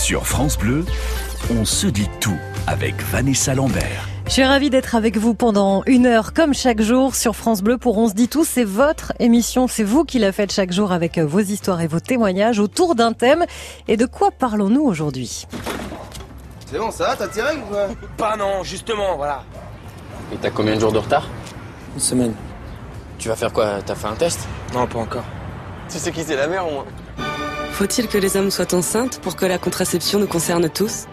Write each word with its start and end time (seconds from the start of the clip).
Sur 0.00 0.26
France 0.26 0.56
Bleu, 0.56 0.86
on 1.50 1.66
se 1.66 1.86
dit 1.86 2.08
tout 2.20 2.36
avec 2.66 2.94
Vanessa 3.12 3.54
Lambert. 3.54 4.08
Je 4.24 4.30
suis 4.32 4.44
ravie 4.44 4.70
d'être 4.70 4.94
avec 4.94 5.18
vous 5.18 5.34
pendant 5.34 5.82
une 5.84 6.06
heure, 6.06 6.32
comme 6.32 6.54
chaque 6.54 6.80
jour, 6.80 7.14
sur 7.14 7.36
France 7.36 7.60
Bleu 7.60 7.76
pour 7.76 7.98
On 7.98 8.08
se 8.08 8.14
dit 8.14 8.26
tout. 8.26 8.46
C'est 8.46 8.64
votre 8.64 9.12
émission, 9.20 9.68
c'est 9.68 9.84
vous 9.84 10.04
qui 10.04 10.18
la 10.18 10.32
faites 10.32 10.52
chaque 10.52 10.72
jour 10.72 10.90
avec 10.90 11.18
vos 11.18 11.40
histoires 11.40 11.82
et 11.82 11.86
vos 11.86 12.00
témoignages 12.00 12.58
autour 12.60 12.94
d'un 12.94 13.12
thème. 13.12 13.44
Et 13.88 13.98
de 13.98 14.06
quoi 14.06 14.30
parlons-nous 14.30 14.82
aujourd'hui? 14.82 15.46
C'est 16.70 16.78
bon, 16.78 16.90
ça 16.90 17.08
va, 17.08 17.16
t'as 17.16 17.28
tiré 17.28 17.54
ou 17.56 17.70
quoi? 17.70 17.88
Pas 18.16 18.38
non, 18.38 18.64
justement, 18.64 19.16
voilà. 19.16 19.44
Et 20.32 20.36
t'as 20.36 20.50
combien 20.50 20.76
de 20.76 20.80
jours 20.80 20.92
de 20.92 20.98
retard? 20.98 21.28
Une 21.94 22.00
semaine. 22.00 22.32
Tu 23.18 23.28
vas 23.28 23.36
faire 23.36 23.52
quoi? 23.52 23.82
T'as 23.84 23.94
fait 23.94 24.08
un 24.08 24.16
test? 24.16 24.48
Non, 24.72 24.86
pas 24.86 24.98
encore. 24.98 25.24
Tu 25.90 25.98
sais 25.98 26.10
qui 26.10 26.24
c'est 26.24 26.36
la 26.36 26.46
mère 26.46 26.66
au 26.66 26.70
moins? 26.70 26.86
Faut-il 27.80 28.08
que 28.08 28.18
les 28.18 28.36
hommes 28.36 28.50
soient 28.50 28.74
enceintes 28.74 29.20
pour 29.22 29.36
que 29.36 29.46
la 29.46 29.56
contraception 29.56 30.18
nous 30.18 30.26
concerne 30.26 30.68
tous? 30.68 31.06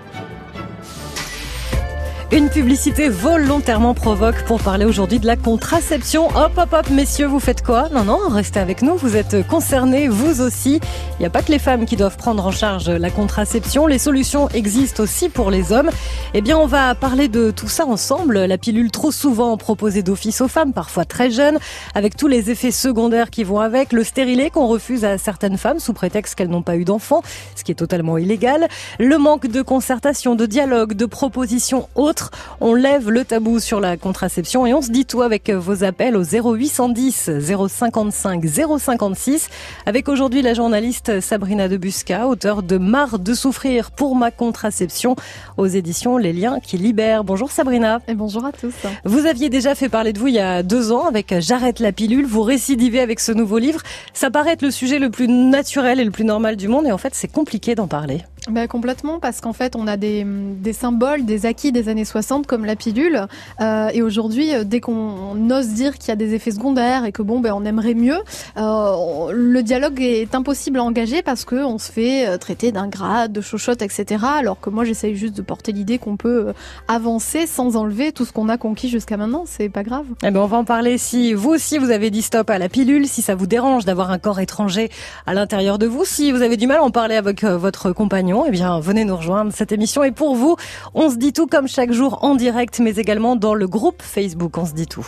Une 2.30 2.50
publicité 2.50 3.08
volontairement 3.08 3.94
provoque 3.94 4.44
pour 4.44 4.62
parler 4.62 4.84
aujourd'hui 4.84 5.18
de 5.18 5.26
la 5.26 5.38
contraception. 5.38 6.28
Hop, 6.36 6.52
hop, 6.58 6.74
hop, 6.74 6.90
messieurs, 6.90 7.26
vous 7.26 7.40
faites 7.40 7.64
quoi? 7.64 7.88
Non, 7.94 8.04
non, 8.04 8.20
restez 8.28 8.60
avec 8.60 8.82
nous, 8.82 8.98
vous 8.98 9.16
êtes 9.16 9.48
concernés, 9.48 10.10
vous 10.10 10.42
aussi. 10.42 10.82
Il 11.12 11.22
n'y 11.22 11.26
a 11.26 11.30
pas 11.30 11.42
que 11.42 11.54
les 11.54 11.58
femmes 11.58 11.86
qui 11.86 11.96
doivent 11.96 12.18
prendre 12.18 12.46
en 12.46 12.52
charge 12.52 12.90
la 12.90 13.10
contraception, 13.10 13.88
les 13.88 13.98
solutions 13.98 14.50
existent 14.50 15.04
aussi 15.04 15.30
pour 15.30 15.50
les 15.50 15.72
hommes. 15.72 15.90
Eh 16.34 16.42
bien, 16.42 16.58
on 16.58 16.66
va 16.66 16.94
parler 16.96 17.30
de 17.30 17.50
tout 17.50 17.70
ça 17.70 17.86
ensemble. 17.86 18.40
La 18.40 18.58
pilule 18.58 18.92
trop 18.92 19.12
souvent 19.12 19.56
proposée 19.56 20.04
d'office 20.04 20.42
aux 20.42 20.50
femmes, 20.50 20.74
parfois 20.74 21.06
très 21.06 21.32
jeunes, 21.32 21.60
avec 21.96 22.18
tous 22.18 22.28
les 22.28 22.52
effets 22.52 22.72
secondaires 22.72 23.30
qui 23.30 23.46
vont 23.46 23.62
avec, 23.62 23.94
le 23.94 24.04
stérilet 24.04 24.50
qu'on 24.50 24.68
refuse 24.68 25.06
à 25.06 25.18
certaines 25.18 25.58
femmes 25.58 25.80
sous 25.80 25.94
prétexte 25.94 26.36
qu'elles 26.36 26.50
n'ont 26.50 26.62
pas 26.62 26.76
eu 26.76 26.84
d'enfants, 26.84 27.24
ce 27.56 27.64
qui 27.64 27.72
est 27.72 27.76
totalement 27.76 28.18
illégal, 28.18 28.68
le 29.00 29.18
manque 29.18 29.48
de 29.48 29.62
concertation, 29.62 30.36
de 30.36 30.46
dialogue, 30.46 30.94
de 30.94 31.06
propositions 31.06 31.88
autres 32.18 32.32
on 32.60 32.74
lève 32.74 33.12
le 33.12 33.24
tabou 33.24 33.60
sur 33.60 33.80
la 33.80 33.98
contraception 33.98 34.66
et 34.66 34.74
on 34.74 34.82
se 34.82 34.90
dit 34.90 35.06
tout 35.06 35.22
avec 35.22 35.52
vos 35.52 35.84
appels 35.84 36.16
au 36.16 36.24
0810 36.24 37.30
055 37.40 38.44
056 38.80 39.50
avec 39.86 40.10
aujourd'hui 40.10 40.42
la 40.42 40.56
journaliste 40.56 41.22
Sabrina 41.22 41.68
Debusca, 41.68 42.28
auteure 42.28 42.64
de 42.64 42.78
Marre 42.78 43.20
de 43.20 43.34
souffrir 43.36 43.92
pour 43.92 44.16
ma 44.16 44.32
contraception 44.32 45.16
aux 45.58 45.68
éditions 45.68 46.18
Les 46.18 46.34
Liens 46.34 46.60
qui 46.60 46.78
libèrent. 46.78 47.24
Bonjour 47.24 47.52
Sabrina. 47.52 48.00
Et 48.08 48.16
bonjour 48.16 48.46
à 48.46 48.52
tous. 48.52 48.74
Vous 49.06 49.28
aviez 49.28 49.50
déjà 49.50 49.76
fait 49.76 49.90
parler 49.90 50.14
de 50.14 50.20
vous 50.20 50.28
il 50.28 50.36
y 50.36 50.40
a 50.40 50.64
deux 50.64 50.92
ans 50.92 51.06
avec 51.06 51.36
J'arrête 51.40 51.80
la 51.80 51.92
pilule. 51.92 52.26
Vous 52.26 52.42
récidivez 52.42 53.00
avec 53.00 53.20
ce 53.20 53.32
nouveau 53.32 53.60
livre. 53.60 53.82
Ça 54.14 54.32
paraît 54.32 54.54
être 54.54 54.64
le 54.64 54.72
sujet 54.72 54.98
le 54.98 55.12
plus 55.12 55.28
naturel 55.28 56.00
et 56.00 56.04
le 56.06 56.12
plus 56.12 56.26
normal 56.26 56.56
du 56.56 56.68
monde 56.68 56.88
et 56.88 56.92
en 56.92 56.98
fait 56.98 57.14
c'est 57.14 57.32
compliqué 57.32 57.76
d'en 57.76 57.88
parler. 57.88 58.24
Ben, 58.50 58.68
complètement, 58.68 59.20
parce 59.20 59.42
qu'en 59.42 59.52
fait, 59.52 59.76
on 59.76 59.88
a 59.88 59.98
des, 59.98 60.26
des, 60.26 60.72
symboles, 60.72 61.26
des 61.26 61.46
acquis 61.46 61.72
des 61.74 61.90
années 61.90 62.06
60 62.06 62.48
comme 62.48 62.64
la 62.64 62.78
pilule. 62.78 63.28
Euh, 63.60 63.90
et 63.94 64.02
aujourd'hui, 64.02 64.54
euh, 64.54 64.64
dès 64.64 64.80
qu'on 64.80 65.50
ose 65.50 65.68
dire 65.70 65.98
qu'il 65.98 66.10
y 66.10 66.12
a 66.12 66.16
des 66.16 66.34
effets 66.34 66.52
secondaires 66.52 67.04
et 67.04 67.12
que 67.12 67.22
bon, 67.22 67.40
ben, 67.42 67.54
on 67.54 67.66
aimerait 67.66 67.94
mieux, 67.94 68.20
euh, 68.58 69.32
le 69.34 69.64
dialogue 69.64 70.02
est 70.02 70.34
impossible 70.34 70.80
à 70.80 70.84
engager 70.84 71.22
parce 71.22 71.44
qu'on 71.44 71.78
se 71.78 71.92
fait 71.92 72.28
euh, 72.28 72.38
traiter 72.38 72.72
d'ingrat, 72.72 73.28
de 73.28 73.42
chochotte, 73.42 73.82
etc. 73.82 74.24
Alors 74.38 74.62
que 74.62 74.70
moi, 74.70 74.86
j'essaye 74.86 75.16
juste 75.16 75.36
de 75.36 75.42
porter 75.42 75.74
l'idée 75.74 75.98
qu'on 75.98 76.16
peut 76.16 76.54
avancer 76.88 77.48
sans 77.48 77.76
enlever 77.76 78.14
tout 78.14 78.24
ce 78.24 78.32
qu'on 78.32 78.48
a 78.48 78.58
conquis 78.58 78.88
jusqu'à 78.88 79.18
maintenant. 79.18 79.44
C'est 79.46 79.70
pas 79.70 79.84
grave. 79.84 80.06
Eh 80.24 80.32
ben, 80.32 80.40
on 80.40 80.48
va 80.48 80.58
en 80.58 80.66
parler 80.66 80.98
si 80.98 81.34
vous 81.34 81.50
aussi 81.50 81.78
vous 81.80 81.92
avez 81.92 82.12
dit 82.12 82.22
stop 82.22 82.50
à 82.50 82.60
la 82.60 82.70
pilule, 82.70 83.08
si 83.08 83.22
ça 83.22 83.36
vous 83.36 83.48
dérange 83.48 83.84
d'avoir 83.84 84.12
un 84.12 84.20
corps 84.20 84.40
étranger 84.40 84.90
à 85.26 85.34
l'intérieur 85.34 85.78
de 85.78 85.86
vous, 85.86 86.06
si 86.06 86.32
vous 86.32 86.42
avez 86.42 86.56
du 86.56 86.68
mal 86.68 86.78
à 86.78 86.84
en 86.84 86.92
parler 86.92 87.16
avec 87.16 87.44
votre 87.44 87.92
compagnon 87.92 88.37
eh 88.46 88.52
bien, 88.52 88.80
venez 88.80 89.06
nous 89.06 89.16
rejoindre. 89.16 89.52
Cette 89.54 89.72
émission 89.72 90.04
est 90.04 90.12
pour 90.12 90.36
vous. 90.36 90.56
On 90.94 91.10
se 91.10 91.16
dit 91.16 91.34
tout 91.34 91.48
comme 91.48 91.68
chaque 91.68 91.92
jour 91.92 92.24
en 92.24 92.36
direct, 92.36 92.80
mais 92.80 92.96
également 92.96 93.36
dans 93.36 93.54
le 93.54 93.68
groupe 93.68 94.02
Facebook 94.02 94.58
On 94.58 94.66
se 94.66 94.74
dit 94.74 94.88
tout. 94.88 95.08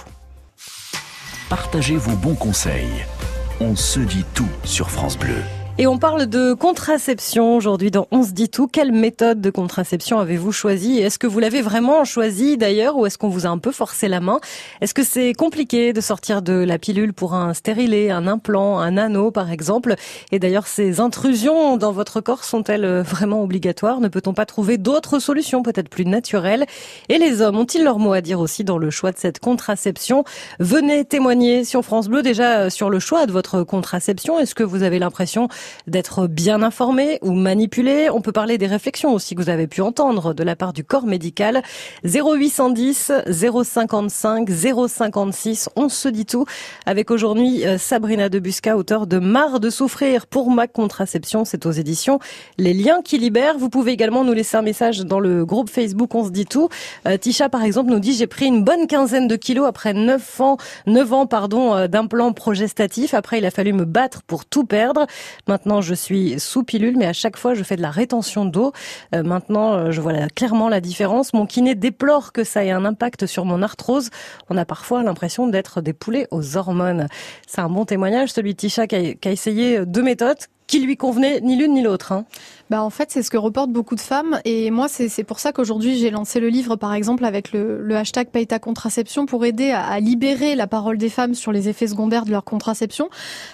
Partagez 1.49 1.95
vos 1.95 2.15
bons 2.15 2.35
conseils. 2.35 3.05
On 3.59 3.75
se 3.75 3.99
dit 3.99 4.25
tout 4.33 4.49
sur 4.63 4.89
France 4.89 5.17
Bleu. 5.17 5.58
Et 5.81 5.87
on 5.87 5.97
parle 5.97 6.25
de 6.25 6.51
contraception 6.51 7.55
aujourd'hui 7.55 7.89
dans 7.89 8.05
On 8.11 8.23
se 8.23 8.31
dit 8.31 8.49
tout. 8.49 8.67
Quelle 8.67 8.91
méthode 8.91 9.39
de 9.39 9.49
contraception 9.49 10.19
avez-vous 10.19 10.51
choisi? 10.51 10.99
Est-ce 10.99 11.17
que 11.17 11.25
vous 11.25 11.39
l'avez 11.39 11.61
vraiment 11.61 12.03
choisi 12.03 12.57
d'ailleurs 12.57 12.97
ou 12.97 13.05
est-ce 13.05 13.17
qu'on 13.17 13.29
vous 13.29 13.45
a 13.45 13.49
un 13.49 13.59
peu 13.59 13.71
forcé 13.71 14.09
la 14.09 14.19
main? 14.19 14.41
Est-ce 14.81 14.93
que 14.93 15.05
c'est 15.05 15.31
compliqué 15.31 15.93
de 15.93 16.01
sortir 16.01 16.41
de 16.41 16.51
la 16.51 16.77
pilule 16.79 17.13
pour 17.13 17.33
un 17.33 17.53
stérilet, 17.53 18.11
un 18.11 18.27
implant, 18.27 18.79
un 18.79 18.97
anneau 18.97 19.31
par 19.31 19.51
exemple? 19.51 19.95
Et 20.33 20.39
d'ailleurs, 20.39 20.67
ces 20.67 20.99
intrusions 20.99 21.77
dans 21.77 21.93
votre 21.93 22.19
corps 22.19 22.43
sont-elles 22.43 22.99
vraiment 22.99 23.41
obligatoires? 23.41 24.01
Ne 24.01 24.09
peut-on 24.09 24.33
pas 24.33 24.45
trouver 24.45 24.77
d'autres 24.77 25.19
solutions 25.19 25.63
peut-être 25.63 25.87
plus 25.87 26.05
naturelles? 26.05 26.65
Et 27.07 27.19
les 27.19 27.41
hommes 27.41 27.57
ont-ils 27.57 27.85
leur 27.85 27.99
mot 27.99 28.11
à 28.11 28.19
dire 28.19 28.41
aussi 28.41 28.65
dans 28.65 28.79
le 28.79 28.89
choix 28.89 29.13
de 29.13 29.17
cette 29.17 29.39
contraception? 29.39 30.25
Venez 30.59 31.05
témoigner 31.05 31.63
sur 31.63 31.85
France 31.85 32.09
Bleu 32.09 32.21
déjà 32.21 32.69
sur 32.69 32.89
le 32.89 32.99
choix 32.99 33.25
de 33.27 33.31
votre 33.31 33.63
contraception. 33.63 34.39
Est-ce 34.39 34.55
que 34.55 34.63
vous 34.63 34.83
avez 34.83 34.99
l'impression 34.99 35.47
d'être 35.87 36.27
bien 36.27 36.61
informé 36.61 37.19
ou 37.21 37.31
manipulé. 37.33 38.09
On 38.09 38.21
peut 38.21 38.31
parler 38.31 38.57
des 38.57 38.67
réflexions 38.67 39.13
aussi 39.13 39.35
que 39.35 39.41
vous 39.41 39.49
avez 39.49 39.67
pu 39.67 39.81
entendre 39.81 40.33
de 40.33 40.43
la 40.43 40.55
part 40.55 40.73
du 40.73 40.83
corps 40.83 41.05
médical. 41.05 41.61
0810 42.03 43.11
055 43.29 44.49
056. 44.49 45.69
On 45.75 45.89
se 45.89 46.09
dit 46.09 46.25
tout 46.25 46.45
avec 46.85 47.11
aujourd'hui 47.11 47.65
euh, 47.65 47.77
Sabrina 47.77 48.29
Debusca, 48.29 48.77
auteure 48.77 49.07
de 49.07 49.19
Marre 49.19 49.59
de 49.59 49.69
souffrir 49.69 50.27
pour 50.27 50.51
ma 50.51 50.67
contraception. 50.67 51.45
C'est 51.45 51.65
aux 51.65 51.71
éditions 51.71 52.19
Les 52.57 52.73
Liens 52.73 53.01
qui 53.03 53.17
libèrent. 53.17 53.57
Vous 53.57 53.69
pouvez 53.69 53.91
également 53.91 54.23
nous 54.23 54.33
laisser 54.33 54.57
un 54.57 54.61
message 54.61 54.99
dans 54.99 55.19
le 55.19 55.45
groupe 55.45 55.69
Facebook 55.69 56.13
On 56.15 56.25
se 56.25 56.31
dit 56.31 56.45
tout. 56.45 56.69
Euh, 57.07 57.17
Tisha, 57.17 57.49
par 57.49 57.63
exemple, 57.63 57.91
nous 57.91 57.99
dit 57.99 58.13
j'ai 58.13 58.27
pris 58.27 58.45
une 58.45 58.63
bonne 58.63 58.87
quinzaine 58.87 59.27
de 59.27 59.35
kilos 59.35 59.67
après 59.67 59.93
9 59.93 60.41
ans, 60.41 60.57
9 60.87 61.13
ans, 61.13 61.25
pardon, 61.27 61.75
euh, 61.75 61.87
d'implant 61.87 62.33
progestatif. 62.33 63.13
Après, 63.13 63.39
il 63.39 63.45
a 63.45 63.51
fallu 63.51 63.73
me 63.73 63.85
battre 63.85 64.21
pour 64.23 64.45
tout 64.45 64.65
perdre. 64.65 65.05
Maintenant, 65.49 65.81
je 65.81 65.95
suis 65.95 66.39
sous 66.39 66.63
pilule, 66.63 66.95
mais 66.95 67.07
à 67.07 67.13
chaque 67.13 67.35
fois, 67.35 67.55
je 67.55 67.63
fais 67.63 67.75
de 67.75 67.81
la 67.81 67.89
rétention 67.89 68.45
d'eau. 68.45 68.71
Euh, 69.15 69.23
maintenant, 69.23 69.73
euh, 69.73 69.91
je 69.91 69.99
vois 69.99 70.13
clairement 70.35 70.69
la 70.69 70.79
différence. 70.79 71.33
Mon 71.33 71.47
kiné 71.47 71.73
déplore 71.73 72.33
que 72.33 72.43
ça 72.43 72.63
ait 72.63 72.69
un 72.69 72.85
impact 72.85 73.25
sur 73.25 73.45
mon 73.45 73.63
arthrose. 73.63 74.11
On 74.51 74.57
a 74.57 74.65
parfois 74.65 75.01
l'impression 75.01 75.47
d'être 75.47 75.81
des 75.81 75.93
poulets 75.93 76.27
aux 76.29 76.55
hormones. 76.55 77.07
C'est 77.47 77.61
un 77.61 77.69
bon 77.69 77.83
témoignage, 77.83 78.29
celui 78.29 78.53
de 78.53 78.57
Tisha 78.59 78.85
qui 78.85 78.95
a, 78.95 79.13
qui 79.15 79.27
a 79.27 79.31
essayé 79.31 79.87
deux 79.87 80.03
méthodes 80.03 80.37
qui 80.69 80.79
lui 80.79 80.97
convenait 80.97 81.41
ni 81.41 81.55
l'une 81.55 81.73
ni 81.73 81.81
l'autre. 81.81 82.11
Hein. 82.11 82.25
Bah 82.69 82.83
en 82.83 82.91
fait, 82.91 83.09
c'est 83.09 83.23
ce 83.23 83.31
que 83.31 83.37
reportent 83.37 83.71
beaucoup 83.71 83.95
de 83.95 84.01
femmes. 84.01 84.39
Et 84.45 84.69
moi, 84.69 84.87
c'est 84.87 85.23
pour 85.23 85.39
ça 85.39 85.51
qu'aujourd'hui, 85.51 85.97
j'ai 85.97 86.11
lancé 86.11 86.39
le 86.39 86.49
livre, 86.49 86.75
par 86.75 86.93
exemple, 86.93 87.25
avec 87.25 87.51
le, 87.51 87.81
le 87.81 87.95
hashtag 87.97 88.29
Paye 88.29 88.45
ta 88.45 88.59
contraception 88.59 89.25
pour 89.25 89.43
aider 89.45 89.71
à, 89.71 89.83
à, 89.87 89.99
libérer 89.99 90.53
la 90.53 90.67
parole 90.67 90.99
des 90.99 91.09
femmes 91.09 91.33
sur 91.33 91.51
les 91.51 91.69
effets 91.69 91.87
secondaires 91.87 92.23
de 92.23 92.29
leur 92.29 92.43
contraception. 92.43 93.09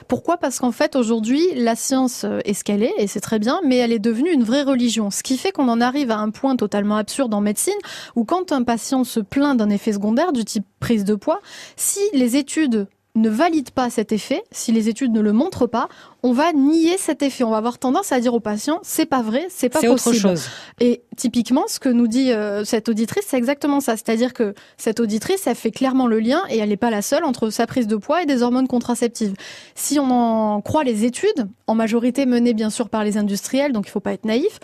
Pourquoi? 0.09 0.35
Parce 0.35 0.59
qu'en 0.59 0.73
fait, 0.73 0.97
aujourd'hui, 0.97 1.41
la 1.55 1.77
science 1.77 2.25
est 2.43 2.53
ce 2.53 2.65
qu'elle 2.65 2.83
est, 2.83 2.93
et 2.97 3.07
c'est 3.07 3.21
très 3.21 3.39
bien, 3.39 3.61
mais 3.65 3.77
elle 3.77 3.93
est 3.93 3.99
devenue 3.99 4.33
une 4.33 4.43
vraie 4.43 4.63
religion. 4.63 5.09
Ce 5.09 5.23
qui 5.23 5.37
fait 5.37 5.53
qu'on 5.53 5.69
en 5.69 5.79
arrive 5.79 6.11
à 6.11 6.17
un 6.17 6.31
point 6.31 6.57
totalement 6.57 6.97
absurde 6.97 7.33
en 7.33 7.39
médecine, 7.39 7.73
où 8.17 8.25
quand 8.25 8.51
un 8.51 8.63
patient 8.63 9.05
se 9.05 9.21
plaint 9.21 9.55
d'un 9.55 9.69
effet 9.69 9.93
secondaire 9.93 10.33
du 10.33 10.43
type 10.43 10.65
prise 10.81 11.05
de 11.05 11.15
poids, 11.15 11.39
si 11.77 12.01
les 12.11 12.35
études 12.35 12.87
ne 13.15 13.29
valide 13.29 13.71
pas 13.71 13.89
cet 13.89 14.11
effet, 14.11 14.43
si 14.51 14.71
les 14.71 14.89
études 14.89 15.11
ne 15.13 15.21
le 15.21 15.31
montrent 15.31 15.67
pas, 15.67 15.87
on 16.21 16.33
va 16.33 16.51
nier 16.53 16.97
cet 16.97 17.21
effet. 17.21 17.43
On 17.43 17.49
va 17.49 17.57
avoir 17.57 17.79
tendance 17.79 18.11
à 18.11 18.19
dire 18.19 18.33
aux 18.33 18.39
patients, 18.39 18.79
c'est 18.83 19.05
pas 19.05 19.21
vrai, 19.21 19.47
c'est 19.49 19.69
pas 19.69 19.81
possible. 19.81 20.15
Autre 20.15 20.19
chose. 20.19 20.49
Et 20.79 21.01
typiquement, 21.15 21.63
ce 21.67 21.79
que 21.79 21.89
nous 21.89 22.07
dit 22.07 22.31
euh, 22.31 22.65
cette 22.65 22.89
auditrice, 22.89 23.25
c'est 23.27 23.37
exactement 23.37 23.79
ça. 23.79 23.93
C'est-à-dire 23.93 24.33
que 24.33 24.53
cette 24.77 24.99
auditrice, 24.99 25.47
elle 25.47 25.55
fait 25.55 25.71
clairement 25.71 26.07
le 26.07 26.19
lien, 26.19 26.43
et 26.49 26.57
elle 26.57 26.69
n'est 26.69 26.77
pas 26.77 26.91
la 26.91 27.01
seule, 27.01 27.23
entre 27.23 27.49
sa 27.49 27.67
prise 27.67 27.87
de 27.87 27.95
poids 27.95 28.21
et 28.21 28.25
des 28.25 28.41
hormones 28.41 28.67
contraceptives. 28.67 29.33
Si 29.75 29.97
on 29.99 30.11
en 30.11 30.61
croit 30.61 30.83
les 30.83 31.05
études, 31.05 31.47
en 31.67 31.75
majorité 31.75 32.25
menées 32.25 32.53
bien 32.53 32.69
sûr 32.69 32.89
par 32.89 33.03
les 33.03 33.17
industriels, 33.17 33.71
donc 33.71 33.87
il 33.87 33.91
faut 33.91 34.01
pas 34.01 34.13
être 34.13 34.25
naïf, 34.25 34.59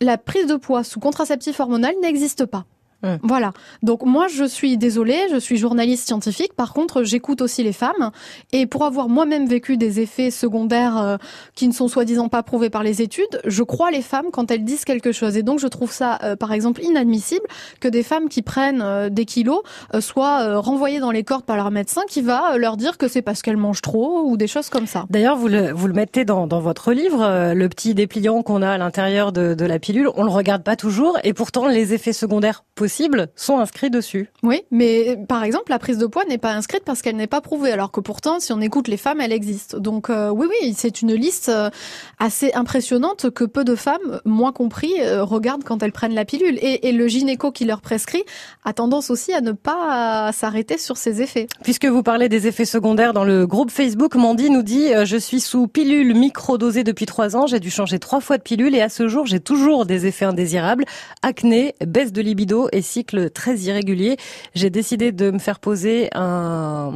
la 0.00 0.16
prise 0.16 0.46
de 0.46 0.54
poids 0.54 0.84
sous 0.84 1.00
contraceptif 1.00 1.60
hormonal 1.60 1.94
n'existe 2.00 2.46
pas. 2.46 2.64
Mmh. 3.02 3.16
Voilà. 3.22 3.52
Donc 3.82 4.04
moi, 4.04 4.28
je 4.28 4.44
suis 4.44 4.76
désolée, 4.76 5.18
je 5.30 5.36
suis 5.36 5.56
journaliste 5.56 6.06
scientifique. 6.06 6.54
Par 6.54 6.72
contre, 6.74 7.02
j'écoute 7.02 7.40
aussi 7.40 7.62
les 7.62 7.72
femmes. 7.72 8.10
Et 8.52 8.66
pour 8.66 8.84
avoir 8.84 9.08
moi-même 9.08 9.46
vécu 9.46 9.76
des 9.76 10.00
effets 10.00 10.30
secondaires 10.30 10.98
euh, 10.98 11.16
qui 11.54 11.66
ne 11.66 11.72
sont 11.72 11.88
soi-disant 11.88 12.28
pas 12.28 12.42
prouvés 12.42 12.70
par 12.70 12.82
les 12.82 13.02
études, 13.02 13.40
je 13.46 13.62
crois 13.62 13.90
les 13.90 14.02
femmes 14.02 14.26
quand 14.32 14.50
elles 14.50 14.64
disent 14.64 14.84
quelque 14.84 15.12
chose. 15.12 15.36
Et 15.36 15.42
donc, 15.42 15.58
je 15.58 15.66
trouve 15.66 15.92
ça, 15.92 16.18
euh, 16.22 16.36
par 16.36 16.52
exemple, 16.52 16.82
inadmissible 16.82 17.46
que 17.80 17.88
des 17.88 18.02
femmes 18.02 18.28
qui 18.28 18.42
prennent 18.42 18.82
euh, 18.82 19.08
des 19.08 19.24
kilos 19.24 19.62
soient 20.00 20.58
renvoyées 20.58 21.00
dans 21.00 21.10
les 21.10 21.24
cordes 21.24 21.44
par 21.44 21.56
leur 21.56 21.70
médecin 21.70 22.02
qui 22.08 22.20
va 22.20 22.58
leur 22.58 22.76
dire 22.76 22.98
que 22.98 23.08
c'est 23.08 23.22
parce 23.22 23.42
qu'elles 23.42 23.56
mangent 23.56 23.82
trop 23.82 24.22
ou 24.24 24.36
des 24.36 24.46
choses 24.46 24.68
comme 24.68 24.86
ça. 24.86 25.06
D'ailleurs, 25.10 25.36
vous 25.36 25.48
le, 25.48 25.72
vous 25.72 25.86
le 25.86 25.92
mettez 25.94 26.24
dans, 26.24 26.46
dans 26.46 26.60
votre 26.60 26.92
livre, 26.92 27.52
le 27.54 27.68
petit 27.68 27.94
dépliant 27.94 28.42
qu'on 28.42 28.62
a 28.62 28.70
à 28.70 28.78
l'intérieur 28.78 29.32
de, 29.32 29.54
de 29.54 29.64
la 29.64 29.78
pilule, 29.78 30.08
on 30.16 30.24
le 30.24 30.30
regarde 30.30 30.62
pas 30.62 30.76
toujours. 30.76 31.18
Et 31.24 31.32
pourtant, 31.32 31.66
les 31.66 31.94
effets 31.94 32.12
secondaires 32.12 32.64
possibles 32.74 32.89
possibles 32.90 33.28
sont 33.36 33.60
inscrits 33.60 33.88
dessus. 33.88 34.30
Oui, 34.42 34.62
mais 34.72 35.16
par 35.28 35.44
exemple, 35.44 35.70
la 35.70 35.78
prise 35.78 35.96
de 35.96 36.06
poids 36.06 36.24
n'est 36.24 36.38
pas 36.38 36.52
inscrite 36.52 36.82
parce 36.84 37.02
qu'elle 37.02 37.14
n'est 37.14 37.28
pas 37.28 37.40
prouvée, 37.40 37.70
alors 37.70 37.92
que 37.92 38.00
pourtant, 38.00 38.40
si 38.40 38.52
on 38.52 38.60
écoute 38.60 38.88
les 38.88 38.96
femmes, 38.96 39.20
elle 39.20 39.32
existe. 39.32 39.76
Donc 39.76 40.10
euh, 40.10 40.30
oui, 40.30 40.48
oui, 40.50 40.74
c'est 40.76 41.00
une 41.00 41.14
liste 41.14 41.50
euh, 41.50 41.70
assez 42.18 42.52
impressionnante 42.52 43.30
que 43.30 43.44
peu 43.44 43.62
de 43.62 43.76
femmes, 43.76 44.20
moi 44.24 44.50
compris, 44.50 44.92
euh, 44.98 45.22
regardent 45.22 45.62
quand 45.62 45.84
elles 45.84 45.92
prennent 45.92 46.16
la 46.16 46.24
pilule. 46.24 46.58
Et, 46.60 46.88
et, 46.88 46.92
le 46.92 47.06
gynéco 47.06 47.52
qui 47.52 47.64
leur 47.64 47.80
prescrit 47.80 48.24
a 48.64 48.72
tendance 48.72 49.08
aussi 49.10 49.32
à 49.32 49.40
ne 49.40 49.52
pas 49.52 50.32
s'arrêter 50.32 50.76
sur 50.76 50.96
ses 50.96 51.22
effets. 51.22 51.46
Puisque 51.62 51.86
vous 51.86 52.02
parlez 52.02 52.28
des 52.28 52.48
effets 52.48 52.64
secondaires 52.64 53.12
dans 53.12 53.24
le 53.24 53.46
groupe 53.46 53.70
Facebook, 53.70 54.16
Mandy 54.16 54.50
nous 54.50 54.64
dit 54.64 54.88
je 55.04 55.16
suis 55.16 55.40
sous 55.40 55.68
pilule 55.68 56.16
micro-dosée 56.16 56.82
depuis 56.82 57.06
trois 57.06 57.36
ans, 57.36 57.46
j'ai 57.46 57.60
dû 57.60 57.70
changer 57.70 58.00
trois 58.00 58.20
fois 58.20 58.36
de 58.36 58.42
pilule 58.42 58.74
et 58.74 58.82
à 58.82 58.88
ce 58.88 59.06
jour 59.06 59.26
j'ai 59.26 59.38
toujours 59.38 59.86
des 59.86 60.06
effets 60.06 60.24
indésirables, 60.24 60.84
acné, 61.22 61.74
baisse 61.86 62.12
de 62.12 62.20
libido 62.20 62.68
et 62.72 62.79
cycle 62.82 63.30
très 63.30 63.56
irrégulier. 63.58 64.16
J'ai 64.54 64.70
décidé 64.70 65.12
de 65.12 65.30
me 65.30 65.38
faire 65.38 65.58
poser 65.58 66.08
un, 66.14 66.92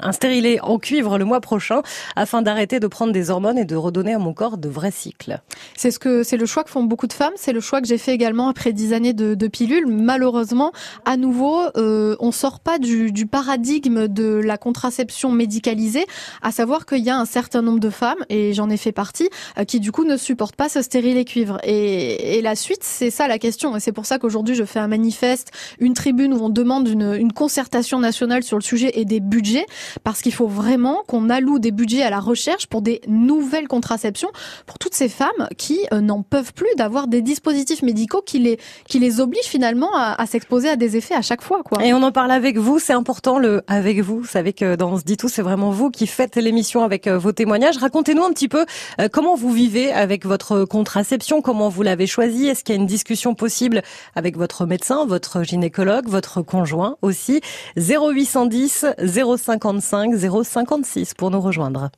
un 0.00 0.12
stérilet 0.12 0.60
en 0.60 0.78
cuivre 0.78 1.18
le 1.18 1.24
mois 1.24 1.40
prochain 1.40 1.82
afin 2.16 2.42
d'arrêter 2.42 2.80
de 2.80 2.86
prendre 2.86 3.12
des 3.12 3.30
hormones 3.30 3.58
et 3.58 3.64
de 3.64 3.76
redonner 3.76 4.14
à 4.14 4.18
mon 4.18 4.32
corps 4.32 4.58
de 4.58 4.68
vrais 4.68 4.90
cycles. 4.90 5.40
C'est 5.76 5.90
ce 5.90 5.98
que 5.98 6.22
c'est 6.22 6.36
le 6.36 6.46
choix 6.46 6.64
que 6.64 6.70
font 6.70 6.84
beaucoup 6.84 7.06
de 7.06 7.12
femmes. 7.12 7.32
C'est 7.36 7.52
le 7.52 7.60
choix 7.60 7.80
que 7.80 7.86
j'ai 7.86 7.98
fait 7.98 8.12
également 8.12 8.48
après 8.48 8.72
dix 8.72 8.92
années 8.92 9.12
de, 9.12 9.48
pilules. 9.48 9.86
Malheureusement, 9.86 10.72
à 11.04 11.16
nouveau, 11.16 11.60
euh, 11.76 12.16
on 12.18 12.32
sort 12.32 12.60
pas 12.60 12.78
du, 12.78 13.12
du, 13.12 13.26
paradigme 13.26 14.08
de 14.08 14.40
la 14.42 14.56
contraception 14.56 15.30
médicalisée, 15.30 16.06
à 16.42 16.50
savoir 16.50 16.86
qu'il 16.86 17.04
y 17.04 17.10
a 17.10 17.16
un 17.16 17.26
certain 17.26 17.62
nombre 17.62 17.80
de 17.80 17.90
femmes, 17.90 18.24
et 18.30 18.54
j'en 18.54 18.70
ai 18.70 18.76
fait 18.76 18.92
partie, 18.92 19.28
euh, 19.58 19.64
qui 19.64 19.80
du 19.80 19.92
coup 19.92 20.04
ne 20.04 20.16
supportent 20.16 20.56
pas 20.56 20.68
ce 20.68 20.82
stérilet 20.82 21.24
cuivre. 21.24 21.58
Et, 21.62 22.38
et 22.38 22.42
la 22.42 22.54
suite, 22.56 22.82
c'est 22.82 23.10
ça 23.10 23.28
la 23.28 23.38
question. 23.38 23.76
Et 23.76 23.80
c'est 23.80 23.92
pour 23.92 24.06
ça 24.06 24.18
qu'aujourd'hui, 24.18 24.54
je 24.54 24.64
fais 24.64 24.78
un 24.78 24.88
manifeste, 24.94 25.50
une 25.80 25.94
tribune 25.94 26.32
où 26.34 26.38
on 26.42 26.48
demande 26.48 26.88
une, 26.88 27.32
concertation 27.32 27.98
nationale 27.98 28.44
sur 28.44 28.56
le 28.56 28.62
sujet 28.62 28.92
et 28.94 29.04
des 29.04 29.18
budgets, 29.18 29.66
parce 30.04 30.22
qu'il 30.22 30.32
faut 30.32 30.46
vraiment 30.46 31.02
qu'on 31.08 31.28
alloue 31.30 31.58
des 31.58 31.72
budgets 31.72 32.02
à 32.02 32.10
la 32.10 32.20
recherche 32.20 32.66
pour 32.68 32.80
des 32.80 33.00
nouvelles 33.08 33.66
contraceptions 33.66 34.30
pour 34.66 34.78
toutes 34.78 34.94
ces 34.94 35.08
femmes 35.08 35.48
qui 35.58 35.80
euh, 35.92 36.00
n'en 36.00 36.22
peuvent 36.22 36.52
plus 36.52 36.68
d'avoir 36.76 37.08
des 37.08 37.22
dispositifs 37.22 37.82
médicaux 37.82 38.22
qui 38.24 38.38
les 38.38 38.58
qui 38.88 38.98
les 39.00 39.20
obligent 39.20 39.50
finalement 39.56 39.90
à, 39.96 40.20
à 40.20 40.26
s'exposer 40.26 40.68
à 40.68 40.76
des 40.76 40.96
effets 40.96 41.14
à 41.14 41.22
chaque 41.22 41.42
fois 41.42 41.62
quoi. 41.64 41.84
Et 41.84 41.92
on 41.92 42.02
en 42.02 42.12
parle 42.12 42.30
avec 42.30 42.56
vous, 42.56 42.78
c'est 42.78 42.92
important 42.92 43.38
le 43.38 43.62
avec 43.66 44.00
vous. 44.00 44.20
Vous 44.20 44.26
savez 44.26 44.52
que 44.52 44.76
dans 44.76 44.92
On 44.94 44.98
se 44.98 45.02
dit 45.02 45.16
tout, 45.16 45.28
c'est 45.28 45.42
vraiment 45.42 45.70
vous 45.70 45.90
qui 45.90 46.06
faites 46.06 46.36
l'émission 46.36 46.84
avec 46.84 47.08
euh, 47.08 47.18
vos 47.18 47.32
témoignages. 47.32 47.78
Racontez-nous 47.78 48.22
un 48.22 48.30
petit 48.30 48.48
peu 48.48 48.64
euh, 49.00 49.08
comment 49.10 49.34
vous 49.34 49.50
vivez 49.50 49.90
avec 49.92 50.24
votre 50.24 50.64
contraception, 50.64 51.42
comment 51.42 51.68
vous 51.68 51.82
l'avez 51.82 52.06
choisie, 52.06 52.46
est-ce 52.46 52.62
qu'il 52.62 52.76
y 52.76 52.78
a 52.78 52.80
une 52.80 52.86
discussion 52.86 53.34
possible 53.34 53.82
avec 54.14 54.36
votre 54.36 54.66
médecin, 54.66 54.83
votre 55.06 55.42
gynécologue, 55.42 56.08
votre 56.08 56.42
conjoint 56.42 56.96
aussi 57.02 57.40
0810 57.76 58.86
055 58.98 60.14
056 60.44 61.14
pour 61.14 61.30
nous 61.30 61.40
rejoindre. 61.40 61.90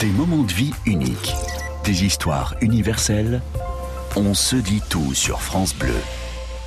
Des 0.00 0.06
moments 0.06 0.42
de 0.42 0.52
vie 0.52 0.72
uniques, 0.86 1.34
des 1.84 2.04
histoires 2.04 2.54
universelles. 2.60 3.40
On 4.16 4.34
se 4.34 4.56
dit 4.56 4.82
tout 4.88 5.14
sur 5.14 5.40
France 5.40 5.74
Bleu. 5.74 5.94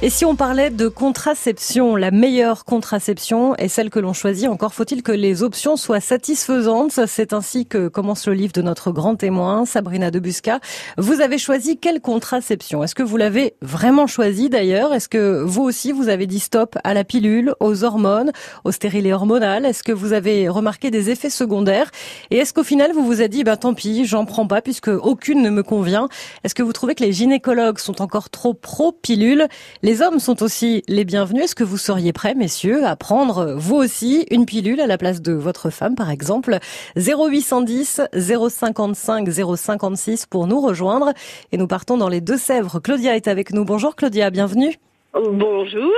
Et 0.04 0.10
si 0.10 0.26
on 0.26 0.36
parlait 0.36 0.72
de 0.72 0.88
contraception, 0.88 1.96
la 1.96 2.10
meilleure 2.10 2.66
contraception 2.66 3.56
est 3.58 3.68
celle 3.68 3.92
que 3.92 4.00
l'on 4.00 4.14
choisit. 4.14 4.50
Encore 4.50 4.74
faut-il 4.74 5.04
que 5.04 5.12
les 5.12 5.44
options 5.44 5.78
soient 5.78 6.00
satisfaisantes. 6.00 7.00
C'est 7.06 7.34
ainsi 7.34 7.68
que 7.68 7.88
commence 7.88 8.26
le 8.26 8.34
livre 8.34 8.52
de 8.52 8.64
notre 8.64 8.92
grand 8.92 9.16
témoin, 9.16 9.68
Sabrina 9.68 10.10
Debusca. 10.10 10.60
Vous 10.98 11.22
avez 11.22 11.38
choisi 11.38 11.78
quelle 11.78 12.02
contraception? 12.02 12.84
Est-ce 12.84 12.96
que 12.96 13.04
vous 13.04 13.16
l'avez 13.16 13.54
vraiment 13.62 14.08
choisi 14.08 14.50
d'ailleurs? 14.50 14.92
Est-ce 14.92 15.08
que 15.08 15.44
vous 15.44 15.62
aussi 15.62 15.92
vous 15.92 16.10
avez 16.10 16.26
dit 16.26 16.40
stop 16.40 16.80
à 16.84 16.96
la 16.96 17.04
pilule, 17.04 17.54
aux 17.60 17.84
hormones, 17.84 18.32
au 18.64 18.72
stérilet 18.72 19.14
hormonal 19.14 19.68
Est-ce 19.68 19.84
que 19.84 19.92
vous 19.92 20.14
avez 20.14 20.50
remarqué 20.50 20.90
des 20.90 21.12
effets 21.12 21.30
secondaires? 21.30 21.92
Et 22.32 22.38
est-ce 22.38 22.54
qu'au 22.54 22.64
final 22.64 22.92
vous 22.92 23.06
vous 23.06 23.22
êtes 23.22 23.30
dit, 23.30 23.44
bah 23.44 23.56
tant 23.56 23.76
pis, 23.76 24.06
j'en 24.06 24.26
prends 24.26 24.48
pas 24.48 24.64
puisque 24.64 24.88
aucune 24.88 25.44
ne 25.44 25.52
me 25.52 25.62
convient? 25.62 26.10
Est-ce 26.44 26.56
que 26.56 26.64
vous 26.64 26.74
trouvez 26.74 26.96
que 26.96 27.04
les 27.04 27.14
gynécologues 27.14 27.78
sont 27.78 28.02
encore 28.02 28.32
trop 28.32 28.56
pro-pilule? 28.56 29.48
Les 29.92 30.02
hommes 30.02 30.20
sont 30.20 30.42
aussi 30.42 30.86
les 30.88 31.04
bienvenus. 31.04 31.44
Est-ce 31.44 31.56
que 31.56 31.66
vous 31.66 31.76
seriez 31.76 32.14
prêts, 32.14 32.34
messieurs, 32.34 32.86
à 32.86 32.96
prendre 32.96 33.56
vous 33.58 33.76
aussi 33.76 34.26
une 34.32 34.46
pilule 34.46 34.80
à 34.80 34.88
la 34.88 34.98
place 34.98 35.22
de 35.22 35.34
votre 35.34 35.70
femme, 35.70 35.96
par 35.96 36.10
exemple? 36.10 36.60
0810 36.96 38.00
055 38.14 39.28
056 39.30 40.28
pour 40.28 40.48
nous 40.48 40.62
rejoindre. 40.62 41.12
Et 41.52 41.58
nous 41.58 41.68
partons 41.68 41.98
dans 41.98 42.08
les 42.08 42.22
Deux-Sèvres. 42.22 42.80
Claudia 42.80 43.18
est 43.18 43.28
avec 43.28 43.52
nous. 43.52 43.66
Bonjour 43.66 43.98
Claudia, 43.98 44.30
bienvenue. 44.30 44.80
Bonjour. 45.14 45.92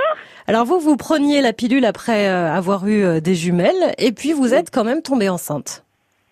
Alors 0.47 0.65
vous, 0.65 0.79
vous 0.79 0.97
preniez 0.97 1.41
la 1.41 1.53
pilule 1.53 1.85
après 1.85 2.29
euh, 2.29 2.51
avoir 2.51 2.87
eu 2.87 3.21
des 3.21 3.35
jumelles 3.35 3.93
et 3.99 4.11
puis 4.11 4.33
vous 4.33 4.55
êtes 4.55 4.71
quand 4.71 4.85
même 4.85 5.03
tombée 5.03 5.29
enceinte. 5.29 5.85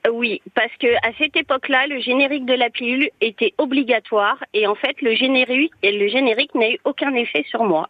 Oui, 0.10 0.42
parce 0.56 0.76
que 0.80 0.96
à 1.08 1.14
cette 1.20 1.36
époque-là, 1.36 1.86
le 1.86 2.00
générique 2.00 2.46
de 2.46 2.54
la 2.54 2.70
pilule 2.70 3.10
était 3.22 3.54
obligatoire 3.60 4.44
et 4.54 4.66
en 4.66 4.74
fait, 4.74 5.00
le 5.02 5.14
générique 5.14 5.74
et 5.84 5.92
le 5.92 6.08
générique 6.08 6.56
n'a 6.56 6.72
eu 6.72 6.80
aucun 6.86 7.14
effet 7.14 7.46
sur 7.48 7.64
moi. 7.64 7.90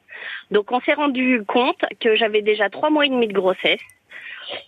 Donc, 0.51 0.71
on 0.71 0.81
s'est 0.81 0.93
rendu 0.93 1.43
compte 1.47 1.81
que 2.01 2.15
j'avais 2.15 2.41
déjà 2.41 2.69
trois 2.69 2.89
mois 2.89 3.05
et 3.05 3.09
demi 3.09 3.27
de 3.27 3.33
grossesse. 3.33 3.79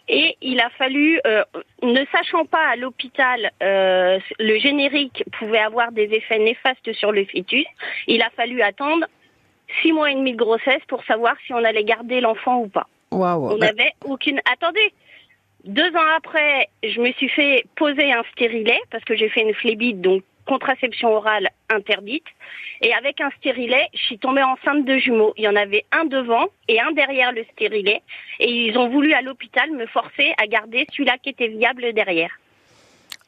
Et 0.08 0.38
il 0.42 0.62
a 0.62 0.70
fallu, 0.72 1.20
euh, 1.28 1.44
ne 1.82 2.06
sachant 2.14 2.46
pas 2.46 2.66
à 2.66 2.76
l'hôpital, 2.78 3.52
euh, 3.62 4.20
le 4.40 4.58
générique 4.60 5.26
pouvait 5.38 5.60
avoir 5.60 5.92
des 5.92 6.14
effets 6.14 6.40
néfastes 6.40 6.94
sur 6.94 7.12
le 7.12 7.26
fœtus. 7.26 7.66
Il 8.08 8.22
a 8.22 8.30
fallu 8.30 8.62
attendre 8.62 9.06
six 9.82 9.92
mois 9.92 10.12
et 10.12 10.16
demi 10.16 10.32
de 10.32 10.38
grossesse 10.38 10.82
pour 10.88 11.04
savoir 11.04 11.36
si 11.46 11.54
on 11.54 11.64
allait 11.64 11.84
garder 11.84 12.22
l'enfant 12.22 12.60
ou 12.60 12.68
pas. 12.68 12.88
Wow, 13.12 13.52
on 13.52 13.58
n'avait 13.58 13.94
aucune. 14.06 14.40
Attendez, 14.52 14.94
deux 15.64 15.96
ans 15.96 16.16
après, 16.18 16.70
je 16.84 17.00
me 17.00 17.12
suis 17.14 17.30
fait 17.30 17.66
poser 17.76 18.12
un 18.12 18.24
stérilet 18.34 18.80
parce 18.92 19.04
que 19.06 19.16
j'ai 19.16 19.30
fait 19.30 19.42
une 19.42 19.54
phlébite, 19.54 20.02
donc 20.02 20.24
contraception 20.46 21.10
orale 21.16 21.50
interdite. 21.70 22.26
Et 22.82 22.94
avec 22.94 23.22
un 23.22 23.30
stérilet, 23.38 23.88
je 23.94 24.00
suis 24.00 24.20
tombée 24.20 24.44
enceinte 24.44 24.84
de 24.86 24.98
jumeaux. 24.98 25.34
Il 25.38 25.46
y 25.46 25.48
en 25.48 25.56
avait 25.56 25.86
un 25.94 26.04
devant 26.04 26.48
et 26.68 26.82
un 26.82 26.92
derrière 26.92 27.32
le 27.32 27.46
stérilet. 27.54 28.02
Et 28.40 28.52
ils 28.52 28.78
ont 28.78 28.90
voulu 28.90 29.14
à 29.14 29.22
l'hôpital 29.22 29.72
me 29.72 29.86
forcer 29.86 30.34
à 30.38 30.48
garder 30.48 30.86
celui-là 30.92 31.18
qui 31.24 31.30
était 31.30 31.48
viable 31.48 31.94
derrière. 31.94 32.32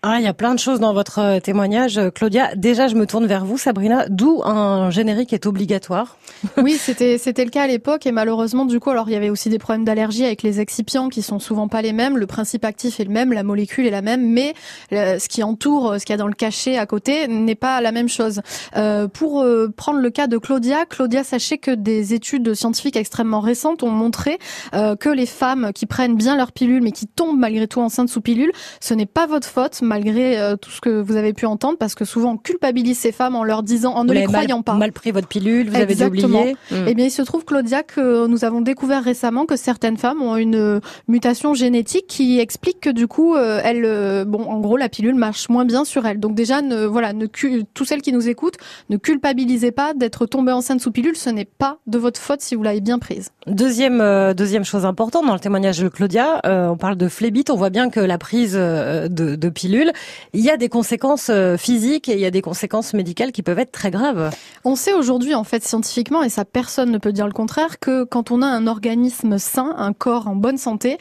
Ah, 0.08 0.20
il 0.20 0.24
y 0.24 0.28
a 0.28 0.36
plein 0.36 0.54
de 0.54 0.60
choses 0.60 0.80
dans 0.80 0.94
votre 0.94 1.40
témoignage, 1.40 2.00
Claudia. 2.14 2.54
Déjà, 2.56 2.88
je 2.88 2.94
me 2.94 3.08
tourne 3.08 3.26
vers 3.26 3.44
vous, 3.44 3.58
Sabrina. 3.58 4.06
D'où 4.08 4.44
un 4.46 4.92
générique 4.92 5.34
est 5.34 5.48
obligatoire 5.48 6.18
Oui, 6.58 6.74
c'était 6.74 7.18
c'était 7.18 7.44
le 7.44 7.50
cas 7.50 7.64
à 7.64 7.68
l'époque 7.68 8.06
et 8.06 8.12
malheureusement, 8.12 8.66
du 8.66 8.80
coup, 8.80 8.92
alors 8.92 9.10
il 9.10 9.14
y 9.14 9.16
avait 9.16 9.32
aussi 9.32 9.50
des 9.50 9.58
problèmes 9.58 9.84
d'allergie 9.84 10.24
avec 10.24 10.44
les 10.44 10.60
excipients 10.60 11.10
qui 11.10 11.24
sont 11.24 11.40
souvent 11.40 11.68
pas 11.68 11.82
les 11.82 11.92
mêmes. 11.92 12.20
Le 12.20 12.28
principe 12.28 12.66
actif 12.66 13.00
est 13.00 13.06
le 13.06 13.10
même, 13.10 13.34
la 13.34 13.42
molécule 13.42 13.88
est 13.88 13.90
la 13.90 14.04
même, 14.04 14.30
mais 14.30 14.54
euh, 14.94 15.18
ce 15.18 15.28
qui 15.28 15.42
entoure, 15.42 15.96
ce 16.00 16.06
qu'il 16.06 16.14
y 16.14 16.18
a 16.18 16.18
dans 16.18 16.28
le 16.28 16.36
cachet 16.36 16.78
à 16.78 16.86
côté, 16.86 17.28
n'est 17.28 17.56
pas 17.56 17.82
la 17.82 17.92
même 17.92 18.08
chose. 18.08 18.42
Euh, 18.76 19.08
pour 19.08 19.42
euh, 19.42 19.74
prendre 19.76 20.02
le 20.02 20.12
cas 20.12 20.28
de 20.28 20.38
Claudia, 20.38 20.86
Claudia, 20.86 21.24
sachez 21.24 21.58
que 21.58 21.72
des 21.72 22.14
études 22.14 22.54
scientifiques 22.54 22.96
extrêmement 22.96 23.40
récentes 23.40 23.82
ont 23.82 23.90
montré 23.90 24.38
euh, 24.76 24.96
que 24.96 25.10
les 25.10 25.26
femmes 25.26 25.72
qui 25.74 25.88
prennent 25.88 26.16
bien 26.16 26.38
leur 26.38 26.52
pilule 26.52 26.84
mais 26.84 26.92
qui 26.92 27.08
tombent 27.08 27.40
malgré 27.40 27.68
tout 27.68 27.82
enceintes 27.82 28.10
sous 28.10 28.22
pilule, 28.22 28.52
ce 28.80 28.94
n'est 28.94 29.08
pas 29.08 29.26
votre 29.26 29.48
faute 29.48 29.82
malgré 29.96 30.38
euh, 30.38 30.58
tout 30.58 30.72
ce 30.72 30.82
que 30.82 31.02
vous 31.02 31.16
avez 31.16 31.32
pu 31.32 31.46
entendre, 31.46 31.78
parce 31.78 31.96
que 31.96 32.04
souvent 32.04 32.34
on 32.34 32.38
culpabilise 32.38 32.98
ces 32.98 33.14
femmes 33.14 33.36
en 33.36 33.46
leur 33.46 33.64
disant, 33.64 33.94
en 33.94 34.04
ne 34.04 34.12
les 34.12 34.24
croyant 34.24 34.58
mal, 34.58 34.64
pas. 34.64 34.74
Mal 34.74 34.92
pris 34.92 35.12
votre 35.12 35.28
pilule, 35.28 35.70
vous 35.70 35.76
avez 35.78 36.04
oublié. 36.04 36.58
Mm. 36.70 36.76
Eh 36.88 36.94
bien, 36.94 37.06
il 37.06 37.12
se 37.12 37.22
trouve, 37.22 37.46
Claudia, 37.46 37.84
que 37.84 38.28
nous 38.28 38.44
avons 38.44 38.60
découvert 38.60 39.04
récemment 39.04 39.46
que 39.46 39.56
certaines 39.56 39.98
femmes 39.98 40.22
ont 40.22 40.36
une 40.36 40.82
mutation 41.08 41.54
génétique 41.54 42.08
qui 42.08 42.40
explique 42.40 42.82
que 42.82 42.90
du 42.90 43.08
coup, 43.08 43.36
euh, 43.36 43.62
elles, 43.64 44.26
bon, 44.26 44.44
en 44.50 44.60
gros, 44.60 44.76
la 44.76 44.90
pilule 44.90 45.16
marche 45.16 45.48
moins 45.48 45.64
bien 45.66 45.86
sur 45.86 46.06
elles. 46.06 46.20
Donc 46.20 46.36
déjà, 46.36 46.62
ne, 46.62 46.86
voilà, 46.86 47.14
ne 47.14 47.26
tous 47.74 47.86
celles 47.86 48.02
qui 48.02 48.12
nous 48.12 48.28
écoutent, 48.28 48.58
ne 48.90 48.98
culpabilisez 48.98 49.72
pas 49.72 49.94
d'être 49.94 50.26
tombée 50.26 50.52
enceinte 50.52 50.82
sous 50.82 50.92
pilule. 50.92 51.16
Ce 51.16 51.30
n'est 51.30 51.46
pas 51.46 51.78
de 51.88 51.98
votre 51.98 52.20
faute 52.20 52.42
si 52.42 52.56
vous 52.56 52.64
l'avez 52.64 52.82
bien 52.82 53.00
prise. 53.00 53.30
Deuxième, 53.48 54.02
euh, 54.02 54.34
deuxième 54.34 54.66
chose 54.66 54.86
importante 54.86 55.26
dans 55.26 55.34
le 55.34 55.40
témoignage 55.40 55.80
de 55.80 55.88
Claudia, 55.88 56.42
euh, 56.46 56.68
on 56.68 56.78
parle 56.78 56.98
de 56.98 57.08
phlébite. 57.08 57.50
On 57.50 57.56
voit 57.56 57.70
bien 57.70 57.90
que 57.90 58.02
la 58.02 58.18
prise 58.18 58.56
de, 58.56 59.08
de 59.08 59.50
pilule 59.50 59.85
il 60.34 60.42
y 60.42 60.50
a 60.50 60.58
des 60.58 60.70
conséquences 60.70 61.32
physiques 61.58 62.10
et 62.10 62.14
il 62.14 62.20
y 62.20 62.26
a 62.26 62.32
des 62.32 62.42
conséquences 62.42 62.94
médicales 62.94 63.32
qui 63.32 63.44
peuvent 63.44 63.60
être 63.60 63.72
très 63.72 63.92
graves. 63.92 64.32
On 64.64 64.76
sait 64.76 64.94
aujourd'hui, 64.94 65.36
en 65.36 65.44
fait, 65.44 65.64
scientifiquement, 65.64 66.24
et 66.24 66.30
ça 66.30 66.46
personne 66.46 66.92
ne 66.92 66.98
peut 66.98 67.14
dire 67.14 67.28
le 67.28 67.34
contraire, 67.34 67.80
que 67.80 68.04
quand 68.04 68.32
on 68.32 68.42
a 68.42 68.48
un 68.48 68.68
organisme 68.68 69.38
sain, 69.38 69.74
un 69.78 69.94
corps 69.94 70.28
en 70.28 70.36
bonne 70.36 70.58
santé, 70.58 70.98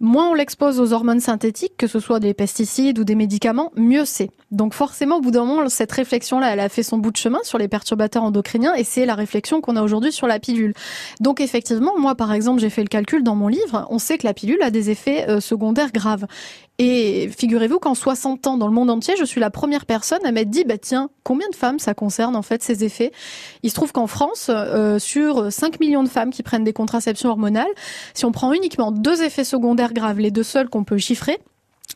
moins 0.00 0.30
on 0.30 0.34
l'expose 0.34 0.80
aux 0.80 0.92
hormones 0.92 1.20
synthétiques, 1.20 1.76
que 1.76 1.86
ce 1.86 2.00
soit 2.00 2.20
des 2.20 2.34
pesticides 2.34 2.98
ou 2.98 3.04
des 3.04 3.14
médicaments, 3.14 3.72
mieux 3.76 4.04
c'est. 4.04 4.30
Donc 4.50 4.72
forcément, 4.72 5.16
au 5.16 5.20
bout 5.20 5.30
d'un 5.30 5.44
moment, 5.44 5.68
cette 5.68 5.92
réflexion-là, 5.92 6.52
elle 6.52 6.60
a 6.60 6.68
fait 6.68 6.82
son 6.82 6.98
bout 6.98 7.10
de 7.10 7.16
chemin 7.16 7.40
sur 7.42 7.58
les 7.58 7.68
perturbateurs 7.68 8.22
endocriniens 8.22 8.74
et 8.74 8.84
c'est 8.84 9.06
la 9.06 9.14
réflexion 9.14 9.60
qu'on 9.60 9.76
a 9.76 9.82
aujourd'hui 9.82 10.12
sur 10.12 10.26
la 10.26 10.38
pilule. 10.38 10.72
Donc 11.20 11.40
effectivement, 11.40 11.98
moi 11.98 12.14
par 12.14 12.32
exemple, 12.32 12.60
j'ai 12.60 12.70
fait 12.70 12.82
le 12.82 12.88
calcul 12.88 13.22
dans 13.22 13.34
mon 13.34 13.48
livre, 13.48 13.86
on 13.90 13.98
sait 13.98 14.18
que 14.18 14.26
la 14.26 14.34
pilule 14.34 14.62
a 14.62 14.70
des 14.70 14.90
effets 14.90 15.28
euh, 15.28 15.40
secondaires 15.40 15.92
graves. 15.92 16.26
Et 16.80 17.28
figurez-vous 17.36 17.80
qu'en 17.80 17.96
60 17.96 18.46
ans, 18.46 18.56
dans 18.56 18.68
le 18.68 18.72
monde 18.72 18.88
entier, 18.88 19.14
je 19.18 19.24
suis 19.24 19.40
la 19.40 19.50
première 19.50 19.84
personne 19.84 20.24
à 20.24 20.30
m'être 20.30 20.48
dit, 20.48 20.62
bah 20.62 20.78
tiens, 20.78 21.10
combien 21.24 21.48
de 21.50 21.56
femmes 21.56 21.80
ça 21.80 21.92
concerne 21.92 22.36
en 22.36 22.42
fait 22.42 22.62
ces 22.62 22.84
effets? 22.84 23.10
Il 23.64 23.70
se 23.70 23.74
trouve 23.74 23.90
qu'en 23.90 24.06
France, 24.06 24.48
euh, 24.48 25.00
sur 25.00 25.52
5 25.52 25.80
millions 25.80 26.04
de 26.04 26.08
femmes 26.08 26.30
qui 26.30 26.44
prennent 26.44 26.62
des 26.62 26.72
contraceptions 26.72 27.30
hormonales, 27.30 27.66
si 28.14 28.24
on 28.24 28.30
prend 28.30 28.52
uniquement 28.52 28.92
deux 28.92 29.24
effets 29.24 29.42
secondaires 29.42 29.92
graves, 29.92 30.20
les 30.20 30.30
deux 30.30 30.44
seuls 30.44 30.68
qu'on 30.68 30.84
peut 30.84 30.98
chiffrer, 30.98 31.40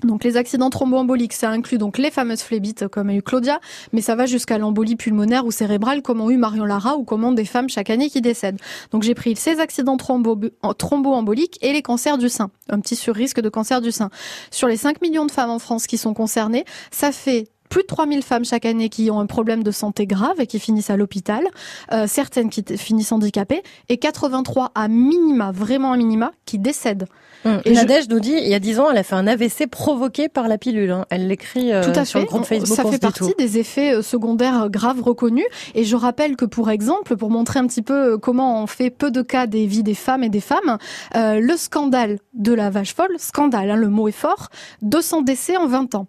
donc 0.05 0.25
les 0.25 0.37
accidents 0.37 0.71
thromboemboliques, 0.71 1.33
ça 1.33 1.51
inclut 1.51 1.79
donc 1.79 1.99
les 1.99 2.11
fameuses 2.11 2.43
phlébites 2.43 2.89
comme 2.89 3.09
a 3.09 3.15
eu 3.15 3.23
Claudia, 3.23 3.61
mais 3.93 4.01
ça 4.01 4.15
va 4.15 4.27
jusqu'à 4.27 4.59
l'embolie 4.59 4.97
pulmonaire 4.97 5.47
ou 5.47 5.51
cérébrale 5.51 6.03
comme 6.03 6.21
ont 6.21 6.31
eu 6.31 6.37
Marion 6.37 6.65
Lara 6.65 6.97
ou 6.97 7.05
comme 7.05 7.25
ont 7.25 7.33
des 7.33 7.45
femmes 7.45 7.69
chaque 7.69 7.91
année 7.91 8.11
qui 8.11 8.21
décèdent. 8.21 8.61
Donc 8.91 9.03
j'ai 9.03 9.15
pris 9.15 9.37
ces 9.37 9.61
accidents 9.61 9.97
thromboemboliques 9.97 11.59
et 11.63 11.73
les 11.73 11.83
cancers 11.83 12.19
du 12.19 12.29
sein, 12.29 12.51
un 12.69 12.81
petit 12.81 12.97
sur-risque 12.97 13.41
de 13.41 13.49
cancer 13.49 13.81
du 13.81 13.93
sein. 13.93 14.11
Sur 14.51 14.69
les 14.69 14.77
5 14.77 15.01
millions 15.03 15.27
de 15.27 15.31
femmes 15.31 15.51
en 15.51 15.59
France 15.59 15.87
qui 15.87 15.99
sont 15.99 16.15
concernées, 16.15 16.65
ça 16.91 17.13
fait 17.13 17.49
plus 17.73 17.83
de 17.83 17.87
3000 17.87 18.23
femmes 18.23 18.45
chaque 18.45 18.67
année 18.67 18.91
qui 18.91 19.11
ont 19.11 19.19
un 19.19 19.25
problème 19.25 19.63
de 19.63 19.71
santé 19.71 20.07
grave 20.07 20.39
et 20.41 20.47
qui 20.47 20.59
finissent 20.59 20.91
à 20.91 20.99
l'hôpital, 20.99 21.43
euh, 21.91 22.07
certaines 22.07 22.51
qui 22.51 22.63
finissent 22.77 23.13
handicapées, 23.13 23.63
et 23.89 23.97
83 23.97 24.73
à 24.75 24.89
minima, 24.89 25.53
vraiment 25.53 25.93
à 25.93 25.97
minima, 25.97 26.33
qui 26.45 26.59
décèdent. 26.59 27.07
Hum. 27.47 27.63
Et 27.65 27.73
Nadège 27.73 28.11
nous 28.11 28.21
dit, 28.21 28.35
il 28.37 28.47
y 28.47 28.55
a 28.55 28.59
10 28.59 28.79
ans, 28.79 28.91
elle 28.91 28.99
a 28.99 29.03
fait 29.03 29.15
un 29.15 29.27
AVC 29.27 29.67
provoqué 29.71 30.29
par 30.29 30.49
la 30.49 30.59
pilule. 30.59 30.91
Hein. 30.91 31.07
Elle 31.09 31.29
l'écrit 31.29 31.73
euh, 31.73 31.83
tout 31.83 31.99
à 31.99 32.05
sur 32.05 32.21
fait. 32.21 32.27
le 32.27 32.31
groupe 32.31 32.45
Facebook. 32.45 32.77
Ça 32.77 32.85
fait 32.85 32.99
partie 32.99 33.33
des 33.39 33.57
effets 33.57 33.95
euh, 33.95 34.03
secondaires 34.03 34.69
graves 34.69 35.01
reconnus. 35.01 35.47
Et 35.75 35.85
je 35.85 35.97
rappelle 35.97 36.37
que, 36.37 36.45
pour 36.45 36.69
exemple, 36.69 37.17
pour 37.17 37.31
montrer 37.31 37.59
un 37.59 37.67
petit 37.67 37.83
peu 37.83 38.19
comment 38.19 38.63
on 38.63 38.67
fait 38.67 38.91
peu 38.91 39.11
de 39.11 39.23
cas 39.23 39.47
des 39.47 39.65
vies 39.65 39.83
des 39.83 39.95
femmes 39.95 40.23
et 40.23 40.29
des 40.29 40.41
femmes, 40.41 40.77
euh, 41.17 41.41
le 41.41 41.57
scandale 41.57 42.19
de 42.35 42.53
la 42.53 42.69
vache 42.69 42.95
folle, 42.95 43.17
scandale, 43.17 43.71
hein, 43.71 43.77
le 43.77 43.89
mot 43.89 44.09
est 44.09 44.13
fort, 44.13 44.51
200 44.83 45.23
décès 45.23 45.57
en 45.57 45.67
20 45.67 45.95
ans 45.95 46.07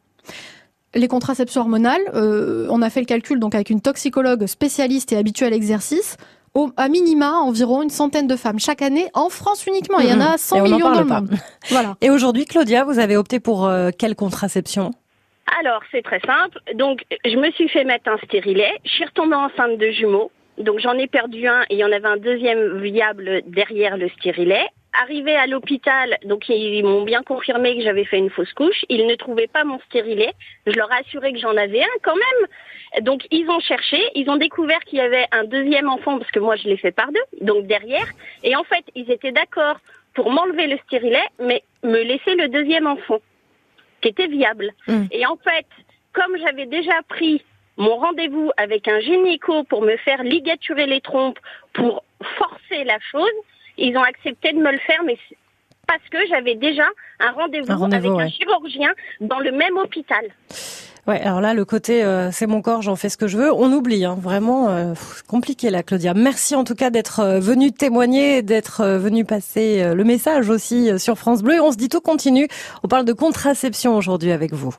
les 0.96 1.08
contraceptions 1.08 1.62
hormonales, 1.62 2.02
euh, 2.14 2.68
on 2.70 2.82
a 2.82 2.90
fait 2.90 3.00
le 3.00 3.06
calcul 3.06 3.40
donc 3.40 3.56
avec 3.56 3.70
une 3.70 3.82
toxicologue 3.82 4.46
spécialiste 4.48 5.12
et 5.12 5.18
habituée 5.18 5.46
à 5.48 5.50
l'exercice. 5.50 6.18
Au, 6.54 6.70
à 6.78 6.88
minima, 6.88 7.32
environ 7.40 7.82
une 7.82 7.90
centaine 7.90 8.28
de 8.28 8.36
femmes 8.36 8.60
chaque 8.60 8.84
année 8.84 9.08
en 9.16 9.30
France 9.30 9.66
uniquement. 9.66 9.98
Il 10.00 10.10
y 10.10 10.14
en 10.14 10.22
a 10.22 10.38
100 10.38 10.56
Mhm. 10.58 10.60
Et 10.60 10.62
on 10.62 10.70
n'en 10.70 10.76
millions 10.76 10.90
dans 10.90 10.94
parle 10.94 11.04
le 11.04 11.10
pas. 11.10 11.22
monde. 11.22 11.40
Voilà. 11.70 11.96
Et 12.02 12.10
aujourd'hui, 12.12 12.46
Claudia, 12.46 12.84
vous 12.84 13.00
avez 13.00 13.18
opté 13.18 13.40
pour 13.40 13.66
euh, 13.66 13.90
quelle 13.98 14.16
contraception? 14.16 14.92
Alors, 15.60 15.82
c'est 15.92 16.04
très 16.04 16.20
simple. 16.20 16.60
Donc, 16.76 17.02
je 17.26 17.36
me 17.38 17.50
suis 17.52 17.68
fait 17.70 17.84
mettre 17.84 18.08
un 18.10 18.18
stérilet. 18.26 18.72
Je 18.86 18.90
suis 18.92 19.06
retombée 19.06 19.36
enceinte 19.36 19.78
de 19.80 19.90
jumeaux. 19.92 20.32
Donc, 20.60 20.80
j'en 20.80 20.94
ai 20.94 21.08
perdu 21.08 21.48
un 21.48 21.62
et 21.64 21.74
il 21.76 21.78
y 21.80 21.84
en 21.84 21.92
avait 21.92 22.08
un 22.08 22.18
deuxième 22.18 22.80
viable 22.82 23.42
derrière 23.48 23.98
le 23.98 24.08
stérilet. 24.10 24.64
Arrivé 25.02 25.36
à 25.36 25.48
l'hôpital, 25.48 26.18
donc 26.24 26.48
ils 26.50 26.84
m'ont 26.84 27.04
bien 27.04 27.24
confirmé 27.24 27.76
que 27.76 27.84
j'avais 27.84 28.06
fait 28.06 28.20
une 28.20 28.30
fausse 28.30 28.54
couche. 28.54 28.86
Ils 28.90 29.08
ne 29.08 29.16
trouvaient 29.16 29.48
pas 29.48 29.64
mon 29.64 29.80
stérilet. 29.82 30.34
Je 30.68 30.74
leur 30.74 30.92
ai 30.92 31.00
assuré 31.00 31.34
que 31.34 31.40
j'en 31.40 31.58
avais 31.58 31.82
un 31.82 31.98
quand 32.04 32.16
même. 32.16 33.04
Donc 33.04 33.26
ils 33.32 33.50
ont 33.50 33.60
cherché, 33.60 33.98
ils 34.14 34.30
ont 34.30 34.36
découvert 34.38 34.80
qu'il 34.82 35.00
y 35.00 35.02
avait 35.02 35.26
un 35.32 35.46
deuxième 35.46 35.90
enfant 35.90 36.20
parce 36.20 36.30
que 36.30 36.40
moi 36.40 36.56
je 36.58 36.68
l'ai 36.68 36.78
fait 36.78 36.92
par 36.92 37.12
deux, 37.12 37.46
donc 37.46 37.66
derrière. 37.66 38.08
Et 38.44 38.56
en 38.56 38.64
fait, 38.64 38.86
ils 38.94 39.10
étaient 39.10 39.32
d'accord 39.32 39.80
pour 40.14 40.32
m'enlever 40.32 40.68
le 40.68 40.78
stérilet, 40.86 41.24
mais 41.40 41.64
me 41.84 42.04
laisser 42.04 42.36
le 42.36 42.48
deuxième 42.50 42.86
enfant 42.86 43.20
qui 44.02 44.10
était 44.10 44.28
viable. 44.28 44.72
Mm. 44.88 45.06
Et 45.12 45.26
en 45.26 45.38
fait, 45.38 45.66
comme 46.14 46.38
j'avais 46.38 46.68
déjà 46.68 47.02
pris 47.08 47.44
mon 47.78 47.96
rendez-vous 47.96 48.52
avec 48.58 48.88
un 48.88 49.00
gynéco 49.00 49.64
pour 49.64 49.82
me 49.82 49.98
faire 49.98 50.24
ligaturer 50.24 50.86
les 50.86 51.02
trompes 51.02 51.40
pour 51.74 52.04
forcer 52.38 52.84
la 52.84 53.00
chose, 53.12 53.32
ils 53.78 53.98
ont 53.98 54.04
accepté 54.04 54.54
de 54.54 54.58
me 54.58 54.72
le 54.72 54.80
faire, 54.80 55.02
mais 55.06 55.18
c'est 55.30 55.38
parce 55.88 56.04
que 56.10 56.18
j'avais 56.30 56.56
déjà 56.56 56.86
un 57.20 57.32
rendez-vous 57.32 57.72
avec 57.72 58.06
un 58.06 58.30
chirurgien 58.30 58.92
dans 59.22 59.40
le 59.40 59.52
même 59.52 59.78
hôpital. 59.78 60.26
Ouais, 61.06 61.20
alors 61.20 61.42
là, 61.42 61.54
le 61.54 61.66
côté 61.66 62.02
euh, 62.02 62.32
c'est 62.32 62.48
mon 62.48 62.62
corps, 62.62 62.82
j'en 62.82 62.96
fais 62.96 63.10
ce 63.10 63.18
que 63.18 63.28
je 63.28 63.38
veux, 63.38 63.52
on 63.52 63.74
oublie, 63.74 64.06
hein, 64.06 64.16
vraiment 64.18 64.70
euh, 64.70 64.94
compliqué 65.28 65.70
là, 65.70 65.84
Claudia. 65.84 66.14
Merci 66.14 66.56
en 66.56 66.64
tout 66.64 66.76
cas 66.76 66.92
d'être 66.92 67.20
euh, 67.20 67.40
venue 67.42 67.74
témoigner, 67.74 68.42
d'être 68.42 68.80
euh, 68.80 68.98
venue 68.98 69.26
passer 69.26 69.82
euh, 69.82 69.96
le 69.96 70.06
message 70.06 70.50
aussi 70.50 70.98
sur 70.98 71.18
France 71.18 71.44
Bleu. 71.44 71.56
Et 71.56 71.60
on 71.60 71.74
se 71.74 71.78
dit 71.78 71.90
tout 71.90 72.00
continue. 72.00 72.48
On 72.84 72.88
parle 72.88 73.04
de 73.04 73.12
contraception 73.12 73.98
aujourd'hui 73.98 74.32
avec 74.32 74.54
vous. 74.54 74.74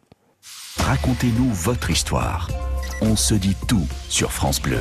Racontez-nous 0.78 1.50
votre 1.52 1.90
histoire. 1.90 2.48
On 3.02 3.16
se 3.16 3.34
dit 3.34 3.56
tout 3.68 3.86
sur 4.08 4.32
France 4.32 4.62
Bleu. 4.62 4.80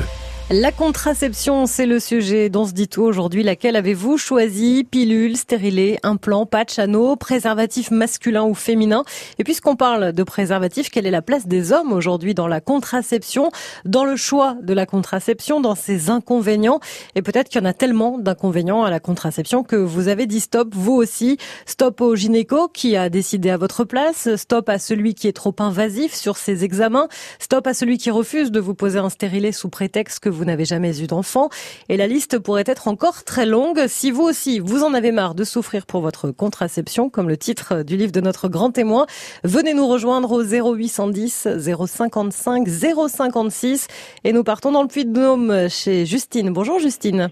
La 0.50 0.72
contraception, 0.72 1.64
c'est 1.64 1.86
le 1.86 1.98
sujet 1.98 2.50
dont 2.50 2.66
se 2.66 2.72
dit 2.72 2.86
tout 2.86 3.00
aujourd'hui. 3.00 3.42
Laquelle 3.42 3.76
avez-vous 3.76 4.18
choisi? 4.18 4.84
Pilule, 4.84 5.38
stérilet, 5.38 5.98
implant, 6.02 6.44
patch, 6.44 6.78
anneau, 6.78 7.16
préservatif 7.16 7.90
masculin 7.90 8.44
ou 8.44 8.52
féminin 8.52 9.04
Et 9.38 9.44
puisqu'on 9.44 9.74
parle 9.74 10.12
de 10.12 10.22
préservatif, 10.22 10.90
quelle 10.90 11.06
est 11.06 11.10
la 11.10 11.22
place 11.22 11.46
des 11.46 11.72
hommes 11.72 11.94
aujourd'hui 11.94 12.34
dans 12.34 12.46
la 12.46 12.60
contraception, 12.60 13.50
dans 13.86 14.04
le 14.04 14.16
choix 14.16 14.54
de 14.60 14.74
la 14.74 14.84
contraception, 14.84 15.62
dans 15.62 15.74
ses 15.74 16.10
inconvénients? 16.10 16.78
Et 17.14 17.22
peut-être 17.22 17.48
qu'il 17.48 17.62
y 17.62 17.64
en 17.64 17.68
a 17.68 17.72
tellement 17.72 18.18
d'inconvénients 18.18 18.84
à 18.84 18.90
la 18.90 19.00
contraception 19.00 19.62
que 19.62 19.76
vous 19.76 20.08
avez 20.08 20.26
dit 20.26 20.40
stop, 20.40 20.74
vous 20.74 20.92
aussi. 20.92 21.38
Stop 21.64 22.02
au 22.02 22.16
gynéco 22.16 22.68
qui 22.68 22.96
a 22.96 23.08
décidé 23.08 23.48
à 23.48 23.56
votre 23.56 23.84
place. 23.84 24.36
Stop 24.36 24.68
à 24.68 24.78
celui 24.78 25.14
qui 25.14 25.26
est 25.26 25.32
trop 25.32 25.56
invasif 25.58 26.12
sur 26.12 26.36
ses 26.36 26.64
examens. 26.64 27.08
Stop 27.38 27.66
à 27.66 27.72
celui 27.72 27.96
qui 27.96 28.10
refuse 28.10 28.50
de 28.50 28.60
vous 28.60 28.74
poser 28.74 28.98
un 28.98 29.08
stérilet 29.08 29.50
sous 29.50 29.70
prétexte 29.70 30.20
que 30.20 30.33
vous 30.34 30.44
n'avez 30.44 30.64
jamais 30.64 31.00
eu 31.00 31.06
d'enfant. 31.06 31.48
Et 31.88 31.96
la 31.96 32.06
liste 32.06 32.38
pourrait 32.38 32.64
être 32.66 32.88
encore 32.88 33.24
très 33.24 33.46
longue. 33.46 33.86
Si 33.86 34.10
vous 34.10 34.22
aussi, 34.22 34.58
vous 34.58 34.82
en 34.82 34.92
avez 34.94 35.12
marre 35.12 35.34
de 35.34 35.44
souffrir 35.44 35.86
pour 35.86 36.00
votre 36.00 36.30
contraception, 36.30 37.08
comme 37.08 37.28
le 37.28 37.36
titre 37.36 37.82
du 37.82 37.96
livre 37.96 38.12
de 38.12 38.20
notre 38.20 38.48
grand 38.48 38.70
témoin, 38.70 39.06
venez 39.44 39.74
nous 39.74 39.86
rejoindre 39.86 40.32
au 40.32 40.42
0810 40.42 41.48
055 41.86 42.68
056 42.68 43.88
et 44.24 44.32
nous 44.32 44.44
partons 44.44 44.72
dans 44.72 44.82
le 44.82 44.88
Puy-de-Dôme 44.88 45.68
chez 45.68 46.04
Justine. 46.06 46.52
Bonjour 46.52 46.78
Justine. 46.78 47.30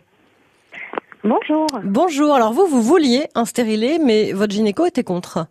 Bonjour, 1.24 1.66
Bonjour. 1.84 2.34
Alors 2.34 2.52
vous, 2.52 2.66
vous 2.66 2.82
vouliez 2.82 3.28
un 3.34 3.44
stérilet, 3.44 3.98
mais 3.98 4.32
votre 4.32 4.52
gynéco 4.52 4.86
était 4.86 5.04
contre. 5.04 5.46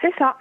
c'est 0.00 0.12
ça. 0.18 0.36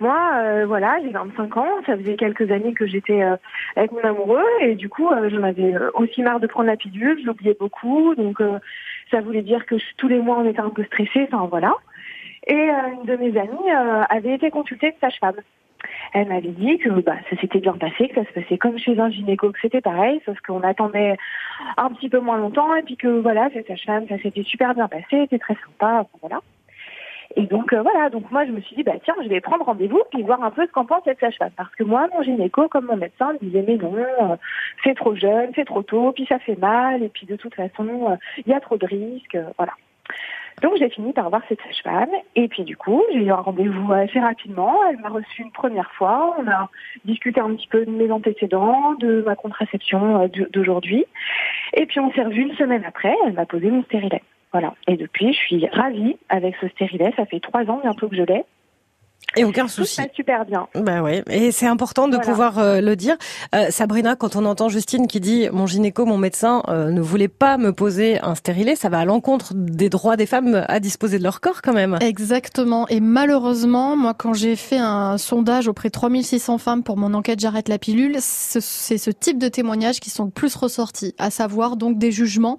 Moi, 0.00 0.16
euh, 0.36 0.64
voilà, 0.64 1.00
j'ai 1.02 1.10
25 1.10 1.56
ans, 1.56 1.68
ça 1.84 1.96
faisait 1.96 2.14
quelques 2.14 2.52
années 2.52 2.72
que 2.72 2.86
j'étais 2.86 3.20
euh, 3.22 3.36
avec 3.74 3.90
mon 3.90 4.00
amoureux 4.00 4.44
et 4.60 4.76
du 4.76 4.88
coup, 4.88 5.08
euh, 5.08 5.28
j'en 5.28 5.42
avais 5.42 5.74
euh, 5.74 5.90
aussi 5.94 6.22
marre 6.22 6.38
de 6.38 6.46
prendre 6.46 6.68
la 6.68 6.76
pilule, 6.76 7.18
je 7.20 7.26
l'oubliais 7.26 7.56
beaucoup, 7.58 8.14
donc 8.14 8.40
euh, 8.40 8.60
ça 9.10 9.20
voulait 9.20 9.42
dire 9.42 9.66
que 9.66 9.74
tous 9.96 10.06
les 10.06 10.20
mois 10.20 10.38
on 10.38 10.48
était 10.48 10.60
un 10.60 10.70
peu 10.70 10.84
stressés, 10.84 11.28
enfin 11.32 11.48
voilà. 11.50 11.74
Et 12.46 12.54
euh, 12.54 12.94
une 12.94 13.06
de 13.06 13.16
mes 13.16 13.36
amies 13.36 13.70
avait 14.08 14.34
été 14.34 14.50
consultée 14.50 14.88
une 14.88 15.00
sage-femme. 15.00 15.34
Elle 16.14 16.28
m'avait 16.28 16.48
dit 16.48 16.78
que 16.78 16.90
bah, 16.90 17.16
ça 17.28 17.36
s'était 17.40 17.58
bien 17.58 17.74
passé, 17.74 18.08
que 18.08 18.14
ça 18.14 18.24
se 18.24 18.32
passait 18.40 18.58
comme 18.58 18.78
chez 18.78 18.98
un 19.00 19.10
gynéco, 19.10 19.50
que 19.50 19.60
c'était 19.60 19.80
pareil, 19.80 20.20
sauf 20.24 20.38
qu'on 20.46 20.60
attendait 20.62 21.16
un 21.76 21.90
petit 21.90 22.08
peu 22.08 22.20
moins 22.20 22.38
longtemps 22.38 22.74
et 22.76 22.82
puis 22.82 22.96
que 22.96 23.20
voilà, 23.20 23.50
cette 23.52 23.66
sage-femme, 23.66 24.06
ça 24.08 24.18
s'était 24.18 24.44
super 24.44 24.74
bien 24.74 24.86
passé, 24.86 25.06
c'était 25.10 25.38
très 25.38 25.54
sympa, 25.54 26.02
enfin, 26.02 26.18
voilà. 26.20 26.40
Et 27.36 27.46
donc 27.46 27.72
euh, 27.72 27.82
voilà, 27.82 28.08
donc 28.08 28.30
moi 28.30 28.46
je 28.46 28.52
me 28.52 28.60
suis 28.60 28.74
dit 28.74 28.82
bah 28.82 28.94
tiens, 29.04 29.14
je 29.22 29.28
vais 29.28 29.40
prendre 29.40 29.64
rendez-vous 29.64 30.00
puis 30.10 30.22
voir 30.22 30.42
un 30.42 30.50
peu 30.50 30.66
ce 30.66 30.72
qu'en 30.72 30.86
pense 30.86 31.02
cette 31.04 31.20
sage-femme 31.20 31.52
parce 31.56 31.74
que 31.74 31.84
moi 31.84 32.08
mon 32.14 32.22
gynéco 32.22 32.68
comme 32.68 32.86
mon 32.86 32.96
médecin 32.96 33.34
disait 33.42 33.64
mais 33.66 33.76
non, 33.76 33.94
euh, 33.96 34.36
c'est 34.82 34.94
trop 34.94 35.14
jeune, 35.14 35.50
c'est 35.54 35.66
trop 35.66 35.82
tôt, 35.82 36.12
puis 36.12 36.26
ça 36.26 36.38
fait 36.38 36.58
mal 36.58 37.02
et 37.02 37.10
puis 37.10 37.26
de 37.26 37.36
toute 37.36 37.54
façon 37.54 38.12
euh, 38.12 38.16
il 38.38 38.50
y 38.50 38.54
a 38.54 38.60
trop 38.60 38.78
de 38.78 38.86
risques, 38.86 39.34
euh, 39.34 39.44
voilà. 39.58 39.72
Donc 40.62 40.72
j'ai 40.78 40.88
fini 40.88 41.12
par 41.12 41.28
voir 41.28 41.42
cette 41.48 41.60
sage-femme 41.60 42.10
et 42.34 42.48
puis 42.48 42.64
du 42.64 42.76
coup 42.76 43.02
j'ai 43.12 43.24
eu 43.26 43.30
un 43.30 43.36
rendez-vous 43.36 43.92
assez 43.92 44.18
rapidement. 44.18 44.74
Elle 44.88 44.98
m'a 44.98 45.10
reçu 45.10 45.42
une 45.42 45.52
première 45.52 45.92
fois. 45.92 46.34
On 46.38 46.48
a 46.48 46.68
discuté 47.04 47.40
un 47.40 47.54
petit 47.54 47.68
peu 47.68 47.84
de 47.84 47.90
mes 47.90 48.10
antécédents, 48.10 48.94
de 48.94 49.22
ma 49.24 49.36
contraception 49.36 50.28
d'aujourd'hui. 50.50 51.04
Et 51.74 51.86
puis 51.86 52.00
on 52.00 52.10
s'est 52.10 52.24
revu 52.24 52.40
une 52.40 52.56
semaine 52.56 52.84
après. 52.84 53.14
Elle 53.26 53.34
m'a 53.34 53.46
posé 53.46 53.70
mon 53.70 53.84
stérilet. 53.84 54.22
Voilà. 54.52 54.74
Et 54.86 54.96
depuis, 54.96 55.32
je 55.32 55.38
suis 55.38 55.66
ravie 55.66 56.16
avec 56.28 56.56
ce 56.60 56.68
stérilet. 56.68 57.12
Ça 57.16 57.26
fait 57.26 57.40
trois 57.40 57.62
ans 57.64 57.80
bientôt 57.82 58.08
que 58.08 58.16
je 58.16 58.22
l'ai. 58.22 58.44
Et 59.36 59.44
aucun 59.44 59.64
Tout 59.64 59.68
se 59.68 59.84
souci. 59.84 59.96
passe 59.98 60.06
super 60.16 60.46
bien. 60.46 60.66
Bah 60.74 61.02
ouais, 61.02 61.22
et 61.30 61.52
c'est 61.52 61.66
important 61.66 62.08
de 62.08 62.14
Voilà. 62.16 62.26
pouvoir 62.30 62.58
euh, 62.58 62.80
le 62.80 62.96
dire. 62.96 63.14
Euh, 63.54 63.66
Sabrina, 63.68 64.16
quand 64.16 64.36
on 64.36 64.44
entend 64.46 64.70
Justine 64.70 65.06
qui 65.06 65.20
dit 65.20 65.48
mon 65.52 65.66
gynéco, 65.66 66.06
mon 66.06 66.16
médecin 66.16 66.62
euh, 66.68 66.90
ne 66.90 67.00
voulait 67.02 67.28
pas 67.28 67.58
me 67.58 67.72
poser 67.74 68.18
un 68.20 68.34
stérilet, 68.34 68.74
ça 68.74 68.88
va 68.88 69.00
à 69.00 69.04
l'encontre 69.04 69.52
des 69.54 69.90
droits 69.90 70.16
des 70.16 70.24
femmes 70.24 70.64
à 70.66 70.80
disposer 70.80 71.18
de 71.18 71.22
leur 71.24 71.42
corps 71.42 71.60
quand 71.62 71.74
même. 71.74 71.98
Exactement. 72.00 72.88
Et 72.88 73.00
malheureusement, 73.00 73.96
moi, 73.96 74.14
quand 74.14 74.32
j'ai 74.32 74.56
fait 74.56 74.78
un 74.78 75.18
sondage 75.18 75.68
auprès 75.68 75.88
de 75.90 75.92
3600 75.92 76.56
femmes 76.56 76.82
pour 76.82 76.96
mon 76.96 77.12
enquête 77.12 77.38
J'arrête 77.38 77.68
la 77.68 77.78
pilule, 77.78 78.16
ce- 78.22 78.60
c'est 78.60 78.98
ce 78.98 79.10
type 79.10 79.38
de 79.38 79.48
témoignages 79.48 80.00
qui 80.00 80.08
sont 80.10 80.24
le 80.24 80.30
plus 80.30 80.54
ressortis, 80.56 81.14
à 81.18 81.30
savoir 81.30 81.76
donc 81.76 81.98
des 81.98 82.12
jugements 82.12 82.56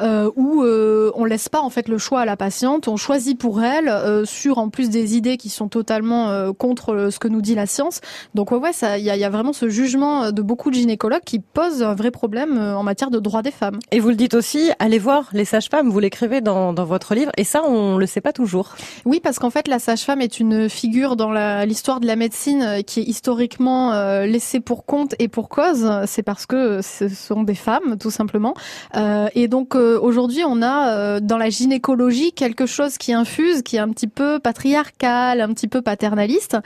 euh, 0.00 0.30
où 0.34 0.62
euh, 0.64 1.12
on 1.14 1.24
laisse 1.24 1.48
pas 1.48 1.60
en 1.60 1.70
fait 1.70 1.88
le 1.88 1.96
choix 1.96 2.20
à 2.22 2.24
la 2.24 2.36
patiente, 2.36 2.88
on 2.88 2.96
choisit 2.96 3.38
pour 3.38 3.62
elle 3.62 3.88
euh, 3.88 4.24
sur 4.24 4.58
en 4.58 4.68
plus 4.68 4.90
des 4.90 5.16
idées 5.16 5.36
qui 5.36 5.48
sont 5.48 5.68
totalement 5.68 5.97
totalement 5.98 6.28
euh, 6.28 6.52
contre 6.52 7.08
ce 7.10 7.18
que 7.18 7.26
nous 7.26 7.40
dit 7.40 7.56
la 7.56 7.66
science. 7.66 8.00
Donc 8.34 8.52
ouais, 8.52 8.58
ouais, 8.58 8.70
il 8.98 9.04
y 9.04 9.10
a, 9.10 9.16
y 9.16 9.24
a, 9.24 9.30
vraiment 9.30 9.52
ce 9.52 9.68
jugement 9.68 10.30
de 10.30 10.42
beaucoup 10.42 10.70
de 10.70 10.76
gynécologues 10.76 11.24
qui 11.24 11.40
pose 11.40 11.82
un 11.82 11.94
vrai 11.94 12.12
problème 12.12 12.58
en 12.58 12.84
matière 12.84 13.10
de 13.10 13.18
droits 13.18 13.42
des 13.42 13.50
femmes. 13.50 13.78
Et 13.90 13.98
vous 13.98 14.10
le 14.10 14.14
dites 14.14 14.34
aussi, 14.34 14.70
allez 14.78 14.98
voir 14.98 15.28
les 15.32 15.44
sages-femmes, 15.44 15.88
vous 15.90 15.98
l'écrivez 15.98 16.40
dans, 16.40 16.72
dans 16.72 16.84
votre 16.84 17.14
livre, 17.14 17.32
et 17.36 17.44
ça, 17.44 17.62
on 17.64 17.98
le 17.98 18.06
sait 18.06 18.20
pas 18.20 18.32
toujours. 18.32 18.76
Oui, 19.04 19.20
parce 19.20 19.38
qu'en 19.38 19.50
fait, 19.50 19.66
la 19.66 19.78
sage-femme 19.78 20.20
est 20.20 20.38
une 20.38 20.68
figure 20.68 21.16
dans 21.16 21.32
l'histoire 21.64 21.98
de 21.98 22.06
la 22.06 22.16
médecine 22.16 22.82
qui 22.86 23.00
est 23.00 23.04
historiquement 23.04 23.92
laissée 24.22 24.60
pour 24.60 24.84
compte 24.84 25.14
et 25.18 25.28
pour 25.28 25.48
cause. 25.48 25.90
C'est 26.06 26.22
parce 26.22 26.46
que 26.46 26.80
ce 26.82 27.08
sont 27.08 27.42
des 27.42 27.54
femmes, 27.54 27.96
tout 27.98 28.10
simplement. 28.10 28.54
Euh, 28.96 29.28
et 29.34 29.48
donc 29.48 29.74
aujourd'hui, 29.74 30.42
on 30.46 30.62
a 30.62 31.20
dans 31.20 31.38
la 31.38 31.50
gynécologie 31.50 32.32
quelque 32.32 32.66
chose 32.66 32.98
qui 32.98 33.12
infuse, 33.12 33.62
qui 33.62 33.76
est 33.76 33.80
un 33.80 33.88
petit 33.88 34.06
peu 34.06 34.38
patriarcal, 34.38 35.40
un 35.40 35.52
petit 35.52 35.68
peu 35.68 35.82
paternaliste, 35.88 36.58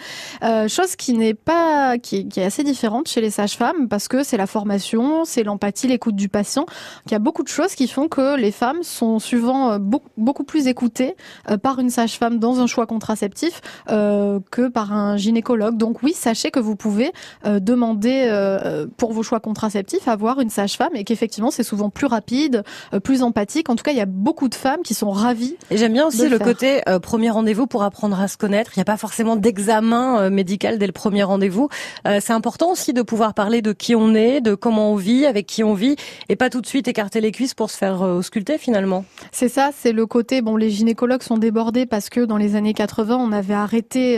euh, 0.42 0.66
chose 0.66 0.96
qui 0.96 1.12
n'est 1.12 1.34
pas, 1.34 1.96
qui, 1.96 2.26
qui, 2.26 2.40
est 2.40 2.44
assez 2.44 2.64
différente 2.64 3.06
chez 3.06 3.20
les 3.20 3.30
sages-femmes 3.30 3.86
parce 3.88 4.08
que 4.08 4.24
c'est 4.24 4.36
la 4.36 4.48
formation, 4.48 5.24
c'est 5.24 5.44
l'empathie, 5.44 5.86
l'écoute 5.86 6.16
du 6.16 6.28
patient. 6.28 6.66
Il 7.06 7.12
y 7.12 7.14
a 7.14 7.20
beaucoup 7.20 7.44
de 7.44 7.48
choses 7.48 7.76
qui 7.76 7.86
font 7.86 8.08
que 8.08 8.34
les 8.34 8.50
femmes 8.50 8.82
sont 8.82 9.20
souvent 9.20 9.70
euh, 9.70 9.78
beaucoup, 9.78 10.08
beaucoup 10.16 10.42
plus 10.42 10.66
écoutées 10.66 11.14
euh, 11.48 11.56
par 11.56 11.78
une 11.78 11.88
sage-femme 11.88 12.40
dans 12.40 12.58
un 12.58 12.66
choix 12.66 12.86
contraceptif 12.86 13.60
euh, 13.90 14.40
que 14.50 14.66
par 14.66 14.92
un 14.92 15.16
gynécologue. 15.16 15.76
Donc 15.76 16.02
oui, 16.02 16.14
sachez 16.14 16.50
que 16.50 16.58
vous 16.58 16.74
pouvez 16.74 17.12
euh, 17.46 17.60
demander 17.60 18.26
euh, 18.26 18.88
pour 18.96 19.12
vos 19.12 19.22
choix 19.22 19.38
contraceptifs 19.38 20.08
à 20.08 20.16
voir 20.16 20.40
une 20.40 20.50
sage-femme 20.50 20.96
et 20.96 21.04
qu'effectivement 21.04 21.52
c'est 21.52 21.62
souvent 21.62 21.90
plus 21.90 22.06
rapide, 22.06 22.64
plus 23.04 23.22
empathique. 23.22 23.68
En 23.70 23.76
tout 23.76 23.84
cas, 23.84 23.92
il 23.92 23.98
y 23.98 24.00
a 24.00 24.06
beaucoup 24.06 24.48
de 24.48 24.56
femmes 24.56 24.82
qui 24.82 24.94
sont 24.94 25.10
ravies. 25.10 25.56
Et 25.70 25.76
j'aime 25.76 25.92
bien 25.92 26.08
aussi 26.08 26.28
le 26.28 26.40
côté 26.40 26.80
premier 27.02 27.30
rendez-vous 27.30 27.68
pour 27.68 27.84
apprendre 27.84 28.20
à 28.20 28.26
se 28.26 28.36
connaître. 28.36 28.72
Il 28.74 28.80
n'y 28.80 28.82
a 28.82 28.84
pas 28.84 28.96
forcément 28.96 29.12
d'examen 29.37 30.21
euh, 30.21 30.31
médical 30.31 30.78
dès 30.78 30.87
le 30.87 30.92
premier 30.92 31.23
rendez-vous. 31.23 31.69
Euh, 32.07 32.19
c'est 32.21 32.33
important 32.33 32.73
aussi 32.73 32.92
de 32.92 33.02
pouvoir 33.02 33.35
parler 33.35 33.62
de 33.62 33.73
qui 33.73 33.95
on 33.95 34.14
est, 34.14 34.40
de 34.40 34.54
comment 34.54 34.92
on 34.92 34.97
vit, 34.97 35.26
avec 35.26 35.47
qui 35.47 35.62
on 35.64 35.75
vit, 35.75 35.97
et 36.28 36.37
pas 36.37 36.50
tout 36.50 36.61
de 36.61 36.66
suite 36.66 36.88
écarter 36.88 37.21
les 37.21 37.33
cuisses 37.33 37.54
pour 37.54 37.71
se 37.71 37.76
faire 37.76 38.00
ausculter 38.02 38.59
finalement. 38.59 39.04
C'est 39.31 39.49
ça, 39.49 39.71
c'est 39.76 39.92
le 39.92 40.07
côté. 40.07 40.42
Bon, 40.42 40.57
les 40.57 40.71
gynécologues 40.71 41.23
sont 41.23 41.38
débordés 41.38 41.87
parce 41.87 42.09
que 42.09 42.21
dans 42.21 42.37
les 42.37 42.57
années 42.57 42.75
80, 42.75 43.16
on 43.16 43.33
avait 43.33 43.54
arrêté, 43.54 44.16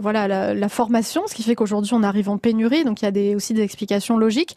voilà, 0.00 0.28
la, 0.28 0.54
la, 0.54 0.68
formation, 0.68 1.22
ce 1.26 1.34
qui 1.34 1.42
fait 1.42 1.54
qu'aujourd'hui 1.54 1.94
on 1.94 2.02
arrive 2.02 2.28
en 2.28 2.38
pénurie. 2.38 2.84
Donc 2.84 3.02
il 3.02 3.04
y 3.04 3.08
a 3.08 3.12
des, 3.12 3.34
aussi 3.34 3.54
des 3.54 3.62
explications 3.62 4.16
logiques. 4.16 4.56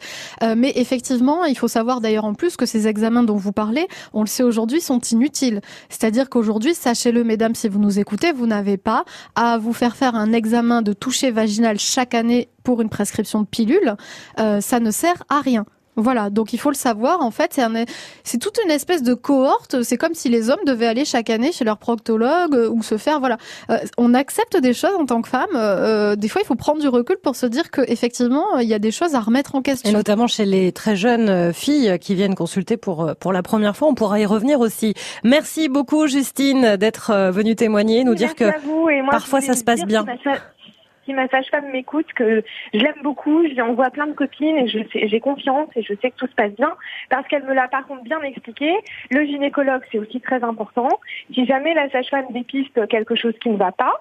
mais 0.56 0.72
effectivement, 0.76 1.44
il 1.44 1.56
faut 1.56 1.68
savoir 1.68 2.00
d'ailleurs 2.00 2.24
en 2.24 2.34
plus 2.34 2.56
que 2.56 2.66
ces 2.66 2.88
examens 2.88 3.22
dont 3.22 3.36
vous 3.36 3.52
parlez, 3.52 3.86
on 4.12 4.22
le 4.22 4.26
sait 4.26 4.42
aujourd'hui, 4.42 4.80
sont 4.80 5.00
inutiles. 5.00 5.60
C'est-à-dire 5.88 6.28
qu'aujourd'hui, 6.28 6.74
sachez-le, 6.74 7.24
mesdames, 7.24 7.54
si 7.54 7.68
vous 7.68 7.78
nous 7.78 7.98
écoutez, 7.98 8.32
vous 8.32 8.46
n'avez 8.46 8.76
pas 8.76 9.04
à 9.34 9.49
vous 9.58 9.72
faire 9.72 9.96
faire 9.96 10.14
un 10.14 10.32
examen 10.32 10.82
de 10.82 10.92
toucher 10.92 11.30
vaginal 11.30 11.78
chaque 11.78 12.14
année 12.14 12.48
pour 12.62 12.80
une 12.80 12.88
prescription 12.88 13.40
de 13.40 13.46
pilule. 13.46 13.96
Euh, 14.38 14.60
ça 14.60 14.80
ne 14.80 14.90
sert 14.90 15.22
à 15.28 15.40
rien. 15.40 15.64
Voilà, 16.00 16.30
donc 16.30 16.52
il 16.52 16.58
faut 16.58 16.70
le 16.70 16.76
savoir. 16.76 17.20
En 17.20 17.30
fait, 17.30 17.60
c'est 18.24 18.38
toute 18.38 18.58
une 18.64 18.70
espèce 18.70 19.02
de 19.02 19.14
cohorte. 19.14 19.82
C'est 19.82 19.96
comme 19.96 20.14
si 20.14 20.28
les 20.28 20.50
hommes 20.50 20.64
devaient 20.66 20.86
aller 20.86 21.04
chaque 21.04 21.30
année 21.30 21.52
chez 21.52 21.64
leur 21.64 21.78
proctologue 21.78 22.54
euh, 22.54 22.70
ou 22.70 22.82
se 22.82 22.96
faire. 22.96 23.20
Voilà, 23.20 23.36
euh, 23.70 23.78
on 23.98 24.14
accepte 24.14 24.56
des 24.56 24.72
choses 24.72 24.94
en 24.98 25.06
tant 25.06 25.22
que 25.22 25.28
femme. 25.28 25.50
Euh, 25.54 26.16
des 26.16 26.28
fois, 26.28 26.40
il 26.42 26.46
faut 26.46 26.54
prendre 26.54 26.80
du 26.80 26.88
recul 26.88 27.16
pour 27.22 27.36
se 27.36 27.46
dire 27.46 27.70
que 27.70 27.82
effectivement, 27.86 28.58
il 28.58 28.68
y 28.68 28.74
a 28.74 28.78
des 28.78 28.90
choses 28.90 29.14
à 29.14 29.20
remettre 29.20 29.54
en 29.54 29.62
question. 29.62 29.88
Et 29.90 29.92
notamment 29.92 30.26
chez 30.26 30.46
les 30.46 30.72
très 30.72 30.96
jeunes 30.96 31.52
filles 31.52 31.98
qui 32.00 32.14
viennent 32.14 32.34
consulter 32.34 32.76
pour 32.76 33.14
pour 33.20 33.32
la 33.32 33.42
première 33.42 33.76
fois. 33.76 33.88
On 33.88 33.94
pourra 33.94 34.20
y 34.20 34.26
revenir 34.26 34.60
aussi. 34.60 34.94
Merci 35.24 35.68
beaucoup, 35.68 36.06
Justine, 36.06 36.76
d'être 36.76 37.30
venue 37.30 37.56
témoigner, 37.56 38.04
nous 38.04 38.14
dire 38.14 38.34
que 38.34 38.50
parfois 39.10 39.40
ça 39.40 39.54
se 39.54 39.64
passe 39.64 39.84
bien 39.84 40.04
si 41.04 41.12
ma 41.12 41.28
sage-femme 41.28 41.70
m'écoute, 41.70 42.12
que 42.14 42.42
je 42.74 42.78
l'aime 42.78 43.02
beaucoup, 43.02 43.42
je 43.44 43.54
lui 43.54 43.60
envoie 43.60 43.90
plein 43.90 44.06
de 44.06 44.12
copines 44.12 44.56
et 44.56 45.08
j'ai 45.08 45.20
confiance 45.20 45.68
et 45.76 45.82
je 45.82 45.94
sais 45.94 46.10
que 46.10 46.16
tout 46.16 46.26
se 46.26 46.34
passe 46.34 46.52
bien 46.52 46.74
parce 47.08 47.26
qu'elle 47.28 47.44
me 47.44 47.54
l'a 47.54 47.68
par 47.68 47.86
contre 47.86 48.02
bien 48.02 48.20
expliqué. 48.22 48.72
Le 49.10 49.24
gynécologue, 49.24 49.82
c'est 49.90 49.98
aussi 49.98 50.20
très 50.20 50.42
important. 50.42 50.88
Si 51.32 51.46
jamais 51.46 51.74
la 51.74 51.88
sage-femme 51.90 52.26
dépiste 52.30 52.86
quelque 52.88 53.14
chose 53.14 53.34
qui 53.40 53.50
ne 53.50 53.56
va 53.56 53.72
pas, 53.72 54.00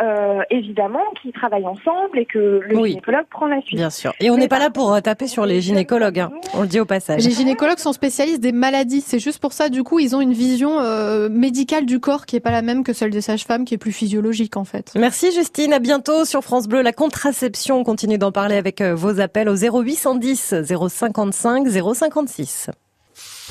euh, 0.00 0.40
évidemment, 0.50 1.02
qui 1.20 1.32
travaillent 1.32 1.66
ensemble 1.66 2.18
et 2.18 2.26
que 2.26 2.60
le 2.62 2.86
gynécologue 2.86 3.26
prend 3.30 3.46
la 3.46 3.60
suite. 3.62 3.78
Bien 3.78 3.90
sûr. 3.90 4.12
Et 4.20 4.30
on 4.30 4.36
n'est 4.36 4.48
pas 4.48 4.58
là 4.58 4.70
pour 4.70 4.92
euh, 4.92 5.00
taper 5.00 5.26
sur 5.26 5.46
les 5.46 5.60
gynécologues, 5.60 6.20
hein. 6.20 6.30
on 6.54 6.62
le 6.62 6.68
dit 6.68 6.80
au 6.80 6.84
passage. 6.84 7.24
Les 7.24 7.30
gynécologues 7.30 7.78
sont 7.78 7.92
spécialistes 7.92 8.40
des 8.40 8.52
maladies. 8.52 9.00
C'est 9.00 9.18
juste 9.18 9.40
pour 9.40 9.52
ça, 9.52 9.68
du 9.68 9.82
coup, 9.82 9.98
ils 9.98 10.14
ont 10.14 10.20
une 10.20 10.32
vision 10.32 10.78
euh, 10.78 11.28
médicale 11.28 11.86
du 11.86 12.00
corps 12.00 12.26
qui 12.26 12.36
est 12.36 12.40
pas 12.40 12.50
la 12.50 12.62
même 12.62 12.84
que 12.84 12.92
celle 12.92 13.10
des 13.10 13.20
sages-femmes, 13.20 13.64
qui 13.64 13.74
est 13.74 13.78
plus 13.78 13.92
physiologique 13.92 14.56
en 14.56 14.64
fait. 14.64 14.92
Merci 14.96 15.32
Justine, 15.32 15.72
à 15.72 15.78
bientôt 15.78 16.24
sur 16.24 16.42
France 16.42 16.68
Bleu. 16.68 16.82
La 16.82 16.92
contraception, 16.92 17.78
on 17.78 17.84
continue 17.84 18.18
d'en 18.18 18.32
parler 18.32 18.56
avec 18.56 18.82
vos 18.82 19.20
appels 19.20 19.48
au 19.48 19.56
0810 19.56 20.54
055 20.88 21.66
056. 21.68 22.70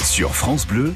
Sur 0.03 0.35
France 0.35 0.65
Bleu, 0.67 0.93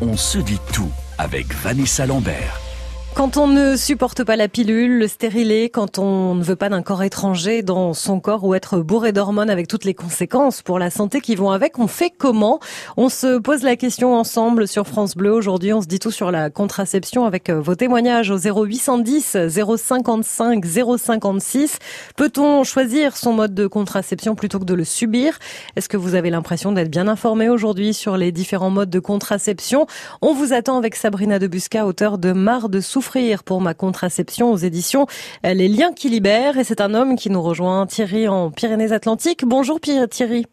on 0.00 0.16
se 0.16 0.38
dit 0.38 0.60
tout 0.72 0.90
avec 1.18 1.52
Vanessa 1.52 2.06
Lambert. 2.06 2.69
Quand 3.12 3.36
on 3.36 3.48
ne 3.48 3.76
supporte 3.76 4.24
pas 4.24 4.36
la 4.36 4.48
pilule, 4.48 4.98
le 4.98 5.08
stérilet, 5.08 5.68
quand 5.68 5.98
on 5.98 6.36
ne 6.36 6.42
veut 6.42 6.56
pas 6.56 6.68
d'un 6.68 6.80
corps 6.80 7.02
étranger 7.02 7.62
dans 7.62 7.92
son 7.92 8.20
corps 8.20 8.44
ou 8.44 8.54
être 8.54 8.78
bourré 8.78 9.12
d'hormones 9.12 9.50
avec 9.50 9.66
toutes 9.66 9.84
les 9.84 9.94
conséquences 9.94 10.62
pour 10.62 10.78
la 10.78 10.90
santé 10.90 11.20
qui 11.20 11.34
vont 11.34 11.50
avec, 11.50 11.78
on 11.78 11.88
fait 11.88 12.10
comment? 12.16 12.60
On 12.96 13.08
se 13.08 13.38
pose 13.38 13.62
la 13.62 13.76
question 13.76 14.14
ensemble 14.14 14.68
sur 14.68 14.86
France 14.86 15.16
Bleu. 15.16 15.32
Aujourd'hui, 15.32 15.72
on 15.72 15.82
se 15.82 15.86
dit 15.86 15.98
tout 15.98 16.12
sur 16.12 16.30
la 16.30 16.50
contraception 16.50 17.26
avec 17.26 17.50
euh, 17.50 17.60
vos 17.60 17.74
témoignages 17.74 18.30
au 18.30 18.38
0810 18.38 19.36
055 19.48 20.64
056. 20.64 21.78
Peut-on 22.16 22.64
choisir 22.64 23.16
son 23.16 23.34
mode 23.34 23.54
de 23.54 23.66
contraception 23.66 24.34
plutôt 24.34 24.60
que 24.60 24.64
de 24.64 24.74
le 24.74 24.84
subir? 24.84 25.38
Est-ce 25.76 25.88
que 25.88 25.96
vous 25.96 26.14
avez 26.14 26.30
l'impression 26.30 26.72
d'être 26.72 26.90
bien 26.90 27.08
informé 27.08 27.48
aujourd'hui 27.50 27.92
sur 27.92 28.16
les 28.16 28.32
différents 28.32 28.70
modes 28.70 28.90
de 28.90 29.00
contraception? 29.00 29.86
On 30.22 30.32
vous 30.32 30.52
attend 30.54 30.78
avec 30.78 30.94
Sabrina 30.94 31.38
Debusca, 31.38 31.84
auteur 31.84 32.16
de 32.16 32.32
Marre 32.32 32.68
de 32.68 32.80
souffrir 32.80 32.99
souffrir 33.00 33.44
pour 33.44 33.62
ma 33.62 33.72
contraception 33.72 34.52
aux 34.52 34.58
éditions 34.58 35.06
Les 35.42 35.68
Liens 35.68 35.94
qui 35.94 36.10
libèrent. 36.10 36.58
Et 36.58 36.64
c'est 36.64 36.82
un 36.82 36.92
homme 36.92 37.16
qui 37.16 37.30
nous 37.30 37.40
rejoint, 37.40 37.86
Thierry, 37.86 38.28
en 38.28 38.50
Pyrénées-Atlantiques. 38.50 39.46
Bonjour 39.46 39.80
Thierry. 39.80 40.44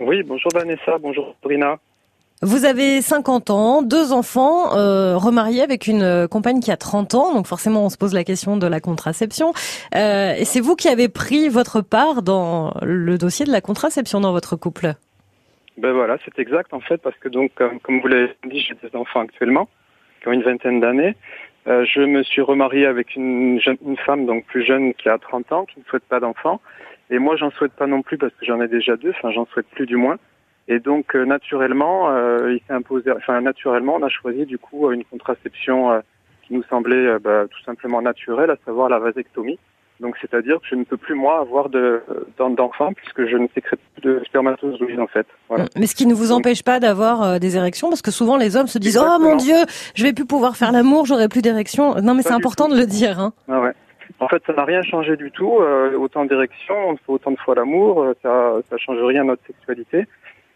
Oui, 0.00 0.24
bonjour 0.24 0.50
Vanessa, 0.52 0.98
bonjour 1.00 1.36
Brina. 1.40 1.78
Vous 2.42 2.64
avez 2.64 3.00
50 3.00 3.50
ans, 3.50 3.82
deux 3.82 4.12
enfants, 4.12 4.76
euh, 4.76 5.16
remariés 5.16 5.62
avec 5.62 5.86
une 5.86 6.26
compagne 6.28 6.58
qui 6.58 6.72
a 6.72 6.76
30 6.76 7.14
ans, 7.14 7.34
donc 7.34 7.46
forcément 7.46 7.84
on 7.84 7.90
se 7.90 7.96
pose 7.96 8.12
la 8.12 8.24
question 8.24 8.56
de 8.56 8.66
la 8.66 8.80
contraception. 8.80 9.52
Euh, 9.94 10.34
et 10.34 10.44
c'est 10.44 10.60
vous 10.60 10.74
qui 10.74 10.88
avez 10.88 11.08
pris 11.08 11.48
votre 11.48 11.80
part 11.80 12.22
dans 12.22 12.74
le 12.82 13.18
dossier 13.18 13.46
de 13.46 13.52
la 13.52 13.60
contraception 13.60 14.20
dans 14.20 14.32
votre 14.32 14.56
couple? 14.56 14.94
Ben 15.76 15.92
voilà, 15.92 16.16
c'est 16.24 16.40
exact 16.40 16.74
en 16.74 16.80
fait, 16.80 16.98
parce 16.98 17.16
que 17.18 17.28
donc 17.28 17.52
comme, 17.54 18.00
vous 18.00 18.08
l'avez 18.08 18.34
dit, 18.46 18.60
j'ai 18.60 18.74
des 18.74 18.96
enfants 18.96 19.20
actuellement 19.20 19.68
qui 20.20 20.28
ont 20.28 20.32
une 20.32 20.42
vingtaine 20.42 20.80
d'années. 20.80 21.16
Euh, 21.68 21.84
je 21.84 22.00
me 22.00 22.22
suis 22.22 22.40
remarié 22.40 22.86
avec 22.86 23.14
une, 23.14 23.60
jeune, 23.60 23.76
une 23.84 23.98
femme 23.98 24.24
donc 24.24 24.46
plus 24.46 24.64
jeune 24.64 24.94
qui 24.94 25.08
a 25.08 25.18
30 25.18 25.52
ans, 25.52 25.64
qui 25.66 25.78
ne 25.78 25.84
souhaite 25.84 26.04
pas 26.04 26.20
d'enfant. 26.20 26.60
Et 27.10 27.18
moi, 27.18 27.36
j'en 27.36 27.50
souhaite 27.50 27.72
pas 27.72 27.86
non 27.86 28.02
plus 28.02 28.16
parce 28.16 28.32
que 28.34 28.46
j'en 28.46 28.60
ai 28.60 28.68
déjà 28.68 28.96
deux. 28.96 29.10
Enfin, 29.10 29.30
j'en 29.32 29.46
souhaite 29.46 29.66
plus 29.68 29.86
du 29.86 29.96
moins. 29.96 30.16
Et 30.66 30.78
donc, 30.78 31.14
euh, 31.14 31.24
naturellement, 31.24 32.10
euh, 32.10 32.52
il 32.52 32.60
s'est 32.66 32.72
imposé. 32.72 33.10
Enfin, 33.12 33.40
naturellement, 33.42 33.96
on 33.96 34.02
a 34.02 34.08
choisi 34.08 34.46
du 34.46 34.58
coup 34.58 34.90
une 34.90 35.04
contraception 35.04 36.02
qui 36.42 36.54
nous 36.54 36.62
semblait 36.64 37.18
bah, 37.18 37.44
tout 37.50 37.62
simplement 37.64 38.00
naturelle, 38.00 38.50
à 38.50 38.56
savoir 38.64 38.88
la 38.88 38.98
vasectomie. 38.98 39.58
Donc, 40.00 40.16
c'est-à-dire 40.20 40.60
que 40.60 40.66
je 40.68 40.76
ne 40.76 40.84
peux 40.84 40.96
plus, 40.96 41.14
moi, 41.14 41.40
avoir 41.40 41.68
d'enfants 41.70 42.92
puisque 42.94 43.26
je 43.26 43.36
ne 43.36 43.48
sécrète 43.54 43.80
plus 43.94 44.02
de 44.02 44.22
spermatozoïdes, 44.26 45.00
en 45.00 45.08
fait. 45.08 45.26
Voilà. 45.48 45.64
Mais 45.76 45.86
ce 45.86 45.96
qui 45.96 46.06
ne 46.06 46.14
vous 46.14 46.30
empêche 46.30 46.62
pas 46.62 46.78
d'avoir 46.78 47.22
euh, 47.22 47.38
des 47.38 47.56
érections, 47.56 47.88
parce 47.88 48.02
que 48.02 48.12
souvent 48.12 48.36
les 48.36 48.56
hommes 48.56 48.68
se 48.68 48.78
disent 48.78 48.98
«Oh 49.02 49.18
mon 49.20 49.36
Dieu, 49.36 49.56
je 49.94 50.04
vais 50.04 50.12
plus 50.12 50.26
pouvoir 50.26 50.56
faire 50.56 50.70
l'amour, 50.70 51.06
j'aurai 51.06 51.28
plus 51.28 51.42
d'érection». 51.42 51.94
Non, 52.02 52.14
mais 52.14 52.22
c'est 52.22 52.32
important 52.32 52.68
de 52.68 52.76
le 52.76 52.86
dire. 52.86 53.18
Hein. 53.18 53.32
Ah 53.48 53.60
ouais. 53.60 53.72
En 54.20 54.28
fait, 54.28 54.42
ça 54.46 54.52
n'a 54.52 54.64
rien 54.64 54.82
changé 54.82 55.16
du 55.16 55.30
tout. 55.30 55.58
Euh, 55.60 55.96
autant 55.96 56.24
d'érections, 56.24 56.88
on 56.88 56.96
fait 56.96 57.02
autant 57.08 57.30
de 57.30 57.38
fois 57.38 57.54
l'amour, 57.54 58.02
euh, 58.02 58.14
ça 58.22 58.54
ça 58.68 58.76
change 58.76 59.00
rien 59.00 59.22
à 59.22 59.24
notre 59.24 59.46
sexualité. 59.46 60.06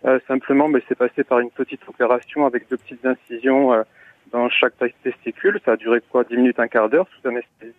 Euh, 0.04 0.18
simplement, 0.26 0.68
mais 0.68 0.80
ben, 0.80 0.86
c'est 0.88 0.98
passé 0.98 1.22
par 1.22 1.38
une 1.38 1.50
petite 1.50 1.80
opération 1.88 2.44
avec 2.44 2.68
deux 2.68 2.76
petites 2.76 3.04
incisions 3.06 3.84
dans 4.32 4.48
chaque 4.48 4.74
testicule. 5.04 5.60
Ça 5.64 5.72
a 5.72 5.76
duré 5.76 6.00
quoi 6.10 6.24
10 6.24 6.36
minutes, 6.36 6.58
un 6.58 6.66
quart 6.66 6.88
d'heure 6.88 7.06
sous 7.08 7.28
anesthésie. 7.28 7.72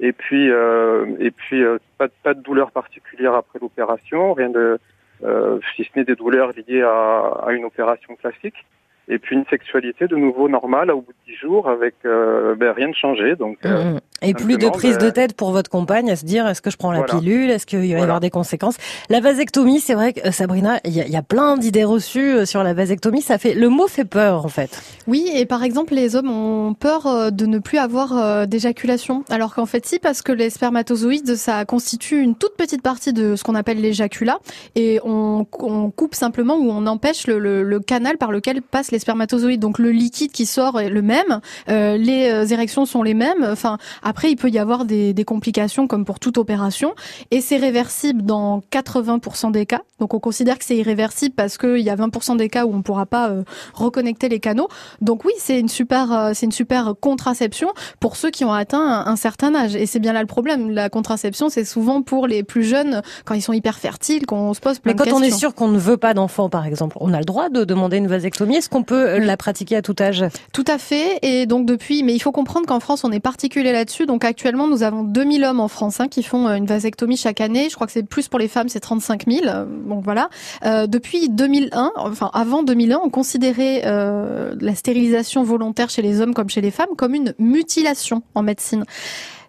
Et 0.00 0.12
puis, 0.12 0.50
euh, 0.50 1.06
et 1.20 1.30
puis 1.30 1.62
euh, 1.62 1.78
pas, 1.98 2.08
pas 2.22 2.34
de 2.34 2.40
douleur 2.40 2.72
particulière 2.72 3.34
après 3.34 3.58
l'opération, 3.60 4.32
rien 4.32 4.50
de, 4.50 4.78
euh, 5.22 5.60
si 5.74 5.84
ce 5.84 5.90
n'est 5.96 6.04
des 6.04 6.16
douleurs 6.16 6.52
liées 6.52 6.82
à, 6.82 7.46
à, 7.46 7.52
une 7.52 7.64
opération 7.64 8.16
classique. 8.16 8.66
Et 9.08 9.18
puis 9.18 9.36
une 9.36 9.44
sexualité 9.50 10.06
de 10.06 10.16
nouveau 10.16 10.48
normale 10.48 10.90
au 10.90 11.02
bout 11.02 11.12
de 11.12 11.32
10 11.32 11.36
jours 11.38 11.68
avec 11.68 11.94
ben, 12.04 12.72
rien 12.74 12.88
de 12.88 12.94
changé. 12.94 13.36
Donc, 13.36 13.58
mmh. 13.64 13.98
Et 14.22 14.32
plus 14.32 14.56
de 14.56 14.68
prise 14.70 14.96
de 14.96 15.04
ben, 15.06 15.12
tête 15.12 15.36
pour 15.36 15.50
votre 15.52 15.68
compagne 15.68 16.10
à 16.10 16.16
se 16.16 16.24
dire 16.24 16.46
est-ce 16.48 16.62
que 16.62 16.70
je 16.70 16.78
prends 16.78 16.92
la 16.92 17.00
Voilà. 17.00 17.18
pilule, 17.18 17.50
est-ce 17.50 17.66
qu'il 17.66 17.78
va 17.80 17.84
y 17.84 17.88
Voilà. 17.88 18.02
avoir 18.04 18.20
des 18.20 18.30
conséquences? 18.30 18.76
La 19.10 19.20
vasectomie, 19.20 19.80
c'est 19.80 19.92
vrai 19.94 20.14
que 20.14 20.26
euh, 20.26 20.30
Sabrina, 20.30 20.80
il 20.86 20.92
y, 20.96 21.00
a- 21.02 21.06
il 21.06 21.12
y 21.12 21.16
a 21.16 21.22
plein 21.22 21.58
d'idées 21.58 21.84
reçues 21.84 22.32
euh, 22.32 22.44
sur 22.46 22.62
la 22.62 22.72
vasectomie. 22.72 23.20
Ça 23.20 23.36
fait 23.36 23.52
le 23.52 23.68
mot 23.68 23.86
fait 23.88 24.06
peur 24.06 24.44
en 24.46 24.48
fait. 24.48 24.80
Oui, 25.06 25.28
et 25.34 25.44
par 25.44 25.62
exemple, 25.64 25.92
les 25.92 26.16
hommes 26.16 26.30
ont 26.30 26.72
peur 26.72 27.06
euh, 27.06 27.30
de 27.30 27.44
ne 27.44 27.58
plus 27.58 27.76
avoir 27.78 28.16
euh, 28.16 28.46
d'éjaculation. 28.46 29.22
Alors 29.28 29.54
qu'en 29.54 29.66
fait, 29.66 29.84
si, 29.84 29.98
parce 29.98 30.22
que 30.22 30.32
les 30.32 30.48
spermatozoïdes, 30.48 31.34
ça 31.36 31.64
constitue 31.66 32.20
une 32.20 32.34
toute 32.36 32.56
petite 32.56 32.80
partie 32.82 33.12
de 33.12 33.36
ce 33.36 33.44
qu'on 33.44 33.54
appelle 33.54 33.80
l'éjaculat. 33.82 34.38
Et 34.76 34.98
on, 35.04 35.46
on 35.60 35.90
coupe 35.90 36.14
simplement 36.14 36.56
ou 36.56 36.70
on 36.70 36.86
empêche 36.86 37.26
le, 37.26 37.38
le- 37.38 37.62
le 37.62 37.80
canal 37.80 38.16
par 38.16 38.32
lequel 38.32 38.62
passent 38.62 38.90
les 38.94 38.98
spermatozoïdes. 39.00 39.60
Donc 39.60 39.78
le 39.78 39.90
liquide 39.90 40.32
qui 40.32 40.46
sort 40.46 40.80
est 40.80 40.88
le 40.88 41.02
même, 41.02 41.40
euh, 41.68 41.96
les 41.96 42.30
euh, 42.30 42.46
érections 42.46 42.86
sont 42.86 43.02
les 43.02 43.14
mêmes. 43.14 43.44
Enfin, 43.44 43.78
après, 44.02 44.30
il 44.30 44.36
peut 44.36 44.50
y 44.50 44.58
avoir 44.58 44.84
des, 44.84 45.12
des 45.12 45.24
complications 45.24 45.86
comme 45.86 46.04
pour 46.04 46.18
toute 46.18 46.38
opération. 46.38 46.94
Et 47.30 47.40
c'est 47.40 47.56
réversible 47.56 48.22
dans 48.22 48.62
80% 48.72 49.50
des 49.52 49.66
cas. 49.66 49.82
Donc 50.00 50.14
on 50.14 50.20
considère 50.20 50.58
que 50.58 50.64
c'est 50.64 50.76
irréversible 50.76 51.34
parce 51.34 51.58
qu'il 51.58 51.78
y 51.80 51.90
a 51.90 51.96
20% 51.96 52.36
des 52.36 52.48
cas 52.48 52.64
où 52.66 52.72
on 52.72 52.78
ne 52.78 52.82
pourra 52.82 53.06
pas 53.06 53.28
euh, 53.30 53.42
reconnecter 53.74 54.28
les 54.28 54.40
canaux. 54.40 54.68
Donc 55.00 55.24
oui, 55.24 55.32
c'est 55.38 55.58
une 55.58 55.68
super, 55.68 56.12
euh, 56.12 56.30
c'est 56.34 56.46
une 56.46 56.52
super 56.52 56.94
contraception 57.00 57.68
pour 58.00 58.16
ceux 58.16 58.30
qui 58.30 58.44
ont 58.44 58.52
atteint 58.52 58.80
un, 58.80 59.06
un 59.06 59.16
certain 59.16 59.54
âge. 59.54 59.74
Et 59.76 59.86
c'est 59.86 59.98
bien 60.00 60.12
là 60.12 60.20
le 60.20 60.26
problème. 60.26 60.70
La 60.70 60.88
contraception, 60.88 61.48
c'est 61.48 61.64
souvent 61.64 62.02
pour 62.02 62.26
les 62.26 62.42
plus 62.42 62.64
jeunes, 62.64 63.02
quand 63.24 63.34
ils 63.34 63.42
sont 63.42 63.52
hyper 63.52 63.78
fertiles, 63.78 64.26
qu'on 64.26 64.54
se 64.54 64.60
pose 64.60 64.78
plein 64.78 64.92
Mais 64.92 64.96
quand 64.96 65.04
de 65.04 65.10
on 65.10 65.20
questions. 65.20 65.36
est 65.36 65.40
sûr 65.40 65.54
qu'on 65.54 65.68
ne 65.68 65.78
veut 65.78 65.96
pas 65.96 66.14
d'enfant, 66.14 66.48
par 66.48 66.66
exemple, 66.66 66.96
on 67.00 67.12
a 67.12 67.18
le 67.18 67.24
droit 67.24 67.48
de 67.48 67.64
demander 67.64 67.96
une 67.96 68.06
vasectomie. 68.06 68.56
Est-ce 68.56 68.68
qu'on 68.68 68.83
peut 68.84 69.08
euh, 69.08 69.18
la 69.18 69.36
pratiquer 69.36 69.76
à 69.76 69.82
tout 69.82 69.96
âge 70.00 70.24
Tout 70.52 70.64
à 70.66 70.78
fait. 70.78 71.18
Et 71.22 71.46
donc 71.46 71.66
depuis, 71.66 72.02
mais 72.02 72.14
il 72.14 72.20
faut 72.20 72.32
comprendre 72.32 72.66
qu'en 72.66 72.80
France, 72.80 73.04
on 73.04 73.12
est 73.12 73.20
particulier 73.20 73.72
là-dessus. 73.72 74.06
Donc 74.06 74.24
actuellement, 74.24 74.66
nous 74.66 74.82
avons 74.82 75.02
2000 75.02 75.44
hommes 75.44 75.60
en 75.60 75.68
France 75.68 76.00
hein, 76.00 76.08
qui 76.08 76.22
font 76.22 76.46
euh, 76.46 76.54
une 76.54 76.66
vasectomie 76.66 77.16
chaque 77.16 77.40
année. 77.40 77.68
Je 77.68 77.74
crois 77.74 77.86
que 77.86 77.92
c'est 77.92 78.02
plus 78.02 78.28
pour 78.28 78.38
les 78.38 78.48
femmes, 78.48 78.68
c'est 78.68 78.80
35 78.80 79.24
000. 79.26 79.46
Euh, 79.46 79.64
Donc 79.86 80.04
voilà. 80.04 80.28
Euh, 80.64 80.86
depuis 80.86 81.28
2001, 81.28 81.92
enfin 81.96 82.30
avant 82.32 82.62
2001, 82.62 83.00
on 83.02 83.10
considérait 83.10 83.82
euh, 83.84 84.54
la 84.60 84.74
stérilisation 84.74 85.42
volontaire 85.42 85.90
chez 85.90 86.02
les 86.02 86.20
hommes 86.20 86.34
comme 86.34 86.48
chez 86.48 86.60
les 86.60 86.70
femmes 86.70 86.94
comme 86.96 87.14
une 87.14 87.34
mutilation 87.38 88.22
en 88.34 88.42
médecine. 88.42 88.84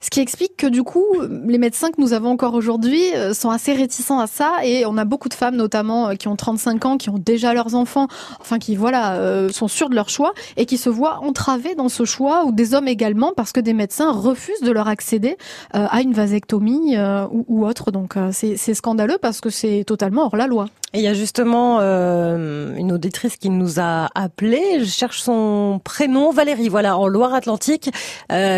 Ce 0.06 0.12
qui 0.12 0.20
explique 0.20 0.56
que 0.56 0.68
du 0.68 0.84
coup, 0.84 1.04
les 1.48 1.58
médecins 1.58 1.90
que 1.90 2.00
nous 2.00 2.14
avons 2.14 2.30
encore 2.30 2.54
aujourd'hui 2.54 3.02
euh, 3.16 3.34
sont 3.34 3.50
assez 3.50 3.74
réticents 3.74 4.20
à 4.20 4.28
ça 4.28 4.58
et 4.64 4.86
on 4.86 5.00
a 5.00 5.04
beaucoup 5.04 5.30
de 5.30 5.34
femmes 5.34 5.56
notamment 5.56 6.10
euh, 6.10 6.14
qui 6.14 6.28
ont 6.28 6.36
35 6.36 6.86
ans, 6.86 6.98
qui 6.98 7.10
ont 7.10 7.18
déjà 7.18 7.56
leurs 7.56 7.74
enfants, 7.74 8.08
enfin 8.40 8.60
qui 8.60 8.76
voilà, 8.76 9.16
euh, 9.16 9.50
sont 9.50 9.68
sûrs 9.68 9.90
de 9.90 9.96
leur 9.96 10.10
choix 10.10 10.34
et 10.58 10.68
qui 10.68 10.78
se 10.78 10.90
voient 10.90 11.22
entravés 11.24 11.74
dans 11.74 11.90
ce 11.90 12.06
choix 12.06 12.46
ou 12.46 12.52
des 12.52 12.76
hommes 12.76 12.88
également 12.88 13.34
parce 13.36 13.52
que 13.52 13.60
des 13.60 13.74
médecins 13.74 14.12
refusent 14.12 14.62
de 14.62 14.72
leur 14.72 14.88
accéder 14.88 15.38
euh, 15.74 15.88
à 15.90 16.02
une 16.02 16.14
vasectomie 16.14 16.98
euh, 16.98 17.26
ou, 17.32 17.44
ou 17.48 17.66
autre. 17.66 17.90
Donc 17.90 18.16
euh, 18.16 18.30
c'est 18.32 18.74
scandaleux 18.76 19.18
parce 19.20 19.42
que 19.42 19.50
c'est 19.50 19.86
totalement 19.88 20.26
hors 20.26 20.36
la 20.36 20.46
loi. 20.46 20.68
Et 20.94 21.00
il 21.00 21.04
y 21.04 21.08
a 21.08 21.14
justement 21.14 21.82
une 21.82 22.92
auditrice 22.94 23.36
qui 23.36 23.50
nous 23.50 23.82
a 23.82 24.08
appelé. 24.16 24.80
Je 24.80 24.86
cherche 24.86 25.20
son 25.22 25.82
prénom, 25.84 26.32
Valérie. 26.32 26.70
Voilà, 26.70 26.98
en 26.98 27.08
Loire-Atlantique, 27.08 27.92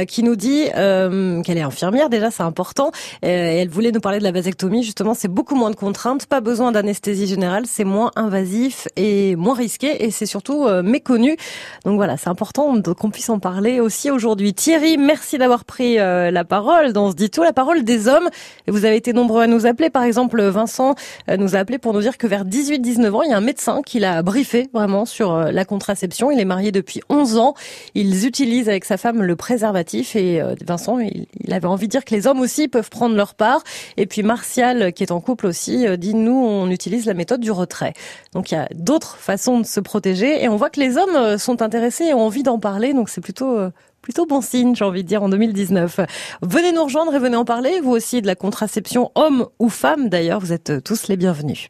qui 0.07 0.23
nous 0.23 0.35
dit 0.35 0.65
euh, 0.75 1.36
qu'elle 1.43 1.57
est 1.57 1.61
infirmière. 1.61 2.09
Déjà, 2.09 2.31
c'est 2.31 2.43
important. 2.43 2.91
Euh, 3.23 3.27
Et 3.27 3.57
elle 3.57 3.69
voulait 3.69 3.91
nous 3.91 3.99
parler 3.99 4.19
de 4.19 4.23
la 4.23 4.31
vasectomie. 4.31 4.83
Justement, 4.83 5.13
c'est 5.13 5.27
beaucoup 5.27 5.55
moins 5.55 5.71
de 5.71 5.75
contraintes, 5.75 6.25
pas 6.25 6.41
besoin 6.41 6.71
d'anesthésie 6.71 7.27
générale, 7.27 7.65
c'est 7.67 7.83
moins 7.83 8.11
invasif 8.15 8.87
et 8.95 9.35
moins 9.35 9.55
risqué, 9.55 10.05
et 10.05 10.11
c'est 10.11 10.25
surtout 10.25 10.65
euh, 10.65 10.83
méconnu. 10.83 11.37
Donc 11.85 11.95
voilà, 11.95 12.17
c'est 12.17 12.29
important 12.29 12.81
qu'on 12.93 13.09
puisse 13.09 13.29
en 13.29 13.39
parler 13.39 13.79
aussi 13.79 14.11
aujourd'hui. 14.11 14.53
Thierry, 14.53 14.97
merci 14.97 15.37
d'avoir 15.37 15.65
pris 15.65 15.99
euh, 15.99 16.31
la 16.31 16.43
parole 16.43 16.93
dans 16.93 17.11
ce 17.11 17.15
dit 17.15 17.29
tout, 17.29 17.43
la 17.43 17.53
parole 17.53 17.83
des 17.83 18.07
hommes. 18.07 18.29
Et 18.67 18.71
vous 18.71 18.85
avez 18.85 18.95
été 18.95 19.13
nombreux 19.13 19.43
à 19.43 19.47
nous 19.47 19.65
appeler. 19.65 19.89
Par 19.89 20.03
exemple, 20.03 20.41
Vincent 20.43 20.95
nous 21.37 21.55
a 21.55 21.59
appelé 21.59 21.77
pour 21.77 21.93
nous 21.93 22.01
dire 22.01 22.17
que 22.17 22.27
vers 22.27 22.45
18-19 22.45 23.11
ans, 23.11 23.21
il 23.23 23.31
y 23.31 23.33
a 23.33 23.37
un 23.37 23.41
médecin 23.41 23.81
qui 23.85 23.99
l'a 23.99 24.21
briefé 24.21 24.69
vraiment 24.73 25.05
sur 25.05 25.37
la 25.37 25.65
contraception. 25.65 26.31
Il 26.31 26.39
est 26.39 26.45
marié 26.45 26.71
depuis 26.71 27.01
11 27.09 27.37
ans. 27.37 27.53
Ils 27.95 28.25
utilisent 28.25 28.69
avec 28.69 28.85
sa 28.85 28.97
femme 28.97 29.21
le 29.21 29.35
préservatif 29.35 30.15
et 30.15 30.41
Vincent, 30.65 30.99
il, 31.43 31.53
avait 31.53 31.67
envie 31.67 31.87
de 31.87 31.91
dire 31.91 32.05
que 32.05 32.13
les 32.13 32.27
hommes 32.27 32.39
aussi 32.39 32.67
peuvent 32.67 32.89
prendre 32.89 33.15
leur 33.15 33.35
part. 33.35 33.63
Et 33.97 34.05
puis 34.05 34.23
Martial, 34.23 34.93
qui 34.93 35.03
est 35.03 35.11
en 35.11 35.21
couple 35.21 35.47
aussi, 35.47 35.87
euh, 35.87 35.97
dit 35.97 36.13
nous, 36.13 36.35
on 36.35 36.69
utilise 36.69 37.05
la 37.05 37.13
méthode 37.13 37.41
du 37.41 37.51
retrait. 37.51 37.93
Donc 38.33 38.51
il 38.51 38.55
y 38.55 38.57
a 38.57 38.67
d'autres 38.73 39.17
façons 39.17 39.59
de 39.59 39.65
se 39.65 39.79
protéger 39.79 40.43
et 40.43 40.49
on 40.49 40.55
voit 40.55 40.69
que 40.69 40.79
les 40.79 40.97
hommes 40.97 41.15
euh, 41.15 41.37
sont 41.37 41.61
intéressés 41.61 42.05
et 42.05 42.13
ont 42.13 42.25
envie 42.25 42.43
d'en 42.43 42.59
parler. 42.59 42.93
Donc 42.93 43.09
c'est 43.09 43.21
plutôt 43.21 43.57
euh, 43.57 43.71
plutôt 44.01 44.25
bon 44.25 44.41
signe, 44.41 44.73
j'ai 44.73 44.85
envie 44.85 45.03
de 45.03 45.07
dire, 45.07 45.21
en 45.21 45.29
2019. 45.29 45.99
Venez 46.41 46.71
nous 46.71 46.83
rejoindre 46.83 47.13
et 47.13 47.19
venez 47.19 47.35
en 47.35 47.43
parler, 47.43 47.81
vous 47.81 47.91
aussi, 47.91 48.21
de 48.21 48.27
la 48.27 48.35
contraception, 48.35 49.11
homme 49.15 49.47
ou 49.59 49.67
femme 49.67 50.07
d'ailleurs, 50.07 50.39
vous 50.39 50.53
êtes 50.53 50.81
tous 50.83 51.09
les 51.09 51.17
bienvenus. 51.17 51.67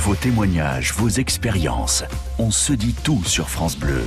Vos 0.00 0.14
témoignages, 0.14 0.92
vos 0.92 1.08
expériences. 1.08 2.04
On 2.38 2.50
se 2.50 2.72
dit 2.72 2.94
tout 3.04 3.24
sur 3.24 3.48
France 3.48 3.76
Bleu. 3.76 4.02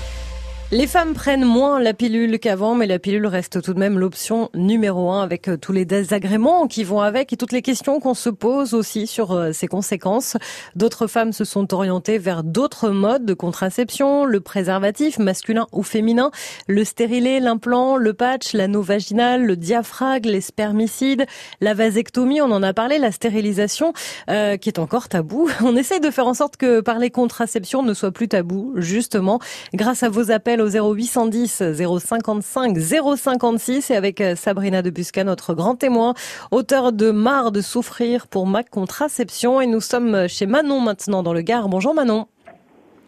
Les 0.72 0.86
femmes 0.86 1.16
prennent 1.16 1.46
moins 1.46 1.80
la 1.80 1.96
pilule 1.96 2.38
qu'avant, 2.38 2.76
mais 2.76 2.86
la 2.86 3.00
pilule 3.00 3.26
reste 3.26 3.60
tout 3.60 3.74
de 3.74 3.80
même 3.80 3.98
l'option 3.98 4.52
numéro 4.54 5.10
un 5.10 5.24
avec 5.24 5.48
euh, 5.48 5.58
tous 5.58 5.72
les 5.72 5.84
désagréments 5.84 6.68
qui 6.68 6.84
vont 6.84 7.02
avec 7.02 7.34
et 7.34 7.38
toutes 7.38 7.54
les 7.54 7.64
questions 7.64 8.00
qu'on 8.00 8.14
se 8.14 8.30
pose 8.30 8.76
aussi 8.76 9.08
sur 9.08 9.32
euh, 9.32 9.52
ses 9.52 9.66
conséquences. 9.66 10.38
D'autres 10.76 11.08
femmes 11.08 11.34
se 11.34 11.44
sont 11.44 11.74
orientées 11.74 12.20
vers 12.20 12.44
d'autres 12.44 12.92
modes 12.92 13.26
de 13.26 13.34
contraception, 13.34 14.26
le 14.26 14.42
préservatif 14.42 15.18
masculin 15.18 15.66
ou 15.72 15.82
féminin, 15.82 16.30
le 16.68 16.84
stérilet, 16.84 17.40
l'implant, 17.40 17.98
le 17.98 18.14
patch, 18.14 18.54
l'anneau 18.54 18.84
vaginal, 18.84 19.44
le 19.44 19.58
diaphragme, 19.58 20.30
les 20.30 20.42
spermicides, 20.42 21.26
la 21.62 21.74
vasectomie, 21.74 22.42
on 22.42 22.52
en 22.52 22.62
a 22.62 22.74
parlé, 22.74 23.00
la 23.00 23.12
stérilisation 23.12 23.94
euh, 24.30 24.56
qui 24.56 24.70
est 24.70 24.78
encore 24.78 25.10
tabou. 25.10 25.50
On 25.64 25.76
essaye 25.76 26.00
de 26.00 26.12
faire 26.12 26.28
en 26.28 26.36
sorte 26.36 26.58
que 26.58 26.80
parler 26.82 27.10
contraception 27.10 27.82
ne 27.82 27.96
soit 27.96 28.12
plus 28.12 28.28
tabou, 28.28 28.74
justement, 28.76 29.40
grâce 29.74 30.04
à 30.04 30.10
vos 30.10 30.30
appels 30.30 30.59
au 30.62 30.70
0810 30.70 31.64
055 31.74 32.78
056 32.78 33.92
et 33.92 33.96
avec 33.96 34.22
euh, 34.22 34.36
Sabrina 34.36 34.82
Debusca, 34.82 35.24
notre 35.24 35.54
grand 35.54 35.76
témoin, 35.76 36.14
auteur 36.52 36.92
de 36.92 37.12
Marre 37.12 37.52
de 37.52 37.62
souffrir 37.62 38.28
pour 38.28 38.48
ma 38.48 38.64
contraception. 38.64 39.62
Et 39.62 39.68
nous 39.68 39.82
sommes 39.82 40.28
chez 40.28 40.46
Manon 40.46 40.80
maintenant 40.80 41.24
dans 41.24 41.34
le 41.34 41.42
Gard. 41.42 41.70
Bonjour 41.70 41.94
Manon. 41.94 42.28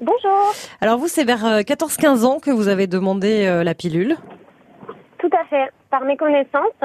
Bonjour. 0.02 0.54
Alors 0.82 0.98
vous, 0.98 1.08
c'est 1.08 1.24
vers 1.24 1.46
euh, 1.46 1.60
14-15 1.60 2.26
ans 2.26 2.40
que 2.40 2.50
vous 2.50 2.70
avez 2.70 2.88
demandé 2.88 3.46
euh, 3.46 3.64
la 3.64 3.76
pilule. 3.76 4.18
Tout 5.20 5.30
à 5.32 5.46
fait, 5.46 5.72
par 5.92 6.02
mes 6.02 6.18
connaissances, 6.18 6.82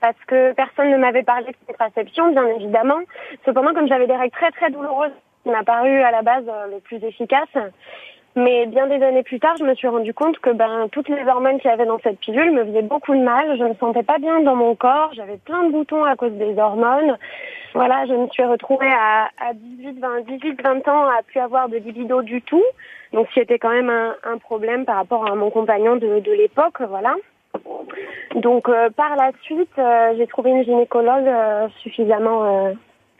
parce 0.00 0.16
que 0.28 0.52
personne 0.52 0.88
ne 0.92 0.96
m'avait 0.96 1.24
parlé 1.24 1.46
de 1.46 1.66
contraception, 1.66 2.30
bien 2.30 2.46
évidemment. 2.46 3.00
Cependant, 3.44 3.74
comme 3.74 3.88
j'avais 3.88 4.06
des 4.06 4.14
règles 4.14 4.36
très 4.36 4.52
très 4.52 4.70
douloureuses, 4.70 5.10
qui 5.42 5.50
m'a 5.50 5.64
paru 5.64 6.00
à 6.02 6.12
la 6.12 6.22
base 6.22 6.44
euh, 6.48 6.66
le 6.74 6.78
plus 6.78 7.02
efficace. 7.02 7.48
Mais 8.36 8.66
bien 8.66 8.88
des 8.88 9.02
années 9.02 9.22
plus 9.22 9.38
tard, 9.38 9.54
je 9.58 9.64
me 9.64 9.74
suis 9.74 9.86
rendu 9.86 10.12
compte 10.12 10.38
que 10.40 10.50
ben 10.50 10.88
toutes 10.90 11.08
les 11.08 11.24
hormones 11.24 11.60
qu'il 11.60 11.70
y 11.70 11.74
avait 11.74 11.86
dans 11.86 12.00
cette 12.00 12.18
pilule 12.18 12.50
me 12.50 12.64
faisaient 12.64 12.82
beaucoup 12.82 13.14
de 13.14 13.22
mal. 13.22 13.56
Je 13.56 13.62
me 13.64 13.74
sentais 13.74 14.02
pas 14.02 14.18
bien 14.18 14.40
dans 14.40 14.56
mon 14.56 14.74
corps. 14.74 15.10
J'avais 15.14 15.36
plein 15.36 15.64
de 15.64 15.72
boutons 15.72 16.04
à 16.04 16.16
cause 16.16 16.32
des 16.32 16.58
hormones. 16.58 17.16
Voilà, 17.74 18.06
je 18.06 18.14
me 18.14 18.28
suis 18.28 18.44
retrouvée 18.44 18.90
à, 18.90 19.28
à 19.40 19.52
18, 19.54 20.00
20, 20.00 20.20
18, 20.26 20.62
20 20.62 20.88
ans 20.88 21.06
à 21.06 21.22
plus 21.22 21.40
avoir 21.40 21.68
de 21.68 21.76
libido 21.76 22.22
du 22.22 22.42
tout. 22.42 22.62
Donc 23.12 23.28
c'était 23.34 23.58
quand 23.58 23.70
même 23.70 23.90
un, 23.90 24.16
un 24.24 24.38
problème 24.38 24.84
par 24.84 24.96
rapport 24.96 25.30
à 25.30 25.36
mon 25.36 25.50
compagnon 25.50 25.94
de, 25.96 26.18
de 26.18 26.32
l'époque, 26.32 26.80
voilà. 26.88 27.14
Donc 28.34 28.68
euh, 28.68 28.90
par 28.90 29.14
la 29.16 29.30
suite, 29.42 29.70
euh, 29.78 30.14
j'ai 30.16 30.26
trouvé 30.26 30.50
une 30.50 30.64
gynécologue 30.64 31.26
euh, 31.26 31.68
suffisamment 31.82 32.74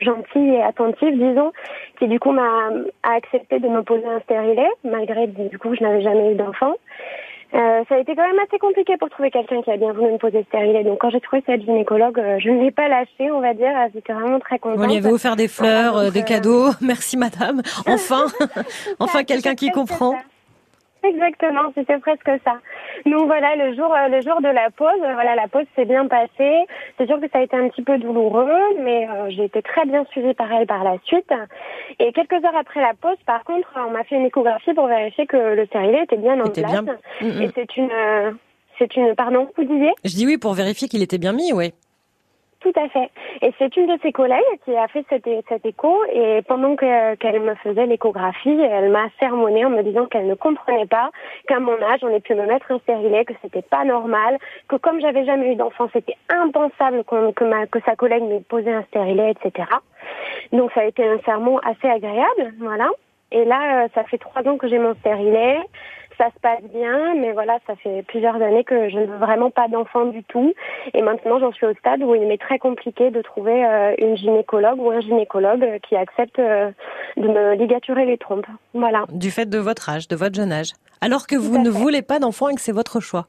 gentille 0.05 0.55
et 0.55 0.63
attentive, 0.63 1.17
disons, 1.17 1.51
qui 1.99 2.07
du 2.07 2.19
coup 2.19 2.31
m'a 2.31 2.69
accepté 3.03 3.59
de 3.59 3.67
me 3.67 3.83
poser 3.83 4.05
un 4.05 4.19
stérilet, 4.21 4.69
malgré 4.83 5.27
du 5.27 5.57
coup 5.59 5.75
je 5.75 5.83
n'avais 5.83 6.01
jamais 6.01 6.31
eu 6.31 6.35
d'enfant. 6.35 6.75
Euh, 7.53 7.83
ça 7.87 7.95
a 7.95 7.99
été 7.99 8.15
quand 8.15 8.27
même 8.27 8.39
assez 8.45 8.57
compliqué 8.59 8.97
pour 8.97 9.09
trouver 9.09 9.31
quelqu'un 9.31 9.61
qui 9.61 9.71
a 9.71 9.77
bien 9.77 9.93
voulu 9.93 10.11
me 10.13 10.17
poser 10.17 10.43
stérilet. 10.43 10.83
Donc 10.83 10.99
quand 10.99 11.09
j'ai 11.09 11.21
trouvé 11.21 11.41
cette 11.45 11.61
gynécologue, 11.61 12.19
euh, 12.19 12.37
je 12.39 12.49
ne 12.49 12.61
l'ai 12.61 12.71
pas 12.71 12.89
lâchée, 12.89 13.31
on 13.31 13.39
va 13.39 13.53
dire. 13.53 13.71
J'étais 13.93 14.13
vraiment 14.13 14.39
très 14.39 14.59
contente. 14.59 14.79
On 14.79 14.87
lui 14.87 14.97
avait 14.97 15.11
offert 15.11 15.35
des 15.35 15.47
fleurs, 15.47 15.95
euh, 15.95 16.05
donc, 16.05 16.13
des 16.13 16.21
euh, 16.21 16.23
cadeaux. 16.23 16.69
Merci 16.81 17.17
madame. 17.17 17.61
Enfin, 17.87 18.25
enfin 18.99 19.23
quelqu'un 19.23 19.55
qui 19.55 19.71
comprend. 19.71 20.15
Exactement, 21.07 21.71
c'était 21.75 21.97
presque 21.99 22.29
ça. 22.43 22.57
Donc 23.05 23.27
voilà, 23.27 23.55
le 23.55 23.75
jour, 23.75 23.93
euh, 23.93 24.07
le 24.07 24.21
jour 24.21 24.41
de 24.41 24.47
la 24.47 24.69
pause, 24.71 25.01
euh, 25.03 25.13
voilà, 25.13 25.35
la 25.35 25.47
pause 25.47 25.65
s'est 25.75 25.85
bien 25.85 26.07
passée. 26.07 26.65
C'est 26.97 27.05
sûr 27.07 27.19
que 27.19 27.27
ça 27.31 27.39
a 27.39 27.41
été 27.43 27.55
un 27.55 27.67
petit 27.69 27.83
peu 27.83 27.97
douloureux, 27.97 28.49
mais 28.79 29.07
euh, 29.07 29.29
j'ai 29.29 29.45
été 29.45 29.61
très 29.61 29.85
bien 29.85 30.05
suivie 30.11 30.33
par 30.33 30.51
elle 30.51 30.65
par 30.67 30.83
la 30.83 30.97
suite. 31.05 31.31
Et 31.99 32.11
quelques 32.13 32.43
heures 32.43 32.55
après 32.57 32.81
la 32.81 32.93
pause, 32.99 33.17
par 33.25 33.43
contre, 33.43 33.67
on 33.75 33.91
m'a 33.91 34.03
fait 34.03 34.15
une 34.15 34.25
échographie 34.25 34.73
pour 34.73 34.87
vérifier 34.87 35.25
que 35.27 35.37
le 35.37 35.65
stérilet 35.67 36.03
était 36.03 36.17
bien 36.17 36.39
en 36.39 36.45
Était 36.45 36.61
place. 36.61 36.81
bien. 36.83 36.97
Mm, 37.21 37.27
mm. 37.27 37.41
Et 37.41 37.49
c'est 37.55 37.77
une, 37.77 37.91
euh, 37.91 38.31
c'est 38.79 38.95
une, 38.95 39.15
pardon, 39.15 39.49
vous 39.57 39.63
disiez? 39.63 39.91
Je 40.03 40.15
dis 40.15 40.25
oui 40.25 40.37
pour 40.37 40.53
vérifier 40.53 40.87
qu'il 40.87 41.03
était 41.03 41.17
bien 41.17 41.33
mis, 41.33 41.53
oui. 41.53 41.73
Tout 42.65 42.81
à 42.81 42.89
fait. 42.89 43.11
Et 43.43 43.53
c'est 43.59 43.77
une 43.77 43.85
de 43.85 43.99
ses 44.01 44.11
collègues 44.11 44.41
qui 44.63 44.75
a 44.75 44.87
fait 44.87 45.05
cet, 45.07 45.27
écho 45.67 46.03
et 46.11 46.41
pendant 46.47 46.75
qu'elle 46.75 47.39
me 47.39 47.53
faisait 47.53 47.85
l'échographie, 47.85 48.59
elle 48.59 48.89
m'a 48.89 49.05
sermonné 49.19 49.63
en 49.65 49.69
me 49.69 49.83
disant 49.83 50.07
qu'elle 50.07 50.25
ne 50.25 50.33
comprenait 50.33 50.87
pas 50.87 51.11
qu'à 51.47 51.59
mon 51.59 51.79
âge, 51.79 51.99
on 52.01 52.09
ait 52.09 52.21
pu 52.21 52.33
me 52.33 52.47
mettre 52.47 52.71
un 52.71 52.79
stérilet, 52.79 53.23
que 53.23 53.33
c'était 53.43 53.61
pas 53.61 53.85
normal, 53.85 54.39
que 54.67 54.77
comme 54.77 54.99
j'avais 54.99 55.25
jamais 55.25 55.51
eu 55.51 55.55
d'enfant, 55.55 55.89
c'était 55.93 56.15
impensable 56.27 57.03
que, 57.03 57.43
ma, 57.43 57.67
que 57.67 57.79
sa 57.85 57.95
collègue 57.95 58.23
m'ait 58.23 58.39
posé 58.39 58.73
un 58.73 58.81
stérilet, 58.85 59.35
etc. 59.39 59.67
Donc 60.51 60.71
ça 60.71 60.81
a 60.81 60.85
été 60.85 61.07
un 61.07 61.19
sermon 61.19 61.59
assez 61.59 61.87
agréable, 61.87 62.55
voilà. 62.57 62.89
Et 63.31 63.45
là, 63.45 63.87
ça 63.93 64.03
fait 64.05 64.17
trois 64.17 64.41
ans 64.47 64.57
que 64.57 64.67
j'ai 64.67 64.79
mon 64.79 64.95
stérilet 64.95 65.59
ça 66.17 66.29
se 66.33 66.39
passe 66.39 66.63
bien, 66.73 67.15
mais 67.15 67.31
voilà, 67.31 67.59
ça 67.67 67.75
fait 67.75 68.03
plusieurs 68.03 68.35
années 68.35 68.63
que 68.63 68.89
je 68.89 68.97
ne 68.97 69.05
veux 69.05 69.17
vraiment 69.17 69.49
pas 69.49 69.67
d'enfant 69.67 70.05
du 70.05 70.23
tout. 70.23 70.53
Et 70.93 71.01
maintenant, 71.01 71.39
j'en 71.39 71.51
suis 71.51 71.65
au 71.65 71.73
stade 71.75 72.01
où 72.01 72.15
il 72.15 72.27
m'est 72.27 72.37
très 72.37 72.59
compliqué 72.59 73.11
de 73.11 73.21
trouver 73.21 73.65
euh, 73.65 73.93
une 73.99 74.15
gynécologue 74.17 74.79
ou 74.79 74.91
un 74.91 75.01
gynécologue 75.01 75.79
qui 75.87 75.95
accepte 75.95 76.39
euh, 76.39 76.71
de 77.17 77.27
me 77.27 77.55
ligaturer 77.55 78.05
les 78.05 78.17
trompes. 78.17 78.47
Voilà. 78.73 79.05
Du 79.11 79.31
fait 79.31 79.49
de 79.49 79.57
votre 79.57 79.89
âge, 79.89 80.07
de 80.07 80.15
votre 80.15 80.35
jeune 80.35 80.51
âge. 80.51 80.71
Alors 81.01 81.27
que 81.27 81.35
vous 81.35 81.57
ne 81.57 81.69
voulez 81.69 82.01
pas 82.01 82.19
d'enfant 82.19 82.49
et 82.49 82.55
que 82.55 82.61
c'est 82.61 82.71
votre 82.71 82.99
choix. 82.99 83.27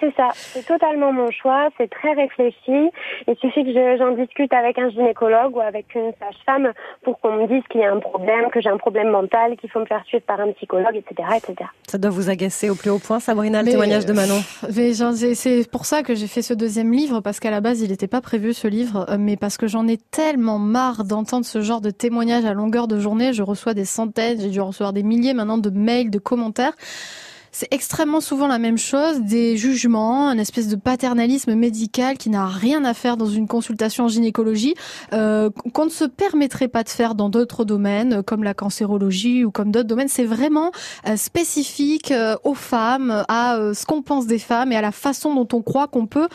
C'est 0.00 0.14
ça, 0.14 0.28
c'est 0.32 0.64
totalement 0.64 1.12
mon 1.12 1.30
choix, 1.30 1.68
c'est 1.76 1.90
très 1.90 2.12
réfléchi. 2.12 2.90
Il 3.26 3.36
suffit 3.40 3.64
que 3.64 3.96
j'en 3.98 4.12
discute 4.12 4.52
avec 4.52 4.78
un 4.78 4.90
gynécologue 4.90 5.56
ou 5.56 5.60
avec 5.60 5.92
une 5.94 6.12
sage-femme 6.20 6.72
pour 7.02 7.18
qu'on 7.20 7.32
me 7.32 7.46
dise 7.48 7.64
qu'il 7.68 7.80
y 7.80 7.84
a 7.84 7.92
un 7.92 7.98
problème, 7.98 8.48
que 8.50 8.60
j'ai 8.60 8.68
un 8.68 8.76
problème 8.76 9.10
mental, 9.10 9.56
qu'il 9.56 9.70
faut 9.70 9.80
me 9.80 9.86
faire 9.86 10.04
suivre 10.06 10.22
par 10.24 10.40
un 10.40 10.52
psychologue, 10.52 10.94
etc., 10.94 11.28
etc. 11.36 11.68
Ça 11.88 11.98
doit 11.98 12.10
vous 12.10 12.30
agacer 12.30 12.70
au 12.70 12.76
plus 12.76 12.90
haut 12.90 12.98
point, 12.98 13.18
Sabrina, 13.18 13.62
le 13.62 13.70
témoignage 13.70 14.06
de 14.06 14.12
Manon? 14.12 14.40
C'est 14.70 15.70
pour 15.70 15.84
ça 15.84 16.02
que 16.02 16.14
j'ai 16.14 16.28
fait 16.28 16.42
ce 16.42 16.54
deuxième 16.54 16.92
livre, 16.92 17.20
parce 17.20 17.40
qu'à 17.40 17.50
la 17.50 17.60
base, 17.60 17.80
il 17.80 17.90
n'était 17.90 18.06
pas 18.06 18.20
prévu 18.20 18.52
ce 18.52 18.68
livre, 18.68 19.06
euh, 19.08 19.16
mais 19.18 19.36
parce 19.36 19.56
que 19.56 19.66
j'en 19.66 19.88
ai 19.88 19.96
tellement 19.96 20.58
marre 20.58 21.04
d'entendre 21.04 21.44
ce 21.44 21.60
genre 21.60 21.80
de 21.80 21.90
témoignages 21.90 22.44
à 22.44 22.52
longueur 22.52 22.86
de 22.86 22.98
journée. 22.98 23.32
Je 23.32 23.42
reçois 23.42 23.74
des 23.74 23.84
centaines, 23.84 24.40
j'ai 24.40 24.50
dû 24.50 24.60
recevoir 24.60 24.92
des 24.92 25.02
milliers 25.02 25.34
maintenant 25.34 25.58
de 25.58 25.70
mails, 25.70 26.10
de 26.10 26.18
commentaires. 26.18 26.74
C'est 27.52 27.68
extrêmement 27.70 28.20
souvent 28.20 28.46
la 28.46 28.58
même 28.58 28.78
chose, 28.78 29.20
des 29.20 29.56
jugements, 29.56 30.28
un 30.28 30.38
espèce 30.38 30.68
de 30.68 30.76
paternalisme 30.76 31.54
médical 31.54 32.18
qui 32.18 32.30
n'a 32.30 32.46
rien 32.46 32.84
à 32.84 32.94
faire 32.94 33.16
dans 33.16 33.26
une 33.26 33.48
consultation 33.48 34.04
en 34.04 34.08
gynécologie, 34.08 34.74
euh, 35.12 35.50
qu'on 35.72 35.86
ne 35.86 35.90
se 35.90 36.04
permettrait 36.04 36.68
pas 36.68 36.84
de 36.84 36.88
faire 36.88 37.14
dans 37.14 37.28
d'autres 37.28 37.64
domaines, 37.64 38.22
comme 38.22 38.44
la 38.44 38.54
cancérologie 38.54 39.44
ou 39.44 39.50
comme 39.50 39.70
d'autres 39.70 39.88
domaines. 39.88 40.08
C'est 40.08 40.24
vraiment 40.24 40.70
euh, 41.06 41.16
spécifique 41.16 42.12
euh, 42.12 42.36
aux 42.44 42.54
femmes, 42.54 43.24
à 43.28 43.56
euh, 43.56 43.74
ce 43.74 43.86
qu'on 43.86 44.02
pense 44.02 44.26
des 44.26 44.38
femmes 44.38 44.72
et 44.72 44.76
à 44.76 44.82
la 44.82 44.92
façon 44.92 45.34
dont 45.34 45.48
on 45.56 45.62
croit 45.62 45.86
qu'on 45.86 46.06
peut 46.06 46.28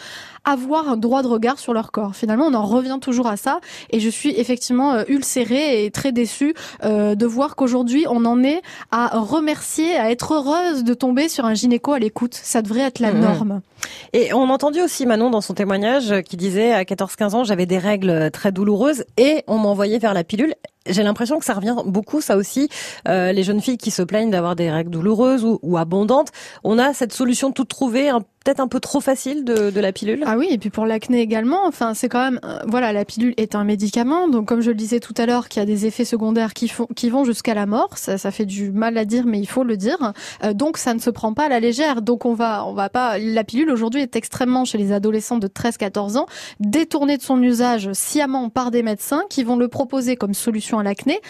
avoir 0.46 0.90
un 0.90 0.98
droit 0.98 1.22
de 1.22 1.28
regard 1.28 1.58
sur 1.58 1.74
leur 1.74 1.92
corps. 1.92 2.16
Finalement, 2.16 2.48
on 2.48 2.54
en 2.54 2.66
revient 2.66 2.98
toujours 3.00 3.28
à 3.28 3.38
ça. 3.38 3.62
Et 3.92 4.00
je 4.02 4.10
suis 4.10 4.32
effectivement 4.32 4.98
ulcérée 5.08 5.86
et 5.86 5.92
très 5.92 6.12
déçue 6.12 6.54
de 6.84 7.26
voir 7.26 7.56
qu'aujourd'hui, 7.56 8.06
on 8.10 8.26
en 8.26 8.44
est 8.44 8.62
à 8.92 9.20
remercier, 9.20 9.96
à 9.96 10.12
être 10.12 10.34
heureuse 10.34 10.84
de 10.84 10.94
tomber 11.04 11.28
sur 11.28 11.44
un 11.44 11.54
gynéco 11.54 11.92
à 11.92 12.00
l'écoute. 12.00 12.34
Ça 12.34 12.62
devrait 12.62 12.80
être 12.80 13.00
la 13.00 13.12
mmh. 13.12 13.20
norme. 13.20 13.62
Et 14.14 14.32
on 14.34 14.50
a 14.50 14.54
entendu 14.54 14.80
aussi 14.80 15.06
Manon 15.06 15.30
dans 15.30 15.42
son 15.42 15.54
témoignage 15.54 16.22
qui 16.22 16.38
disait 16.38 16.72
à 16.72 16.84
14-15 16.84 17.36
ans, 17.36 17.44
j'avais 17.44 17.66
des 17.66 17.78
règles 17.78 18.32
très 18.32 18.54
douloureuses 18.54 19.04
et 19.18 19.44
on 19.48 19.58
m'envoyait 19.58 20.00
vers 20.00 20.14
la 20.14 20.24
pilule. 20.24 20.56
J'ai 20.88 21.04
l'impression 21.04 21.40
que 21.40 21.46
ça 21.46 21.54
revient 21.54 21.76
beaucoup, 21.86 22.22
ça 22.22 22.36
aussi, 22.36 22.70
euh, 23.08 23.32
les 23.32 23.44
jeunes 23.44 23.62
filles 23.62 23.78
qui 23.78 23.92
se 23.92 24.02
plaignent 24.02 24.32
d'avoir 24.32 24.56
des 24.56 24.70
règles 24.70 24.90
douloureuses 24.90 25.46
ou, 25.46 25.60
ou, 25.62 25.78
abondantes. 25.78 26.30
On 26.64 26.78
a 26.78 26.94
cette 26.94 27.14
solution 27.14 27.52
toute 27.52 27.70
trouvée, 27.70 28.12
peut-être 28.44 28.60
un 28.60 28.68
peu 28.68 28.80
trop 28.80 29.00
facile 29.00 29.46
de, 29.46 29.70
de, 29.70 29.80
la 29.80 29.92
pilule. 29.92 30.24
Ah 30.26 30.36
oui, 30.38 30.48
et 30.50 30.58
puis 30.58 30.70
pour 30.70 30.86
l'acné 30.86 31.22
également. 31.22 31.66
Enfin, 31.66 31.94
c'est 31.94 32.10
quand 32.10 32.24
même, 32.24 32.40
euh, 32.44 32.60
voilà, 32.68 32.92
la 32.92 33.06
pilule 33.06 33.34
est 33.38 33.56
un 33.56 33.64
médicament, 33.64 34.28
donc 34.28 34.48
comme 34.48 34.62
je 34.62 34.72
le 34.72 34.76
disais 34.76 35.00
tout 35.00 35.14
à 35.18 35.26
l'heure, 35.26 35.50
qui 35.50 35.60
a 35.60 35.66
des 35.66 35.86
effets 35.86 36.06
secondaires 36.06 36.54
qui 36.54 36.68
font, 36.68 36.88
qui 36.96 37.10
vont 37.10 37.24
jusqu'à 37.24 37.54
la 37.54 37.66
mort. 37.66 37.98
Ça, 37.98 38.18
ça 38.18 38.32
fait 38.32 38.46
du 38.46 38.72
mal 38.72 38.98
à 38.98 39.06
dire, 39.06 39.26
mais 39.26 39.40
il 39.40 39.48
faut 39.48 39.64
le 39.64 39.78
dire. 39.78 40.14
Euh, 40.44 40.54
donc 40.54 40.78
ça 40.78 40.94
ne 40.94 41.00
se 41.00 41.10
prend 41.10 41.34
pas 41.34 41.46
à 41.46 41.50
la 41.50 41.60
légère. 41.60 42.02
Donc 42.02 42.26
on 42.26 42.34
va, 42.34 42.66
on 42.66 42.74
va 42.74 42.90
pas. 42.90 43.18
La 43.18 43.44
pilule 43.44 43.72
aujourd'hui 43.72 44.02
est 44.02 44.16
extrêmement 44.16 44.66
chez 44.66 44.78
les 44.78 44.92
adolescents 44.92 45.38
de 45.38 45.48
13-14 45.48 46.18
ans 46.18 46.26
détournée 46.60 47.18
de 47.18 47.24
son 47.24 47.42
usage 47.42 47.92
sciemment 47.94 48.50
par 48.50 48.72
des 48.72 48.84
médecins 48.84 49.24
qui 49.30 49.44
vont 49.44 49.56
le 49.56 49.68
proposer 49.68 50.16
comme 50.16 50.34
solution 50.34 50.73
à 50.80 50.84
l'acné 50.84 51.22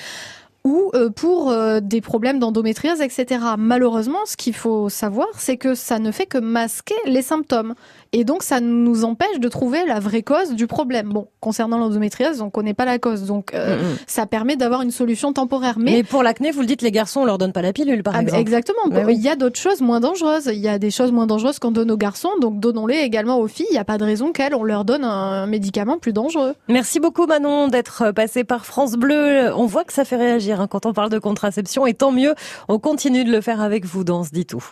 ou 0.64 0.92
euh, 0.94 1.10
pour 1.10 1.52
euh, 1.52 1.80
des 1.82 2.02
problèmes 2.02 2.40
d'endométriose, 2.40 3.02
etc. 3.02 3.42
Malheureusement, 3.58 4.26
ce 4.26 4.38
qu'il 4.38 4.56
faut 4.56 4.90
savoir, 4.90 5.28
c'est 5.38 5.58
que 5.58 5.76
ça 5.76 6.00
ne 6.00 6.12
fait 6.12 6.26
que 6.26 6.38
masquer 6.38 6.96
les 7.06 7.22
symptômes. 7.22 7.76
Et 8.16 8.26
donc, 8.26 8.44
ça 8.44 8.60
nous 8.60 9.06
empêche 9.06 9.40
de 9.40 9.48
trouver 9.48 9.86
la 9.88 10.00
vraie 10.00 10.22
cause 10.22 10.52
du 10.54 10.68
problème. 10.68 11.10
Bon, 11.10 11.28
concernant 11.40 11.80
l'endométriose, 11.80 12.42
on 12.42 12.52
connaît 12.52 12.76
pas 12.76 12.86
la 12.86 13.00
cause. 13.00 13.24
Donc, 13.24 13.56
euh, 13.56 13.78
mm, 13.78 13.82
mm. 13.82 13.96
ça 14.06 14.28
permet 14.28 14.56
d'avoir 14.56 14.84
une 14.84 14.92
solution 14.92 15.34
temporaire. 15.34 15.80
Mais, 15.80 15.94
Mais 15.94 16.04
pour 16.04 16.22
l'acné, 16.22 16.52
vous 16.52 16.62
le 16.62 16.68
dites, 16.68 16.84
les 16.84 16.92
garçons, 16.92 17.22
on 17.22 17.26
leur 17.26 17.40
donne 17.40 17.54
pas 17.54 17.64
la 17.64 17.74
pilule, 17.74 18.04
par 18.04 18.16
ah, 18.16 18.22
exemple. 18.22 18.40
Exactement. 18.40 18.88
Bah 18.92 19.12
il 19.12 19.20
y 19.20 19.30
a 19.30 19.36
d'autres 19.36 19.60
choses 19.60 19.82
moins 19.82 20.00
dangereuses. 20.00 20.46
Il 20.46 20.60
y 20.60 20.68
a 20.68 20.78
des 20.78 20.92
choses 20.92 21.12
moins 21.12 21.26
dangereuses 21.26 21.58
qu'on 21.58 21.72
donne 21.72 21.90
aux 21.90 21.98
garçons. 21.98 22.30
Donc, 22.40 22.60
donnons-les 22.60 22.98
également 22.98 23.40
aux 23.40 23.48
filles. 23.48 23.66
Il 23.72 23.74
n'y 23.74 23.80
a 23.80 23.84
pas 23.84 23.98
de 23.98 24.04
raison 24.04 24.32
qu'elles, 24.32 24.54
on 24.54 24.64
leur 24.64 24.86
donne 24.86 25.04
un 25.04 25.48
médicament 25.48 25.98
plus 25.98 26.14
dangereux. 26.14 26.54
Merci 26.70 27.00
beaucoup, 27.00 27.26
Manon, 27.26 27.68
d'être 27.68 28.12
passée 28.12 28.44
par 28.44 28.68
France 28.68 28.94
Bleu. 28.94 29.52
On 29.56 29.66
voit 29.66 29.86
que 29.86 29.94
ça 29.94 30.06
fait 30.06 30.18
réagir 30.18 30.62
hein, 30.62 30.68
quand 30.68 30.86
on 30.86 30.94
parle 30.94 31.10
de 31.10 31.20
contraception. 31.20 31.88
Et 31.88 31.96
tant 31.96 32.12
mieux, 32.12 32.36
on 32.68 32.78
continue 32.78 33.24
de 33.24 33.32
le 33.32 33.42
faire 33.42 33.60
avec 33.60 33.86
vous 33.86 34.04
dans 34.04 34.24
Ce 34.24 34.30
dit 34.30 34.46
tout. 34.46 34.64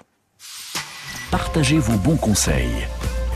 Partagez 1.32 1.80
vos 1.80 1.97
bons 1.97 2.17
conseils 2.17 2.86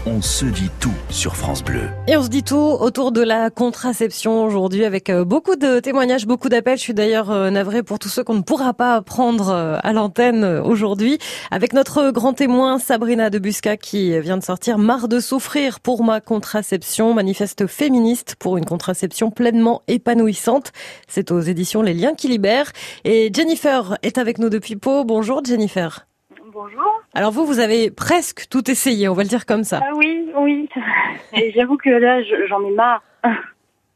on 0.08 0.22
se 0.22 0.46
dit 0.46 0.70
tout 0.80 0.94
sur 1.10 1.36
France 1.36 1.64
Bleu. 1.64 1.90
Et 2.08 2.16
on 2.16 2.24
se 2.24 2.30
dit 2.30 2.44
tout 2.44 2.56
autour 2.56 3.12
de 3.12 3.22
la 3.22 3.50
contraception 3.50 4.44
aujourd'hui 4.44 4.86
avec 4.86 5.10
euh, 5.10 5.26
beaucoup 5.26 5.56
de 5.56 5.80
témoignages, 5.80 6.28
beaucoup 6.28 6.50
d'appels. 6.50 6.78
Je 6.78 6.84
suis 6.84 6.94
d'ailleurs 6.94 7.32
euh, 7.32 7.50
navrée 7.50 7.82
pour 7.82 7.98
tous 7.98 8.10
ceux 8.10 8.24
qu'on 8.24 8.36
ne 8.36 8.42
pourra 8.42 8.74
pas 8.74 9.02
prendre 9.02 9.50
euh, 9.50 9.78
à 9.82 9.94
l'antenne 9.94 10.46
aujourd'hui. 10.46 11.18
Avec 11.50 11.74
notre 11.74 12.12
grand 12.12 12.34
témoin 12.34 12.78
Sabrina 12.78 13.30
Debusca 13.30 13.78
qui 13.78 14.20
vient 14.20 14.38
de 14.38 14.44
sortir 14.44 14.78
Marre 14.78 15.08
de 15.08 15.20
souffrir 15.20 15.80
pour 15.80 16.04
ma 16.04 16.22
contraception, 16.22 17.14
manifeste 17.14 17.66
féministe 17.66 18.36
pour 18.38 18.58
une 18.58 18.66
contraception 18.66 19.32
pleinement 19.32 19.82
épanouissante. 19.88 20.72
C'est 21.08 21.32
aux 21.32 21.40
éditions 21.40 21.82
Les 21.82 21.94
Liens 21.94 22.14
qui 22.14 22.28
libèrent. 22.28 22.72
Et 23.06 23.32
Jennifer 23.34 23.98
est 24.04 24.18
avec 24.18 24.38
nous 24.38 24.50
depuis 24.50 24.76
Pau. 24.76 25.04
Bonjour 25.04 25.44
Jennifer. 25.44 26.08
Bonjour. 26.54 26.95
Alors 27.18 27.32
vous, 27.32 27.46
vous 27.46 27.60
avez 27.60 27.92
presque 27.92 28.50
tout 28.50 28.70
essayé, 28.70 29.08
on 29.08 29.14
va 29.14 29.24
le 29.24 29.30
dire 29.30 29.46
comme 29.46 29.64
ça. 29.64 29.80
Ah 29.82 29.94
oui, 29.96 30.30
oui. 30.38 30.68
Et 31.34 31.54
j'avoue 31.54 31.78
que 31.78 31.90
là, 31.90 32.22
j'en 32.50 32.62
ai 32.66 32.72
marre. 32.72 33.02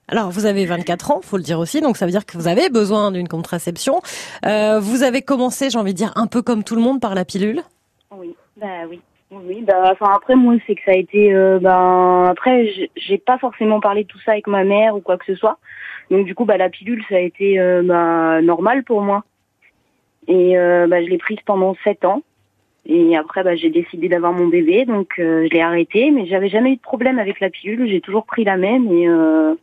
Alors, 0.08 0.32
vous 0.32 0.46
avez 0.46 0.66
24 0.66 1.12
ans, 1.12 1.22
faut 1.22 1.36
le 1.38 1.44
dire 1.44 1.60
aussi, 1.60 1.82
donc 1.82 1.98
ça 1.98 2.06
veut 2.06 2.12
dire 2.12 2.26
que 2.26 2.38
vous 2.38 2.48
avez 2.48 2.70
besoin 2.70 3.12
d'une 3.12 3.28
contraception. 3.28 4.02
Euh, 4.46 4.80
vous 4.80 5.04
avez 5.04 5.22
commencé, 5.22 5.70
j'ai 5.70 5.78
envie 5.78 5.92
de 5.92 5.98
dire, 5.98 6.14
un 6.16 6.28
peu 6.28 6.42
comme 6.42 6.64
tout 6.64 6.76
le 6.76 6.82
monde 6.82 7.00
par 7.02 7.14
la 7.14 7.26
pilule? 7.26 7.62
Oui, 8.10 8.36
bah 8.58 8.88
oui. 8.90 9.02
Oui, 9.32 9.64
bah, 9.68 9.92
enfin 9.92 10.12
après 10.16 10.36
moi 10.36 10.56
c'est 10.66 10.74
que 10.74 10.82
ça 10.84 10.92
a 10.92 10.96
été, 10.96 11.32
euh, 11.32 11.60
ben 11.60 12.26
après 12.32 12.68
j'ai 12.96 13.20
pas 13.20 13.38
forcément 13.38 13.80
parlé 13.80 14.02
de 14.02 14.08
tout 14.08 14.18
ça 14.26 14.32
avec 14.32 14.48
ma 14.48 14.64
mère 14.64 14.96
ou 14.96 15.02
quoi 15.02 15.20
que 15.20 15.26
ce 15.26 15.36
soit, 15.36 15.60
donc 16.10 16.26
du 16.26 16.34
coup 16.34 16.46
bah 16.46 16.58
la 16.58 16.68
pilule 16.68 17.04
ça 17.08 17.18
a 17.18 17.20
été 17.20 17.60
euh, 17.60 17.84
bah, 17.84 18.42
normal 18.42 18.84
pour 18.84 19.04
moi 19.04 19.24
et 20.28 20.56
bah, 20.56 21.04
je 21.04 21.10
l'ai 21.10 21.20
prise 21.20 21.38
pendant 21.46 21.76
7 21.84 22.06
ans 22.06 22.24
et 22.92 23.16
après, 23.16 23.44
bah, 23.44 23.56
j'ai 23.56 23.70
décidé 23.70 24.10
d'avoir 24.10 24.34
mon 24.34 24.48
bébé, 24.48 24.84
donc 24.84 25.20
euh, 25.20 25.46
je 25.48 25.54
l'ai 25.54 25.62
arrêté. 25.62 26.10
Mais 26.10 26.26
j'avais 26.26 26.50
jamais 26.50 26.72
eu 26.72 26.76
de 26.76 26.82
problème 26.82 27.20
avec 27.20 27.40
la 27.40 27.52
pilule. 27.52 27.88
J'ai 27.88 28.02
toujours 28.02 28.26
pris 28.26 28.44
la 28.44 28.58
même 28.58 28.92
et 28.92 29.08
euh, 29.08 29.54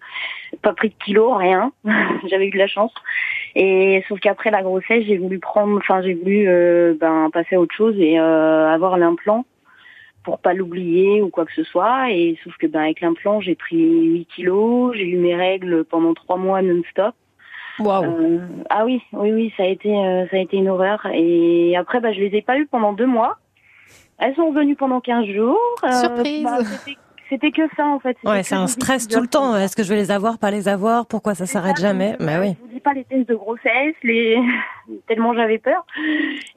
pas 0.63 0.73
pris 0.73 0.91
de 0.91 0.95
kilos, 1.05 1.37
rien. 1.37 1.73
j'avais 2.31 2.47
eu 2.47 2.53
de 2.53 2.59
la 2.59 2.69
chance. 2.69 2.95
Et 3.57 4.05
sauf 4.09 4.21
qu'après 4.21 4.53
la 4.53 4.63
grossesse, 4.63 5.05
j'ai 5.07 5.19
voulu 5.19 5.41
prendre, 5.41 5.77
enfin 5.77 6.03
j'ai 6.03 6.15
voulu 6.15 6.45
euh, 6.47 6.95
ben, 7.01 7.29
passer 7.33 7.57
à 7.57 7.61
autre 7.61 7.75
chose 7.75 7.97
et 7.99 8.17
avoir 8.17 8.97
l'implant 8.97 9.45
pour 10.23 10.39
pas 10.39 10.55
l'oublier 10.55 11.21
ou 11.21 11.29
quoi 11.29 11.47
que 11.47 11.55
ce 11.55 11.65
soit. 11.65 12.13
Et 12.13 12.39
sauf 12.45 12.57
que 12.59 12.69
ben 12.69 12.83
avec 12.83 13.01
l'implant, 13.01 13.41
j'ai 13.41 13.57
pris 13.57 13.77
8 13.77 14.27
kilos. 14.27 14.95
J'ai 14.97 15.09
eu 15.09 15.17
mes 15.17 15.35
règles 15.35 15.85
pendant 15.85 16.15
trois 16.15 16.37
mois 16.37 16.63
non-stop. 16.63 17.17
Euh, 17.81 18.39
ah 18.71 18.85
oui, 18.85 19.03
oui, 19.13 19.33
oui, 19.33 19.53
ça 19.57 19.65
a 19.65 19.67
été, 19.67 19.95
euh, 19.95 20.27
ça 20.31 20.37
a 20.37 20.41
été 20.41 20.57
une 20.57 20.69
horreur. 20.69 21.07
Et 21.13 21.77
après, 21.77 22.01
bah, 22.01 22.13
je 22.13 22.21
les 22.21 22.37
ai 22.37 22.43
pas 22.43 22.59
eues 22.59 22.67
pendant 22.67 22.93
deux 22.93 23.07
mois. 23.07 23.39
Elles 24.19 24.35
sont 24.35 24.49
revenues 24.49 24.77
pendant 24.77 25.01
15 25.01 25.27
jours. 25.27 25.59
Euh, 25.85 25.93
Surprise. 25.93 26.45
Bah, 26.45 26.59
c'était 27.29 27.51
que 27.51 27.63
ça 27.77 27.85
en 27.85 27.99
fait. 27.99 28.17
Ouais, 28.25 28.45
c'est 28.45 28.55
un 28.55 28.69
stress 28.69 29.09
tout 29.09 29.21
le 29.21 29.27
temps. 29.27 29.57
Est-ce 29.57 29.75
que 29.75 29.83
je 29.83 29.89
vais 29.89 29.97
les 29.97 30.13
avoir, 30.13 30.39
pas 30.39 30.53
les 30.53 30.69
avoir? 30.69 31.07
Pourquoi 31.07 31.35
ça 31.35 31.45
s'arrête 31.45 31.77
jamais? 31.77 32.17
Bah 32.21 32.41
oui. 32.41 32.55
Je 32.57 32.63
vous 32.63 32.73
dis 32.73 32.81
pas 32.81 32.93
les 32.93 33.05
tests 33.05 33.29
de 33.29 33.35
grossesse, 33.35 33.97
les 34.05 34.39
tellement 35.09 35.35
j'avais 35.35 35.59
peur. 35.59 35.85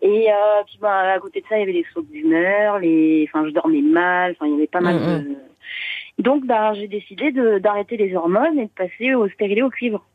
Et 0.04 0.28
euh, 0.30 0.64
puis 0.68 0.78
bah 0.80 1.14
à 1.14 1.20
côté 1.20 1.42
de 1.42 1.48
ça, 1.48 1.58
il 1.58 1.62
y 1.62 1.64
avait 1.64 1.72
les 1.72 1.86
sautes 1.92 2.10
d'humeur, 2.12 2.78
les, 2.78 3.28
enfin 3.28 3.48
je 3.48 3.52
dormais 3.52 3.82
mal, 3.82 4.34
enfin 4.34 4.46
il 4.46 4.54
y 4.54 4.58
avait 4.58 4.68
pas 4.68 4.80
mal 4.80 4.96
mm, 4.96 5.00
de. 5.00 5.30
Mm. 5.30 5.36
Donc 6.20 6.46
bah 6.46 6.74
j'ai 6.76 6.88
décidé 6.88 7.32
de 7.32 7.58
d'arrêter 7.58 7.98
les 7.98 8.16
hormones 8.16 8.60
et 8.60 8.66
de 8.66 8.72
passer 8.72 9.16
au 9.16 9.28
stérilet 9.30 9.64
au 9.64 9.72
cuivre. 9.72 10.06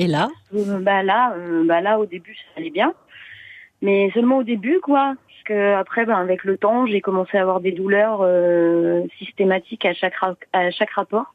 Et 0.00 0.06
là 0.06 0.30
euh, 0.54 0.78
Bah 0.80 1.02
là, 1.02 1.34
euh, 1.36 1.62
bah 1.66 1.82
là 1.82 1.98
au 1.98 2.06
début 2.06 2.34
ça 2.34 2.44
allait 2.56 2.70
bien, 2.70 2.94
mais 3.82 4.10
seulement 4.14 4.38
au 4.38 4.42
début 4.42 4.80
quoi. 4.80 5.14
Parce 5.28 5.42
que 5.44 5.74
après, 5.74 6.06
ben 6.06 6.16
avec 6.16 6.44
le 6.44 6.56
temps, 6.56 6.86
j'ai 6.86 7.02
commencé 7.02 7.36
à 7.36 7.42
avoir 7.42 7.60
des 7.60 7.72
douleurs 7.72 8.20
euh, 8.22 9.02
systématiques 9.18 9.84
à 9.84 9.92
chaque 9.92 10.14
à 10.54 10.70
chaque 10.70 10.92
rapport. 10.92 11.34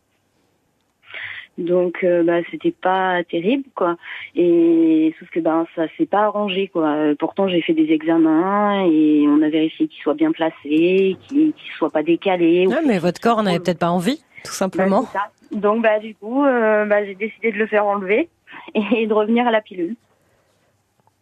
Donc 1.60 2.04
euh, 2.04 2.24
bah 2.24 2.40
c'était 2.50 2.72
pas 2.72 3.24
terrible 3.24 3.66
quoi. 3.76 3.98
Et 4.36 5.14
sauf 5.20 5.30
que 5.30 5.40
ben 5.40 5.68
ça 5.76 5.84
s'est 5.96 6.08
pas 6.08 6.24
arrangé 6.24 6.68
quoi. 6.68 6.96
Pourtant 7.20 7.48
j'ai 7.48 7.62
fait 7.62 7.74
des 7.74 7.92
examens 7.92 8.84
et 8.84 9.26
on 9.28 9.44
a 9.44 9.50
vérifié 9.50 9.88
qu'il 9.88 10.02
soit 10.02 10.16
bien 10.16 10.32
placé, 10.32 11.18
qu'il 11.28 11.54
qu'il 11.54 11.72
soit 11.78 11.92
pas 11.92 12.02
décalé. 12.02 12.66
Ouais, 12.66 12.82
mais 12.84 12.98
votre 12.98 13.22
corps 13.22 13.44
n'avait 13.44 13.60
peut-être 13.60 13.80
pas 13.80 13.92
envie, 13.92 14.24
tout 14.44 14.54
simplement. 14.54 15.04
Bah, 15.04 15.10
ça. 15.14 15.58
Donc 15.58 15.84
bah 15.84 16.00
du 16.00 16.16
coup 16.16 16.44
euh, 16.44 16.86
bah, 16.86 17.06
j'ai 17.06 17.16
décidé 17.16 17.52
de 17.52 17.58
le 17.58 17.68
faire 17.68 17.86
enlever 17.86 18.28
et 18.74 19.08
de 19.08 19.14
revenir 19.14 19.48
à 19.48 19.52
la 19.52 19.62
pilule. 19.62 19.96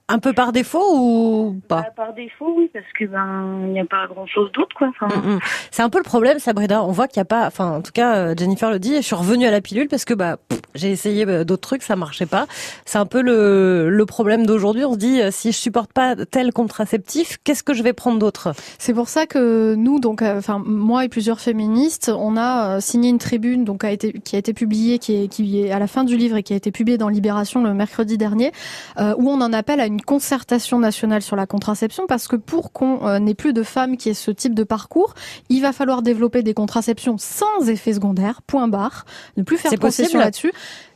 Un 0.09 0.19
peu 0.19 0.33
par 0.33 0.51
défaut 0.51 0.83
ou 0.97 1.61
pas 1.67 1.81
Bah, 1.83 1.89
par 1.95 2.13
défaut 2.13 2.53
oui 2.57 2.69
parce 2.73 2.85
que 2.99 3.05
ben 3.05 3.61
il 3.67 3.71
n'y 3.73 3.79
a 3.79 3.85
pas 3.85 4.05
grand 4.07 4.25
chose 4.27 4.51
d'autre 4.51 4.75
quoi. 4.77 4.89
Enfin, 4.89 5.07
Mm, 5.21 5.35
mm. 5.35 5.39
C'est 5.71 5.81
un 5.81 5.89
peu 5.89 5.97
le 5.97 6.03
problème, 6.03 6.39
Sabrina. 6.39 6.83
On 6.83 6.91
voit 6.91 7.07
qu'il 7.07 7.19
n'y 7.19 7.23
a 7.23 7.25
pas, 7.25 7.45
enfin, 7.47 7.77
en 7.77 7.81
tout 7.81 7.91
cas, 7.93 8.15
euh, 8.15 8.35
Jennifer 8.37 8.69
le 8.69 8.79
dit. 8.79 8.95
Je 8.97 9.01
suis 9.01 9.15
revenue 9.15 9.45
à 9.45 9.51
la 9.51 9.61
pilule 9.61 9.87
parce 9.87 10.05
que 10.05 10.13
bah, 10.13 10.37
j'ai 10.75 10.91
essayé 10.91 11.25
euh, 11.27 11.43
d'autres 11.43 11.61
trucs, 11.67 11.83
ça 11.83 11.95
marchait 11.95 12.25
pas. 12.25 12.45
C'est 12.85 12.97
un 12.97 13.05
peu 13.05 13.21
le, 13.21 13.89
le 13.89 14.05
problème 14.05 14.45
d'aujourd'hui. 14.45 14.83
On 14.85 14.93
se 14.93 14.97
dit, 14.97 15.21
euh, 15.21 15.29
si 15.31 15.51
je 15.51 15.57
supporte 15.57 15.93
pas 15.93 16.15
tel 16.29 16.51
contraceptif, 16.51 17.37
qu'est-ce 17.43 17.63
que 17.63 17.73
je 17.73 17.83
vais 17.83 17.93
prendre 17.93 18.19
d'autre? 18.19 18.53
C'est 18.79 18.93
pour 18.93 19.07
ça 19.07 19.25
que 19.25 19.75
nous, 19.75 19.99
donc, 19.99 20.21
euh, 20.21 20.37
enfin 20.37 20.61
moi 20.65 21.05
et 21.05 21.09
plusieurs 21.09 21.39
féministes, 21.39 22.11
on 22.13 22.35
a 22.37 22.81
signé 22.81 23.09
une 23.09 23.19
tribune, 23.19 23.63
donc 23.63 23.83
a 23.83 23.91
été, 23.91 24.13
qui 24.13 24.35
a 24.35 24.39
été 24.39 24.53
publiée, 24.53 24.99
qui 24.99 25.23
est, 25.23 25.27
qui 25.27 25.61
est 25.61 25.71
à 25.71 25.79
la 25.79 25.87
fin 25.87 26.03
du 26.03 26.17
livre 26.17 26.35
et 26.37 26.43
qui 26.43 26.53
a 26.53 26.55
été 26.57 26.71
publiée 26.71 26.97
dans 26.97 27.09
Libération 27.09 27.63
le 27.63 27.73
mercredi 27.73 28.17
dernier, 28.17 28.51
euh, 28.99 29.13
où 29.17 29.29
on 29.29 29.39
en 29.41 29.53
appelle 29.53 29.79
à 29.79 29.85
une 29.85 29.92
concertation 30.01 30.79
nationale 30.79 31.21
sur 31.21 31.35
la 31.35 31.45
contraception, 31.45 32.05
parce 32.07 32.27
que 32.27 32.35
pour 32.35 32.71
qu'on 32.71 33.07
euh, 33.07 33.19
n'ait 33.19 33.33
plus 33.33 33.53
de 33.53 33.63
femmes 33.63 33.97
qui 33.97 34.09
aient 34.09 34.13
ce 34.13 34.31
type 34.31 34.53
de 34.53 34.63
parcours, 34.63 35.13
il 35.49 35.61
va 35.61 35.73
falloir 35.73 36.01
développer 36.01 36.43
des 36.43 36.53
contraceptions 36.53 37.17
sans 37.17 37.69
effet 37.69 37.93
secondaire, 37.93 38.41
point 38.41 38.67
barre, 38.67 39.05
ne 39.37 39.43
plus 39.43 39.57
faire 39.57 39.71
concession 39.79 40.19
là-dessus. 40.19 40.51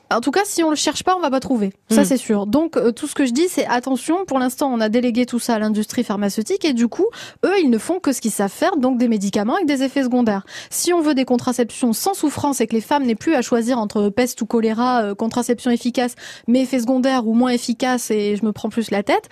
En 0.09 0.21
tout 0.21 0.31
cas, 0.31 0.41
si 0.45 0.63
on 0.63 0.69
le 0.69 0.75
cherche 0.77 1.03
pas, 1.03 1.15
on 1.17 1.19
va 1.19 1.29
pas 1.29 1.39
trouver. 1.41 1.73
Ça, 1.89 2.01
Mm. 2.01 2.05
c'est 2.05 2.17
sûr. 2.17 2.45
Donc, 2.47 2.77
euh, 2.77 2.91
tout 2.91 3.07
ce 3.07 3.15
que 3.15 3.25
je 3.25 3.31
dis, 3.33 3.47
c'est 3.49 3.65
attention. 3.67 4.25
Pour 4.25 4.39
l'instant, 4.39 4.71
on 4.73 4.79
a 4.79 4.87
délégué 4.89 5.25
tout 5.25 5.39
ça 5.39 5.55
à 5.55 5.59
l'industrie 5.59 6.03
pharmaceutique 6.03 6.63
et 6.63 6.73
du 6.73 6.87
coup, 6.87 7.07
eux, 7.45 7.59
ils 7.61 7.69
ne 7.69 7.77
font 7.77 7.99
que 7.99 8.13
ce 8.13 8.21
qu'ils 8.21 8.31
savent 8.31 8.51
faire, 8.51 8.77
donc 8.77 8.97
des 8.97 9.07
médicaments 9.09 9.55
avec 9.55 9.65
des 9.67 9.83
effets 9.83 10.03
secondaires. 10.03 10.45
Si 10.69 10.93
on 10.93 11.01
veut 11.01 11.13
des 11.13 11.25
contraceptions 11.25 11.91
sans 11.93 12.13
souffrance 12.13 12.61
et 12.61 12.67
que 12.67 12.73
les 12.75 12.81
femmes 12.81 13.03
n'aient 13.03 13.15
plus 13.15 13.35
à 13.35 13.41
choisir 13.41 13.79
entre 13.79 14.07
peste 14.09 14.41
ou 14.41 14.45
choléra, 14.45 15.01
euh, 15.03 15.15
contraception 15.15 15.71
efficace, 15.71 16.15
mais 16.47 16.61
effets 16.61 16.79
secondaires 16.79 17.27
ou 17.27 17.33
moins 17.33 17.49
efficace 17.49 18.09
et 18.09 18.35
je 18.37 18.45
me 18.45 18.51
prends 18.53 18.69
plus 18.69 18.91
la 18.91 19.03
tête, 19.03 19.27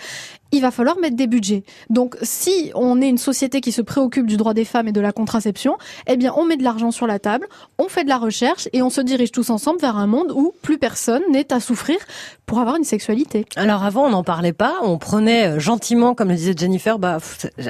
il 0.51 0.61
va 0.61 0.71
falloir 0.71 0.97
mettre 0.99 1.15
des 1.15 1.27
budgets. 1.27 1.63
Donc, 1.89 2.15
si 2.21 2.71
on 2.75 3.01
est 3.01 3.09
une 3.09 3.17
société 3.17 3.61
qui 3.61 3.71
se 3.71 3.81
préoccupe 3.81 4.25
du 4.25 4.37
droit 4.37 4.53
des 4.53 4.65
femmes 4.65 4.87
et 4.87 4.91
de 4.91 5.01
la 5.01 5.11
contraception, 5.11 5.77
eh 6.07 6.15
bien, 6.17 6.33
on 6.37 6.45
met 6.45 6.55
de 6.57 6.63
l'argent 6.63 6.91
sur 6.91 7.07
la 7.07 7.19
table, 7.19 7.47
on 7.77 7.87
fait 7.87 8.03
de 8.03 8.09
la 8.09 8.17
recherche 8.17 8.69
et 8.71 8.81
on 8.81 8.89
se 8.89 9.01
dirige 9.01 9.31
tous 9.31 9.49
ensemble 9.49 9.79
vers 9.81 9.97
un 9.97 10.07
monde 10.07 10.31
où 10.33 10.53
plus 10.61 10.77
personne 10.77 11.21
n'est 11.31 11.51
à 11.51 11.59
souffrir 11.59 11.97
pour 12.45 12.59
avoir 12.59 12.75
une 12.75 12.83
sexualité. 12.83 13.45
Alors 13.55 13.83
avant, 13.83 14.05
on 14.05 14.09
n'en 14.11 14.23
parlait 14.23 14.53
pas. 14.53 14.75
On 14.83 14.97
prenait 14.97 15.47
euh, 15.47 15.59
gentiment, 15.59 16.13
comme 16.13 16.29
le 16.29 16.35
disait 16.35 16.53
Jennifer, 16.55 16.99
bah, 16.99 17.17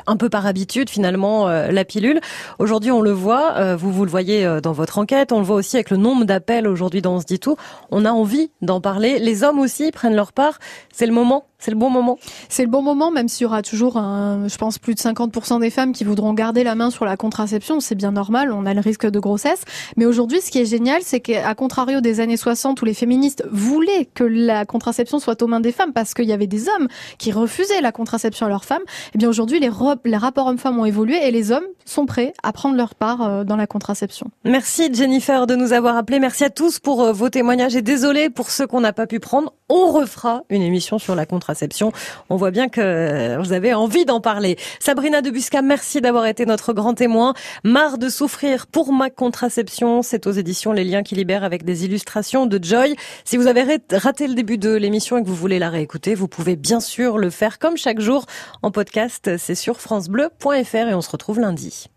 un 0.06 0.18
peu 0.18 0.30
par 0.30 0.46
habitude 0.46 0.90
finalement 0.90 1.48
euh, 1.48 1.72
la 1.72 1.86
pilule. 1.86 2.20
Aujourd'hui, 2.60 2.92
on 2.92 3.02
le 3.02 3.12
voit. 3.12 3.54
euh, 3.56 3.76
vous 3.76 3.92
vous 3.92 4.06
le 4.06 4.12
voyez 4.12 4.46
dans 4.62 4.74
votre 4.74 5.00
enquête. 5.00 5.32
On 5.32 5.40
le 5.40 5.46
voit 5.46 5.56
aussi 5.56 5.78
avec 5.78 5.90
le 5.90 5.98
nombre 5.98 6.26
d'appels 6.26 6.68
aujourd'hui 6.68 7.02
dans 7.02 7.16
On 7.16 7.22
se 7.22 7.26
dit 7.26 7.40
tout. 7.40 7.56
On 7.92 8.04
a 8.04 8.12
envie 8.12 8.52
d'en 8.62 8.82
parler. 8.82 9.20
Les 9.20 9.44
hommes 9.44 9.60
aussi 9.60 9.92
prennent 9.92 10.16
leur 10.16 10.34
part. 10.34 10.60
C'est 10.92 11.06
le 11.06 11.14
moment. 11.14 11.46
C'est 11.60 11.72
le 11.72 11.78
bon 11.78 11.90
moment. 11.90 12.18
C'est 12.50 12.64
le 12.64 12.70
bon 12.70 12.82
moment, 12.82 13.12
même 13.12 13.28
s'il 13.28 13.44
y 13.44 13.46
aura 13.46 13.62
toujours, 13.62 13.98
un, 13.98 14.48
je 14.48 14.58
pense, 14.58 14.78
plus 14.78 14.94
de 14.94 15.00
50% 15.00 15.60
des 15.60 15.70
femmes 15.70 15.94
qui 15.94 16.04
voudront 16.04 16.34
garder 16.34 16.64
la 16.64 16.76
main 16.76 16.90
sur 16.90 17.06
la 17.06 17.18
contraception. 17.18 17.80
C'est 17.80 17.96
bien 17.96 18.12
normal, 18.12 18.52
on 18.52 18.66
a 18.66 18.74
le 18.74 18.82
risque 18.82 19.10
de 19.10 19.20
grossesse. 19.20 19.64
Mais 19.98 20.06
aujourd'hui, 20.06 20.42
ce 20.42 20.52
qui 20.52 20.60
est 20.60 20.66
génial, 20.66 21.02
c'est 21.02 21.20
qu'à 21.20 21.56
contrario 21.56 22.02
des 22.02 22.20
années 22.20 22.38
60 22.38 22.82
où 22.82 22.86
les 22.86 22.94
féministes 22.94 23.44
voulaient 23.52 24.08
que 24.14 24.24
la 24.24 24.66
contraception 24.66 25.20
soit 25.20 25.42
aux 25.42 25.48
mains 25.48 25.60
des 25.60 25.72
femmes 25.72 25.94
parce 25.94 26.14
qu'il 26.14 26.26
y 26.26 26.34
avait 26.34 26.48
des 26.48 26.68
hommes 26.70 26.88
qui 27.18 27.32
refusaient 27.32 27.82
la 27.82 27.92
contraception 27.92 28.46
à 28.46 28.50
leurs 28.50 28.66
femmes, 28.66 28.84
eh 29.14 29.18
bien 29.18 29.30
aujourd'hui, 29.30 29.60
les 29.60 30.18
rapports 30.18 30.48
hommes-femmes 30.48 30.80
ont 30.80 30.86
évolué 30.86 31.28
et 31.28 31.32
les 31.32 31.52
hommes 31.52 31.66
sont 31.86 32.06
prêts 32.06 32.34
à 32.44 32.52
prendre 32.52 32.76
leur 32.76 32.96
part 32.96 33.22
euh, 33.22 33.44
dans 33.44 33.56
la 33.56 33.68
contraception. 33.68 34.28
Merci 34.44 34.94
Jennifer 34.94 35.48
de 35.48 35.56
nous 35.56 35.74
avoir 35.74 35.96
appelés. 35.96 36.20
Merci 36.20 36.44
à 36.44 36.50
tous 36.50 36.80
pour 36.80 37.02
euh, 37.02 37.12
vos 37.12 37.30
témoignages 37.30 37.76
et 37.76 37.82
désolé 37.82 38.30
pour 38.30 38.50
ceux 38.50 38.68
qu'on 38.68 38.82
n'a 38.82 38.94
pas 38.94 39.08
pu 39.08 39.20
prendre. 39.20 39.54
On 39.68 39.92
refera 39.92 40.44
une 40.52 40.62
émission 40.62 41.00
sur 41.00 41.16
la 41.16 41.26
contraception. 41.26 41.92
On 42.30 42.36
voit 42.36 42.52
bien 42.52 42.70
que 42.70 43.36
vous 43.42 43.52
avez 43.52 43.74
envie 43.74 44.06
d'en 44.06 44.22
parler. 44.22 44.58
Sabrina 44.80 45.24
Debusca, 45.24 45.64
merci 45.64 46.02
d'avoir 46.02 46.28
été 46.28 46.46
notre 46.46 46.72
grand 46.72 46.94
témoin. 46.94 47.34
Marre 47.64 47.98
de 47.98 48.08
souffrir 48.10 48.68
pour 48.68 48.94
ma 48.94 49.10
contraception. 49.10 50.04
C'est 50.04 50.28
aux 50.28 50.32
éditions 50.32 50.72
Les 50.72 50.84
Liens 50.84 51.02
qui 51.02 51.16
libèrent 51.16 51.44
avec 51.44 51.66
des 51.66 51.84
illustrations 51.84 52.46
de 52.46 52.64
Joy. 52.64 52.96
Si 53.24 53.38
vous 53.38 53.48
avez 53.48 53.80
raté 53.92 54.28
le 54.28 54.36
début 54.36 54.60
de 54.60 54.76
l'émission 54.76 55.18
et 55.18 55.24
que 55.24 55.28
vous 55.28 55.34
voulez 55.34 55.58
la 55.58 55.72
réécouter, 55.72 56.14
vous 56.14 56.28
pouvez 56.28 56.56
bien 56.56 56.80
sûr 56.80 57.18
le 57.18 57.32
faire 57.32 57.58
comme 57.58 57.76
chaque 57.76 58.00
jour 58.00 58.28
en 58.62 58.70
podcast. 58.70 59.36
C'est 59.40 59.56
sur 59.56 59.82
francebleu.fr 59.82 60.76
et 60.76 60.94
on 60.94 61.02
se 61.02 61.10
retrouve 61.10 61.40
lundi. 61.40 61.88